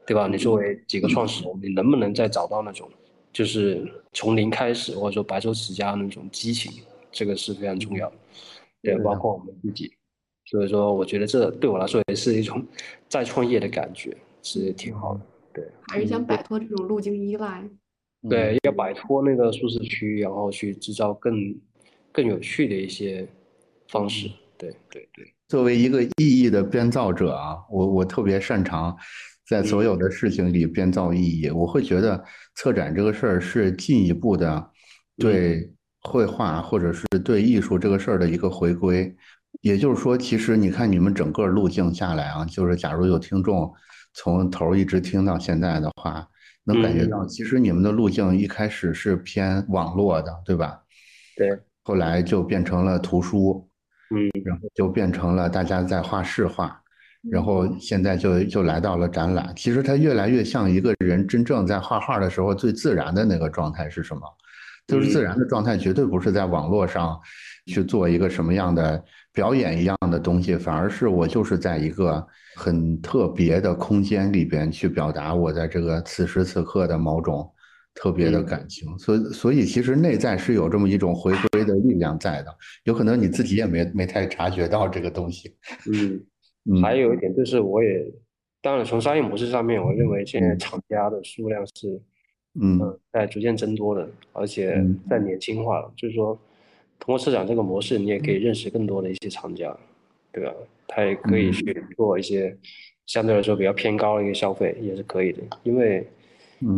[0.04, 0.26] 对吧？
[0.26, 2.90] 你作为几个创始人，你能不能再找到那种
[3.32, 6.72] 就是从零开始或者说白手起家那种激情？
[7.12, 8.16] 这个是非常重要的。
[8.82, 9.92] 对，包括我们自己。
[10.46, 12.64] 所以说，我觉得这对我来说也是一种
[13.08, 15.20] 再创业的感觉，是挺好的。
[15.52, 17.68] 对，还是想摆脱这种路径依赖。
[18.28, 21.54] 对，要摆脱那个舒适区，然后去制造更
[22.12, 23.26] 更有趣的一些
[23.88, 24.28] 方式。
[24.58, 25.32] 对对对。
[25.48, 28.96] 作为一个意义的编造者啊，我我特别擅长
[29.50, 31.50] 在所有的事情里编造意义。
[31.50, 32.24] 我会觉得
[32.54, 34.70] 策展这个事儿是进一步的
[35.16, 35.68] 对
[36.02, 39.12] 绘画或者是对艺术这个事儿的一个回归。
[39.62, 43.74] 也就是说，其实你看你们整个路径下来啊，就是假如有听众。
[44.12, 46.26] 从头一直听到现在的话，
[46.64, 50.80] 能感觉到其实你们的路径一开始是偏网络的，对吧？
[51.36, 51.48] 对。
[51.84, 53.68] 后来就变成了图书，
[54.12, 56.79] 嗯，然后就变成了大家在画室画，
[57.28, 59.52] 然后现在就就来到了展览。
[59.56, 64.22] 其实它越来越像一个人真正在画画的时候最自然的那个状态是什么？
[64.86, 67.20] 就是自然的状态，绝对不是在网络上
[67.66, 72.26] 去做一个什么样的表演一样的东西，反而是我就是在一个。
[72.56, 77.48] 很特别的空间里边去表达我在这个此时此刻的某种
[77.94, 85.56] 特别的感情，所以所以其实内在是有这么一种回归的力量在的，有可能你自己也没没太察觉到这个东西。
[85.90, 86.20] 嗯，
[86.82, 88.04] 还有一点就是，我也
[88.62, 92.00] 当然从商业模式上面，我认为现在厂家的数量是
[92.60, 92.98] 嗯。
[93.12, 95.92] 在逐渐增多的，而且在年轻化了。
[95.96, 96.38] 就是说，
[96.98, 99.76] 通过市场这个模式，你也可以认识更多的一些厂家，
[100.32, 100.52] 对吧？
[100.86, 102.56] 他也可以去做一些
[103.06, 105.42] 相对来说比较偏高的一个消费，也是可以的。
[105.62, 106.06] 因为，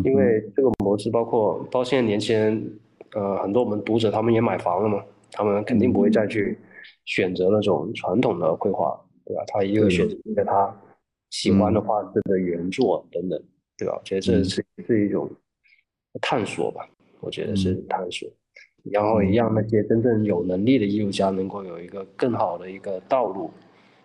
[0.05, 2.79] 因为这个模式包括到现在年轻人，
[3.15, 6.57] 呃，很多我们读者他们也买房了嘛，他们肯定不会再去
[7.05, 9.43] 选择那种传统的绘画，对吧？
[9.49, 10.75] 他一个选择一个他
[11.31, 13.43] 喜欢的画这个原作等等，
[13.77, 13.95] 对吧？
[13.97, 15.31] 我觉得这是是一种
[16.21, 16.89] 探索吧，
[17.21, 18.29] 我觉得是探索，
[18.85, 23.51] 然后也让那些真正有能力的艺术家能够有一个更好的一个道路。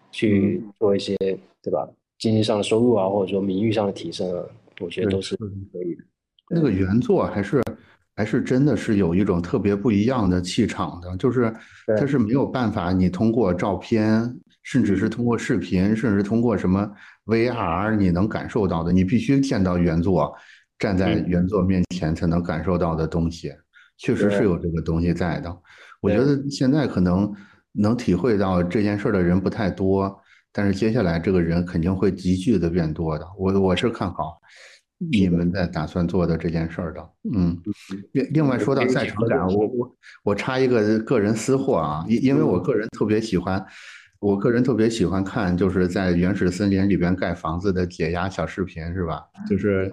[0.10, 1.16] 去做一些
[1.62, 1.88] 对吧？
[2.18, 4.44] 经济上的收入啊，或者说名誉上的提升啊，
[4.80, 6.04] 我觉得都是可以的。
[6.50, 7.62] 那个原作还是
[8.16, 11.54] 还是真的是有一种特别不一样的气场的，就是
[12.00, 14.34] 它是没有办法，你通过照片，
[14.68, 16.90] 甚至是通过视频，甚至通过什么
[17.26, 20.36] VR，你能感受到的，你必须见到原作，
[20.78, 23.52] 站在原作面前才能感受到的东西，
[23.98, 25.58] 确实是有这个东西在的。
[26.02, 27.34] 我觉得现在可能。
[27.80, 30.20] 能体会到这件事的人不太多，
[30.52, 33.28] 但是接下来这个人肯定会急剧的变多的。
[33.38, 34.36] 我我是看好
[34.98, 37.10] 你们在打算做的这件事的。
[37.36, 37.56] 嗯，
[38.14, 43.64] 另另外说到在场感，我我我插一个个人私货啊，因因为我个人特别喜欢
[44.20, 49.22] 我个人特别喜欢看，就是在原始森林里边盖房子的解压小视频，是吧？
[49.48, 49.90] 就是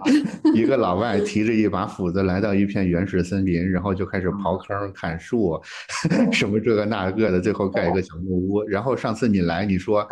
[0.53, 5.61] 一个老外提着一把斧子来到一片原始森林，然后就开始刨坑、砍树，
[6.33, 8.63] 什么这个那个的，最后盖一个小木屋。
[8.63, 10.03] 然后上次你来，你说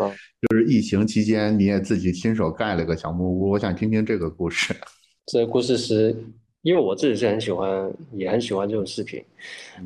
[0.42, 4.76] 就是疫情期间你也自己亲手盖了个小木屋，我想听听这个故事。
[5.26, 6.16] 这个故事是
[6.64, 9.24] 因为我自己是很喜欢，也很喜欢这种视频，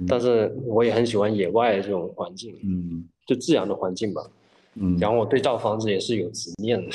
[0.07, 2.55] 但是我也很喜欢野外这种环境。
[2.63, 3.05] 嗯。
[3.27, 4.25] 就自然的环境吧，
[4.75, 6.89] 嗯，然后我对造房子也是有执念的，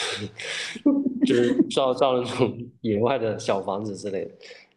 [1.27, 4.31] 就是造造那种野外的小房子之类的。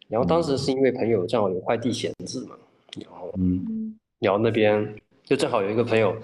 [0.06, 2.54] 然后当时是因为朋友正好有块地闲置嘛，
[3.00, 6.14] 然后嗯，然后那边就正好有一个朋友，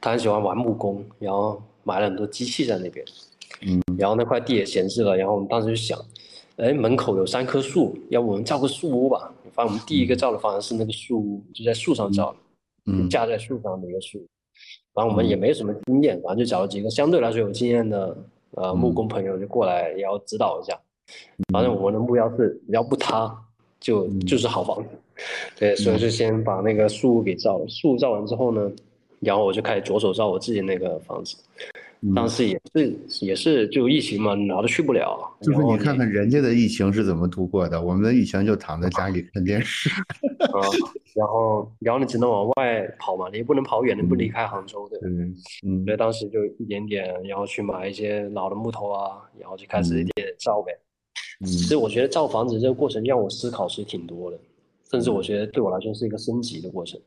[0.00, 3.06] 他很喜欢玩木工，然后买了很多机器在那边，
[3.62, 5.96] 嗯，然后那块地也闲置了，然后我们当时就想，
[6.60, 9.32] 哎，门口有三棵树，要不我们造个树屋吧？
[9.52, 12.38] 反正我们第一个造的房子是那个树屋，就在树上造的，
[12.92, 14.22] 嗯，架在树上的一个树。
[14.92, 18.14] 反正我们也没什么经验，反正就找了几个相对来说有经验的
[18.50, 20.78] 呃木工朋友就过来，也要指导一下。
[21.50, 23.34] 反正我们的目标是，只要不塌，
[23.80, 24.88] 就就是好房子。
[25.58, 27.66] 对，所以就先把那个树屋给造了。
[27.68, 28.70] 树屋造完之后呢，
[29.20, 31.36] 然后我就开始着手造我自己那个房子。
[32.14, 35.18] 当时也是也是就疫情嘛，哪都去不了。
[35.42, 39.90] 就是你看看人家的疫情是怎么度过的，我们的疫情就躺在家里看电视。
[40.40, 40.64] 啊，
[41.14, 44.98] 然后然后你只能往外跑嘛，你也不能跑远，你不离开杭州的。
[45.04, 45.34] 嗯
[45.66, 45.84] 嗯。
[45.84, 50.72] 所以当时就一点点，然后去买一些老的木头啊，然后就开始一点点造呗。
[51.40, 51.46] 嗯。
[51.46, 54.40] 其实我觉得造房子这个过程让我思考是挺多的，
[54.90, 56.98] 甚至我觉得对我来说是一个升级的过程，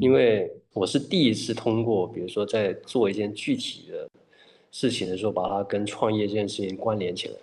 [0.00, 4.08] 因为我是第一次通过，比如说在做一件具体的。
[4.70, 7.34] 事情的时候，把它跟创业这件事情关联起来。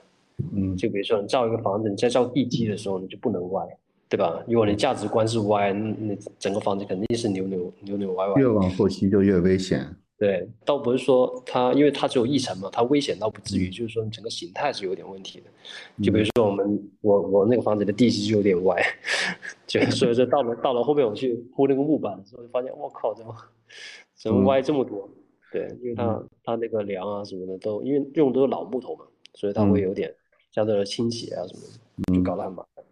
[0.53, 3.67] 嗯，就比如说你造一个房子，你在造地基的时候，你就不能歪，
[4.07, 4.43] 对吧？
[4.47, 8.39] 如果你价值观是歪，那整个房子肯定是扭扭扭扭歪歪。
[8.39, 9.85] 越往后期就越危险。
[10.19, 15.45] 对，倒不是说它，因为它只有一层嘛，它危险倒不至于，就是说你整个形态是有点问题的。
[16.03, 18.81] 就比如说我们，我我那个房子的地基就有点歪，
[19.67, 23.35] 就所以说到了到了后面我去铺那个木板的时候，就发现我靠，怎么
[24.15, 25.07] 怎么歪这么多？
[25.51, 30.13] 对，因为它它那个梁啊什么的都，因为用都是老木头嘛，所以它会有点
[30.51, 31.61] 相对的倾斜啊什么
[32.07, 32.83] 的，就搞得很麻烦。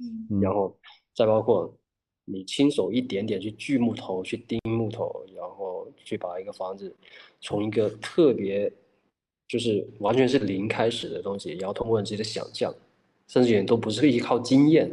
[0.00, 0.76] 嗯，然后
[1.14, 1.72] 再包括
[2.24, 6.94] 你亲手一点点去锯木头、去钉木头，然后去把一个房子
[7.40, 8.72] 从一个特别
[9.48, 12.74] 就是完全是零开始的东西，然后通过你自己的想象，
[13.26, 14.90] 甚至也都不是依靠经验，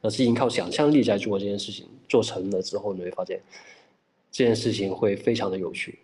[0.00, 3.40] 而是依靠想象力在做这件事情，做成了之后，你会发现
[4.30, 5.98] 这件事情会非常的有趣。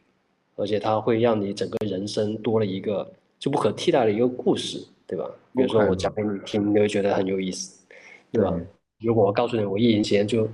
[0.59, 3.09] 而且它会让你整个人生多了一个
[3.39, 5.25] 就不可替代的一个故事，对吧？
[5.55, 7.87] 比如说我讲给你听，你会觉得很有意思，
[8.33, 8.53] 对吧？
[9.01, 10.49] 如果我告诉你我一年前就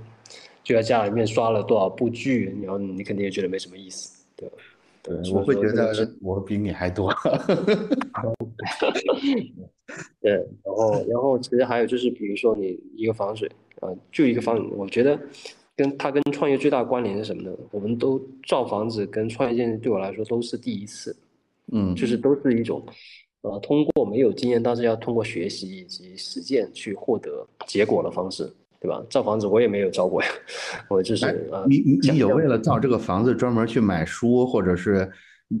[0.63, 4.55] 就在家里面刷了多少部剧，然后你肯定也觉得没什么意思，对吧？
[5.01, 7.11] 对，我会觉得我比你还多。
[10.21, 13.49] 对，然后然后其实还有就是，比如说你一个防水
[13.81, 15.19] 啊，就一个防水，我觉得。
[15.75, 17.51] 跟它跟创业最大的关联是什么呢？
[17.71, 21.15] 我们都造房子跟创业建对我来说都是第一次，
[21.71, 22.81] 嗯，就是都是一种，
[23.41, 28.49] 呃，通过没有经验，但是要通过学习以及实践去获得结果的方式，
[28.79, 29.03] 对吧？
[29.09, 30.29] 造房子我也没有造过呀，
[30.89, 35.11] 我就是呃，你你你有为了造这个房子专门去买书或者是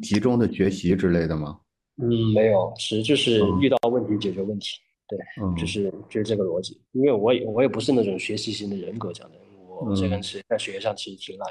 [0.01, 1.59] 集中的学习之类的吗？
[2.01, 4.77] 嗯，没有，其实就是遇到问题解决问题，
[5.09, 5.19] 对，
[5.59, 9.35] 就是就是这个逻辑，因为我也我也不是那种学习型的人格讲的。
[9.81, 11.49] 我这个人其实在学业上其实挺烂，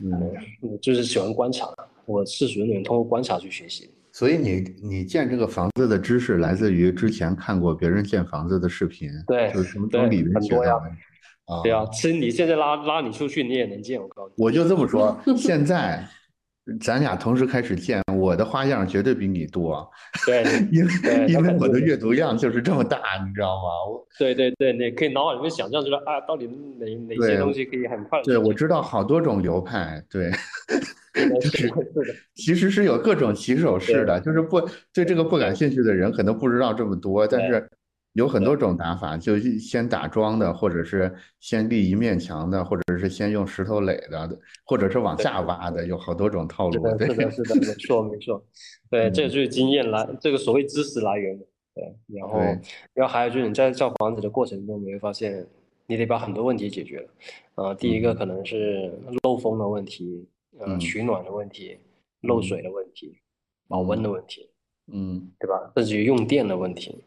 [0.00, 1.68] 嗯，就是喜欢观察。
[2.04, 3.90] 我是属于那种通过观察去学习。
[4.12, 10.86] 所以你你建这个房子的知识来自于之前看过别人建房子的视频，对，就是从从里面学到的。
[11.46, 14.00] 啊，对啊，其实你现在拉拉你出去，你也能建。
[14.00, 16.08] 我告诉你，我就这么说，现在。
[16.80, 19.88] 咱俩同时开始建，我的花样绝对比你多。
[20.26, 23.68] 对，因为因为我的阅读量就是这么大，你知道吗？
[23.88, 26.46] 我对对对，你可以脑海里面想象出来啊，到底
[26.78, 28.20] 哪哪些东西可以很快。
[28.22, 30.30] 对，我知道好多种流派，对，
[31.40, 31.70] 就是，
[32.34, 34.60] 其实是有各种起手式的，就是不
[34.92, 37.68] 对这个不感兴趣的人可能不知道这么多，但是。
[38.16, 44.26] 有很多种打法，就先打桩的，或者是先立一面墙的，或者是先用石头垒的，
[44.64, 46.72] 或者是往下挖的，有好多种套路。
[46.72, 48.42] 是的，是的，是的，没 错，没错。
[48.90, 51.38] 对，这个就是经验来，这个所谓知识来源。
[51.74, 52.38] 对，然后，
[52.94, 55.46] 然后还有就是你在造房子的过程中，你会发现，
[55.86, 57.08] 你得把很多问题解决了。
[57.56, 58.90] 呃，第一个可能是
[59.24, 60.26] 漏风的问题，
[60.58, 61.76] 呃，取暖的问题，
[62.22, 63.18] 漏水的问题，
[63.68, 64.48] 保温的问题，
[64.90, 65.70] 嗯，对吧？
[65.76, 66.98] 甚至于用电的问题。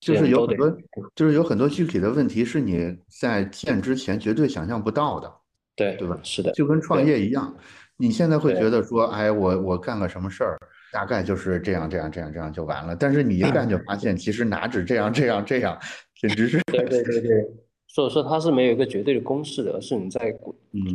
[0.00, 0.78] 就是有很多，
[1.14, 5.32] 就是有很多具体的问题是你在建之前绝对想象不到的，
[5.76, 6.18] 对对吧？
[6.22, 7.56] 是的，就跟创业一样，
[7.96, 10.58] 你现在会觉得说，哎，我我干个什么事儿，
[10.92, 12.94] 大概就是这样这样这样这样就完了。
[12.94, 15.78] 但是你一干就发现，其实哪止这样这样这样，
[16.20, 17.30] 简直是对对对对。
[17.90, 20.32] 所以说它是没有一个绝对的公式的，而是你在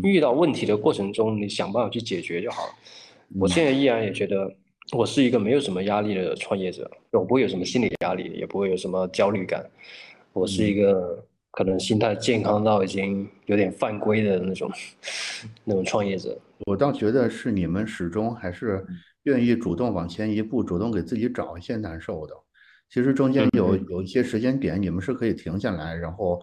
[0.03, 2.73] 遇到问题的过程中，你想办法去解决就好了。
[3.39, 4.47] 我现在依然也觉得，
[4.91, 9.65] 我是一个没有什么压力的创业者，我不会有什么心理压力，也不会有什么焦虑感。
[10.33, 14.69] 我是一个可能心态健康到已经有点犯规的那种
[15.63, 16.37] 那种创业者。
[16.65, 18.85] 我倒觉得是你们始终还是
[19.23, 22.35] 愿意主动往前一步，主动给自己找一些难受的。
[22.89, 26.41] 其实中间有有一些时间点，你们是可以停下来，然后。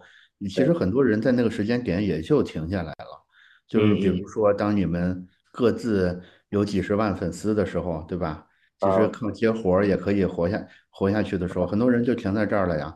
[0.49, 3.23] 其实很多人在那个时间点也就停下来了，
[3.67, 6.19] 就是比如说当你们各自
[6.51, 8.45] 有几十万粉丝的时候，对吧？
[8.79, 12.95] 其实靠接活儿也可以活下活下去的时候，很多人就停在这儿了呀。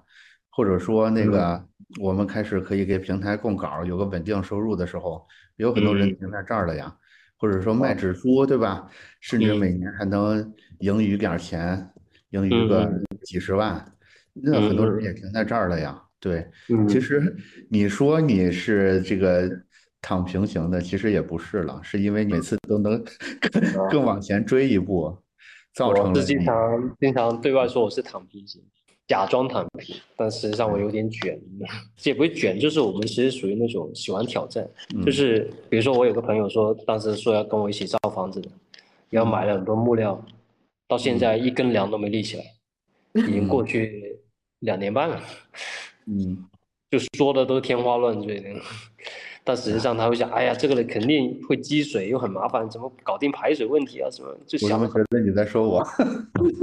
[0.50, 1.62] 或者说那个
[2.00, 5.26] 我们开始可以给平台供稿，有个稳定收入的时候，
[5.58, 6.96] 有很多人停在这儿了呀。
[7.38, 8.90] 或者说卖纸书，对吧？
[9.20, 11.92] 甚至每年还能盈余点钱，
[12.30, 12.90] 盈余个
[13.24, 13.86] 几十万，
[14.34, 16.02] 那很多人也停在这儿了呀。
[16.20, 16.50] 对，
[16.88, 17.36] 其实
[17.70, 19.48] 你说你是这个
[20.06, 23.04] 躺平型的，其实也不是了，是因为每次都能
[23.90, 25.18] 更往前追一步，
[25.74, 26.22] 造成了。
[26.22, 28.62] 是经常经常对外说我是躺平型，
[29.08, 31.42] 假装躺平，但实际上我有点卷，
[32.06, 34.64] 也不是卷，就是我们其实属于那种喜欢挑战，
[35.04, 38.50] 就是比如说我有个朋友说，当时说要跟我一起造房子的，
[39.10, 40.24] 要买了很多木料，
[40.88, 42.44] 到现在一根梁都没立起来，
[43.28, 44.20] 已经过去
[44.60, 45.20] 两年半了。
[46.06, 46.46] 嗯，
[46.92, 48.50] 就说的都天花乱坠的，
[49.48, 54.10] 但实际上他会想，哎呀，这个人肯定会积水，又很麻烦，怎么搞定排水问题啊？
[54.10, 54.36] 什么？
[54.48, 54.70] 就想。
[54.90, 55.86] 觉得你在说我。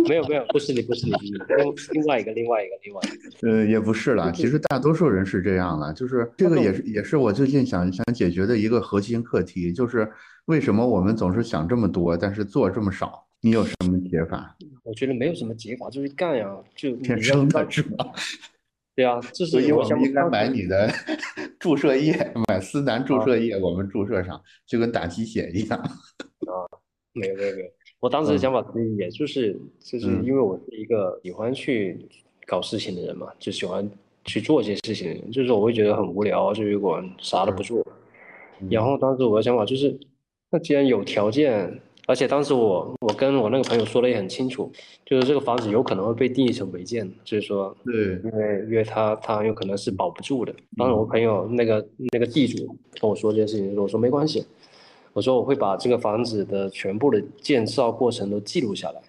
[0.09, 3.49] 没有没有，不是你，不是你，另另外一个，另外一个，另外一个。
[3.49, 10.11] 呃，也不是啦，其实大多数人是这样的，就是这个也是也是我最近想想解决的一个核心课题，就是
[10.47, 13.25] 为什么我们总是想这么多，但是做这么少？
[13.41, 14.57] 你有什么解法？
[14.83, 18.07] 我觉得没有什么解法，就是干呀，就天生的是吧？
[18.95, 20.91] 对啊，这是我们应该买你的
[21.59, 22.13] 注射液，
[22.49, 25.79] 买思南注射液，我们注射上就跟打鸡血一样。
[26.47, 26.53] 啊，
[27.13, 27.69] 没有没有没有，
[28.01, 31.99] 我当时的想法其就是就是因为我是一个喜欢去
[32.47, 33.89] 搞事情的人嘛，就喜欢
[34.25, 37.87] 去做一些事情，就是我会觉得很无聊，就如果啥都不做。
[38.69, 39.99] 然后当时我的想法就是，
[40.51, 41.81] 那既然有条件。
[42.07, 44.71] 而且当时我我跟我那个朋友说的也很清楚，
[45.07, 50.53] 就是这个房子有可能会被定义成违建，就是说，对，因为因为他他有可能是保不住的。
[50.77, 54.45] 当时我朋友那个那个地主跟我说这件事情，我说没关系，
[55.13, 59.01] 我说我会把这个房子的全部的建造过程都记录下来，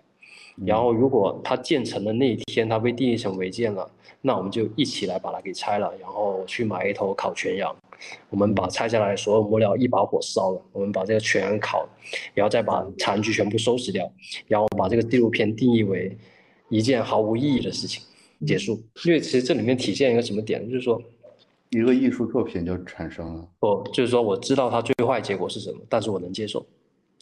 [0.64, 3.90] 然后如果它建成的那一天它被定义成违建了，
[4.22, 7.76] 那我们就一起来把它给拆了，然后去买一头烤全羊。
[8.30, 11.88] 我们把拆下来所有木料一把火烧了，我们把这个全烤，
[12.34, 14.12] 然后再把残局全部收拾掉，
[14.48, 16.18] 然后把这个纪录片定义为
[16.70, 18.02] 一件毫无意义的事情
[18.46, 18.82] 结束。
[19.06, 21.02] 因为其实这里面体现一个什么点，就是说
[21.70, 23.48] 一个艺术作品就产生了。
[23.60, 26.66] 不，就是说我知道它最坏结果是什么，但是我能接受。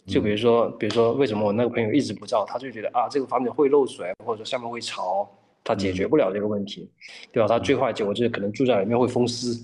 [0.04, 5.30] 就比如说，比如说为什么我那个朋友一直不造，他就觉得啊这个房子会漏水，或者说下面会潮，
[5.62, 6.90] 他解决不了这个问题，
[7.30, 7.46] 对吧？
[7.46, 9.56] 他最坏结果就是可能住在里面会风湿。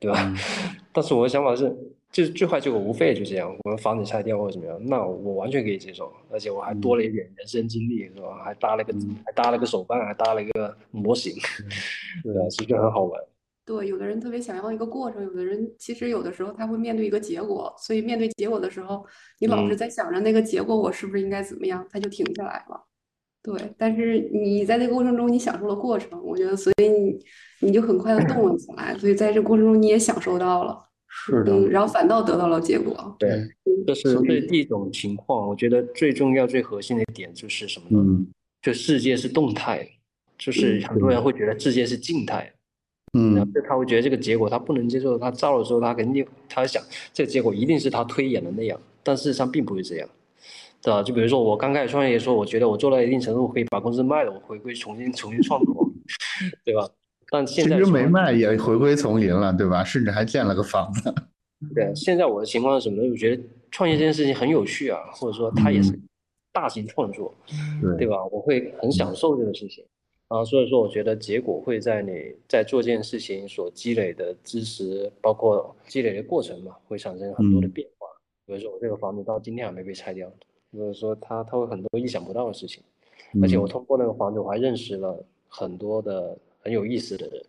[0.00, 0.34] 对吧？
[0.92, 1.68] 但是我的想法是，
[2.10, 8.42] 就是最坏结果无非也就这样，我们房子拆掉或者怎么样，那我完全可以接受，而且我还多了一点人生经历，是吧？
[8.42, 8.92] 还搭了个
[9.24, 11.34] 还搭了个手办，还搭了一个模型，
[12.24, 12.40] 对吧？
[12.48, 13.22] 其实很好玩。
[13.64, 19.06] 对，有的人特别想要一个过程，有的人其实有的时候他会面对一个结果，所以面对结果的时候，
[19.38, 22.82] 你老是在想着那个结果我是不是应该怎么样，他就停下来了。
[23.42, 27.20] 对，但是你在这个过程中你享受了过程，我觉得，所以你。
[27.60, 33.14] 你就很快的动了起来，所以在这过程中你也享受到了，是的，然后反倒得到了结果。
[33.18, 33.48] 对，
[33.86, 35.48] 这是这第一种情况。
[35.48, 38.02] 我觉得最重要、最核心的点就是什么呢？
[38.02, 38.26] 嗯，
[38.62, 39.86] 就世界是动态，
[40.38, 42.52] 就是很多人会觉得世界是静态，
[43.12, 46.82] 嗯，然后他会觉得这个结果他不能接受，他造的时候他肯定他想
[47.12, 50.08] 这个结果一定是他推演的那样，但事实上并不是这样，
[50.80, 51.02] 对吧？
[51.02, 55.90] 就比如说我刚开始创业的时候，我觉得我做到一定程度可以把公司卖了，我回归重新重新创作，
[56.64, 56.88] 对吧？
[57.30, 59.84] 但现在其实没卖也回归丛林了，对吧？
[59.84, 61.14] 甚至还建了个房子。
[61.74, 63.08] 对，现在我的情况是什么呢？
[63.10, 65.96] 我觉得创业这件事情很有趣啊，或者说它也是
[66.52, 67.34] 大型创作，
[67.98, 68.16] 对吧？
[68.32, 69.84] 我会很享受这个事情
[70.28, 72.12] 啊，所以说我觉得结果会在你
[72.48, 78.06] 在做这件事情所积累的知识，包括积累的过程嘛，会产生很多的变化。
[78.46, 80.26] 比如说我这个房子到今天还没被拆掉，
[80.72, 82.82] 或者说它它会很多意想不到的事情，
[83.42, 86.36] 而且我通过那个房子，我还认识了很多的。
[86.60, 87.42] 很有意思的人，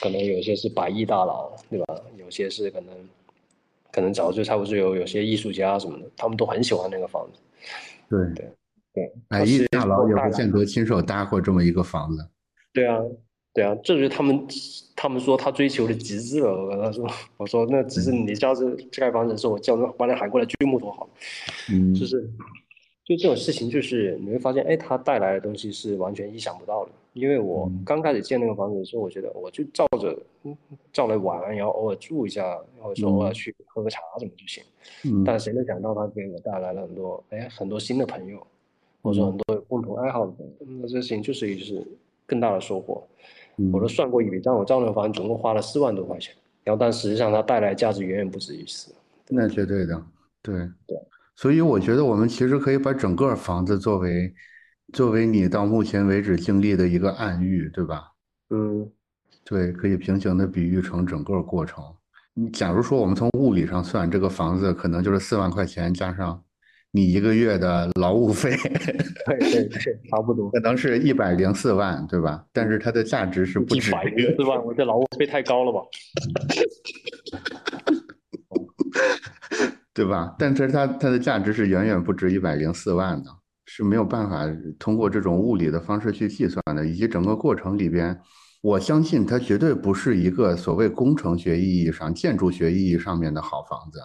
[0.00, 2.00] 可能有些是百亿大佬，对吧？
[2.16, 2.94] 有些是可能
[3.92, 7.40] 可能早就差不多有有些艺术家什么的，他们都很喜欢那个房子。
[8.08, 8.50] 对对
[8.92, 12.28] 对，百亿大佬也不见得亲手搭过这么一个房子。
[12.72, 13.00] 对啊，
[13.52, 14.46] 对啊，这就是他们
[14.94, 16.50] 他们说他追求的极致了。
[16.50, 21.08] 我跟他说，我说那只是你要是盖房子的时候，我叫人把你喊过来锯木头好，
[21.70, 22.22] 嗯，就是
[23.04, 26.90] 就这种事情，就是你会发现，哎，他带来的东西是完全意想不到的。
[27.16, 30.14] 因为我刚开始建那个房子的时候，我觉得我就照着
[30.92, 34.62] 照来玩，然后偶尔住一下，或者说偶尔去喝个茶什么就行。
[35.04, 38.46] 嗯，但谁能想到它给我带来了很多哎很多新的朋友，
[39.02, 41.82] 或者说很多共同爱好的，那这事情就是一是
[42.26, 43.02] 更大的收获。
[43.72, 46.34] 我都算过一笔账，我造那个房子总共花了四万多块钱，
[46.64, 48.94] 然后但实际上它带来价值远远不止于此。
[49.30, 50.02] 那绝对的，
[50.42, 50.54] 对
[50.86, 50.98] 对。
[51.34, 54.32] 所以我觉得我们其实可以把整个房子作为。
[54.92, 58.12] 作为你到目前为止经历的一个暗喻，对吧？
[58.50, 58.88] 嗯，
[59.44, 61.82] 对，可以平行的比喻成整个过程。
[62.34, 66.42] 你假如说我们从物理上算，这个房子可能就是四万块钱加上
[66.92, 68.54] 你一个月的劳务费，
[69.26, 72.46] 对对对，差不多，可能是一百零四万，对吧？
[72.52, 75.80] 但是它的价值是不止一百零四万，我这劳务费太高了吧？
[79.92, 80.34] 对吧？
[80.38, 83.30] 但是它它的价值是远远不止一百零四万的。
[83.66, 84.46] 是没有办法
[84.78, 88.18] 通过这种物理的方式去计算的，以及整个过程里边，
[88.62, 94.00] 我相信它绝对不是一个所谓工程学意义上、建筑学意义上面的好房子。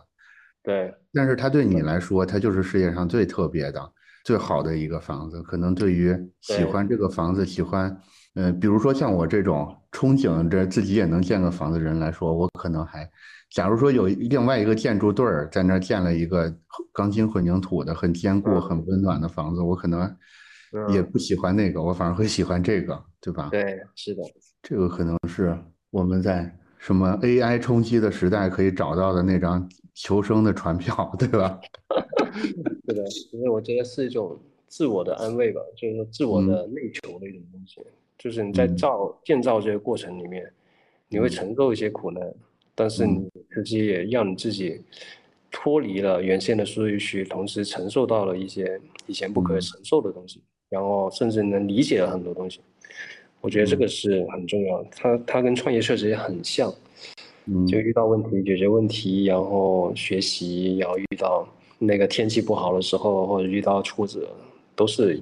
[0.63, 3.91] 对，但是它对你来说，它就是世界上最特别的、
[4.25, 5.41] 最好的一个房子。
[5.43, 7.95] 可能对于喜欢这个房子、喜欢，
[8.35, 13.09] 嗯，比如说像我这种憧憬着自己也能建个房子的人来说，我可能还。
[13.51, 16.51] 假如说有另外一个建筑队儿在那儿建了一个
[16.93, 20.09] 钢筋混凝土的很坚固、很温暖的房子，我可能
[20.93, 23.49] 也不喜欢那个，我反而会喜欢这个，对吧？
[23.51, 24.23] 对，是的，
[24.63, 25.57] 这个可能是
[25.89, 31.59] 我们在什么 AI 冲击的时代可以找到的那张求生的船票，对吧？
[32.87, 33.03] 对的，
[33.33, 37.81] 因为我觉得是一种自我的安慰吧，就是说自我的内求的一种东西，
[38.17, 40.49] 就是你在造建造这个过程里面，
[41.09, 42.33] 你会承受一些苦难。
[42.73, 44.81] 但是你自己也让你自己
[45.51, 52.61] 脱离了原先的舒适区，同时承受到了一些以前不可承受的东西，然后甚至能理解了很多东西。
[53.41, 54.89] 我觉得这个是很重要的。
[54.91, 56.73] 它它跟创业确实也很像，
[57.67, 64.33] 就遇到问题解决问题，然后学习，然后遇到那个天气不好的时候，或者遇到挫折，
[64.75, 65.21] 都是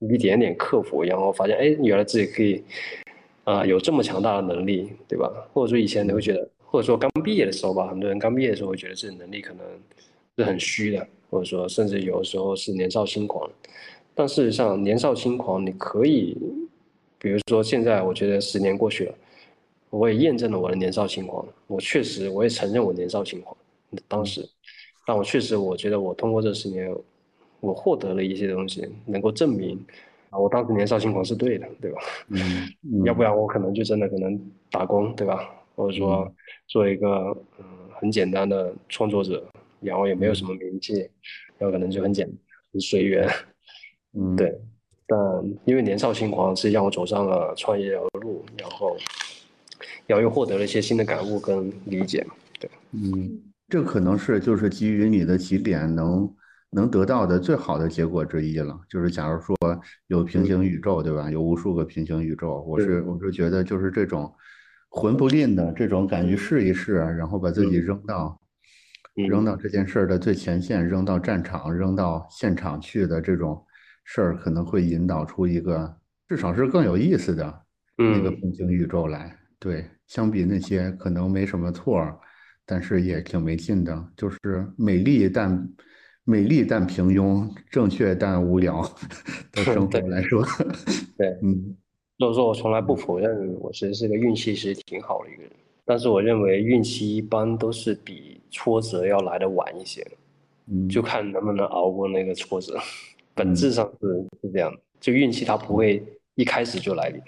[0.00, 2.62] 一点点克服，然后发现哎，原来自己可以
[3.44, 5.28] 啊有这么强大的能力，对吧？
[5.52, 6.48] 或者说以前你会觉得。
[6.70, 9.64] 或者说刚毕业的时候吧，很多人刚毕业的时候会觉得自己能力可能
[10.36, 13.50] 是很虚的，或者说甚至有的时候是年少轻狂。
[14.14, 16.36] 但事实上，年少轻狂你可以，
[17.18, 19.14] 比如说现在，我觉得十年过去了，
[19.90, 21.46] 我也验证了我的年少轻狂。
[21.68, 23.56] 我确实，我也承认我年少轻狂。
[24.06, 24.46] 当时，
[25.06, 26.94] 但我确实，我觉得我通过这十年，
[27.60, 29.78] 我获得了一些东西，能够证明
[30.30, 32.00] 啊，我当时年少轻狂是对的，对吧？
[32.28, 32.68] 嗯，
[33.06, 34.38] 要不然我可能就真的可能
[34.70, 35.48] 打工，对吧？
[35.78, 36.34] 或者说
[36.66, 37.08] 做一个
[37.60, 37.64] 嗯
[38.00, 39.46] 很简单的创作者，
[39.80, 41.08] 然后也没有什么名气，
[41.56, 42.28] 然后可能就很简
[42.72, 43.28] 很随缘，
[44.12, 44.60] 嗯 对。
[45.06, 45.18] 但
[45.64, 48.96] 因为年少轻狂，实际上我走上了创业的路，然后，
[50.06, 52.26] 然后又获得了一些新的感悟跟理解，
[52.58, 52.68] 对。
[52.92, 56.34] 嗯，这可能是就是基于你的起点能
[56.70, 58.78] 能得到的最好的结果之一了。
[58.90, 59.56] 就是假如说
[60.08, 61.30] 有平行宇宙，对吧？
[61.30, 64.30] 有无数个平行宇宙，我是我是觉得就是这种。
[64.90, 68.40] 魂不吝的这种敢于试一试，然后把自己扔到
[69.28, 73.64] 扔到这件事儿的最前线，扔到战场，扔到现场去的这种
[74.04, 75.94] 事儿，可能会引导出一个
[76.28, 77.62] 至少是更有意思的
[77.96, 79.36] 那个平行宇宙来。
[79.58, 82.18] 对，相比那些可能没什么错，
[82.64, 85.68] 但是也挺没劲的，就是美丽但
[86.24, 88.82] 美丽但平庸，正确但无聊
[89.52, 90.42] 的 生活来说，
[91.16, 91.76] 对， 嗯。
[92.18, 95.52] 所以说，我从来不否认我其实是个运气其实挺好的一个人，
[95.84, 100.04] 但是我认为运气一般都是比挫折要来的晚一些，
[100.66, 102.76] 嗯，就看能不能熬过那个挫折，
[103.34, 106.04] 本质上是是这样的，就运气它不会
[106.34, 107.22] 一开始就来临，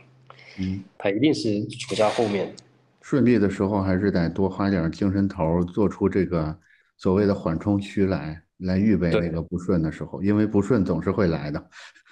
[0.59, 2.53] 嗯，它一定是处在后面，
[3.01, 6.59] 顺利的时候还是得多花点精神头，做出这个
[6.97, 11.65] 所谓的缓冲区来，来预备那个不顺的时候，因为不顺总是会来的。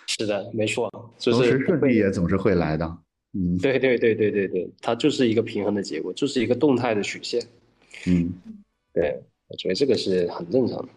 [0.09, 2.98] 是的，没错，就是顺利也总是会来的。
[3.35, 7.40] 嗯，对对对对对对，它就是一个平衡的结果，就是一个动态的曲线。
[8.06, 8.32] 嗯，
[8.93, 10.89] 对，我觉得这个是很正常的。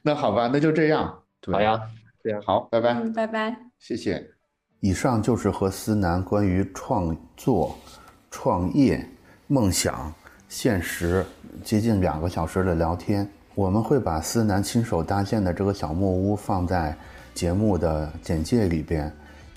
[0.00, 1.22] 那好吧，那就这样。
[1.46, 1.78] 好呀，
[2.22, 4.26] 这样好，拜拜，拜拜，谢谢。
[4.80, 7.78] 以上就是和思南关于创作、
[8.30, 9.06] 创业、
[9.46, 10.12] 梦想。
[10.48, 11.24] 现实
[11.62, 13.28] 接近两个小时的聊天。
[13.54, 16.96] 我们会把思南亲手搭建的这个小木屋放在
[17.34, 19.12] 节目的简介里边。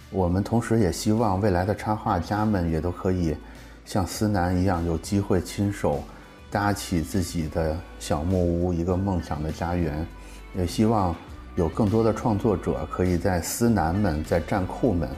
[0.10, 3.36] 我们同时也希望未来的插画家们也都可以
[3.86, 6.02] 像思南一样，有机会亲手
[6.50, 10.06] 搭起自己的小木屋，一个梦想的家园。
[10.56, 11.16] 也希望
[11.56, 15.10] 有更多的创作者可以在思南们、在战库们、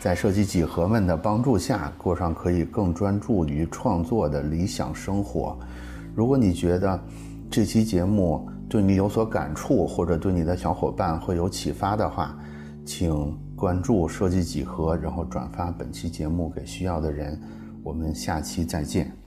[0.00, 5.56] 在设计几何们的帮助下，过上可以更专注于创作的理想生活。
[6.14, 7.00] 如果你觉得
[7.50, 12.36] 这期节目对你有所感触，或者对你的小伙伴会有启发的话，
[12.84, 17.40] 请关注设计几何，然后转发本期节目给需要的人。
[17.84, 19.23] 我们下期再见。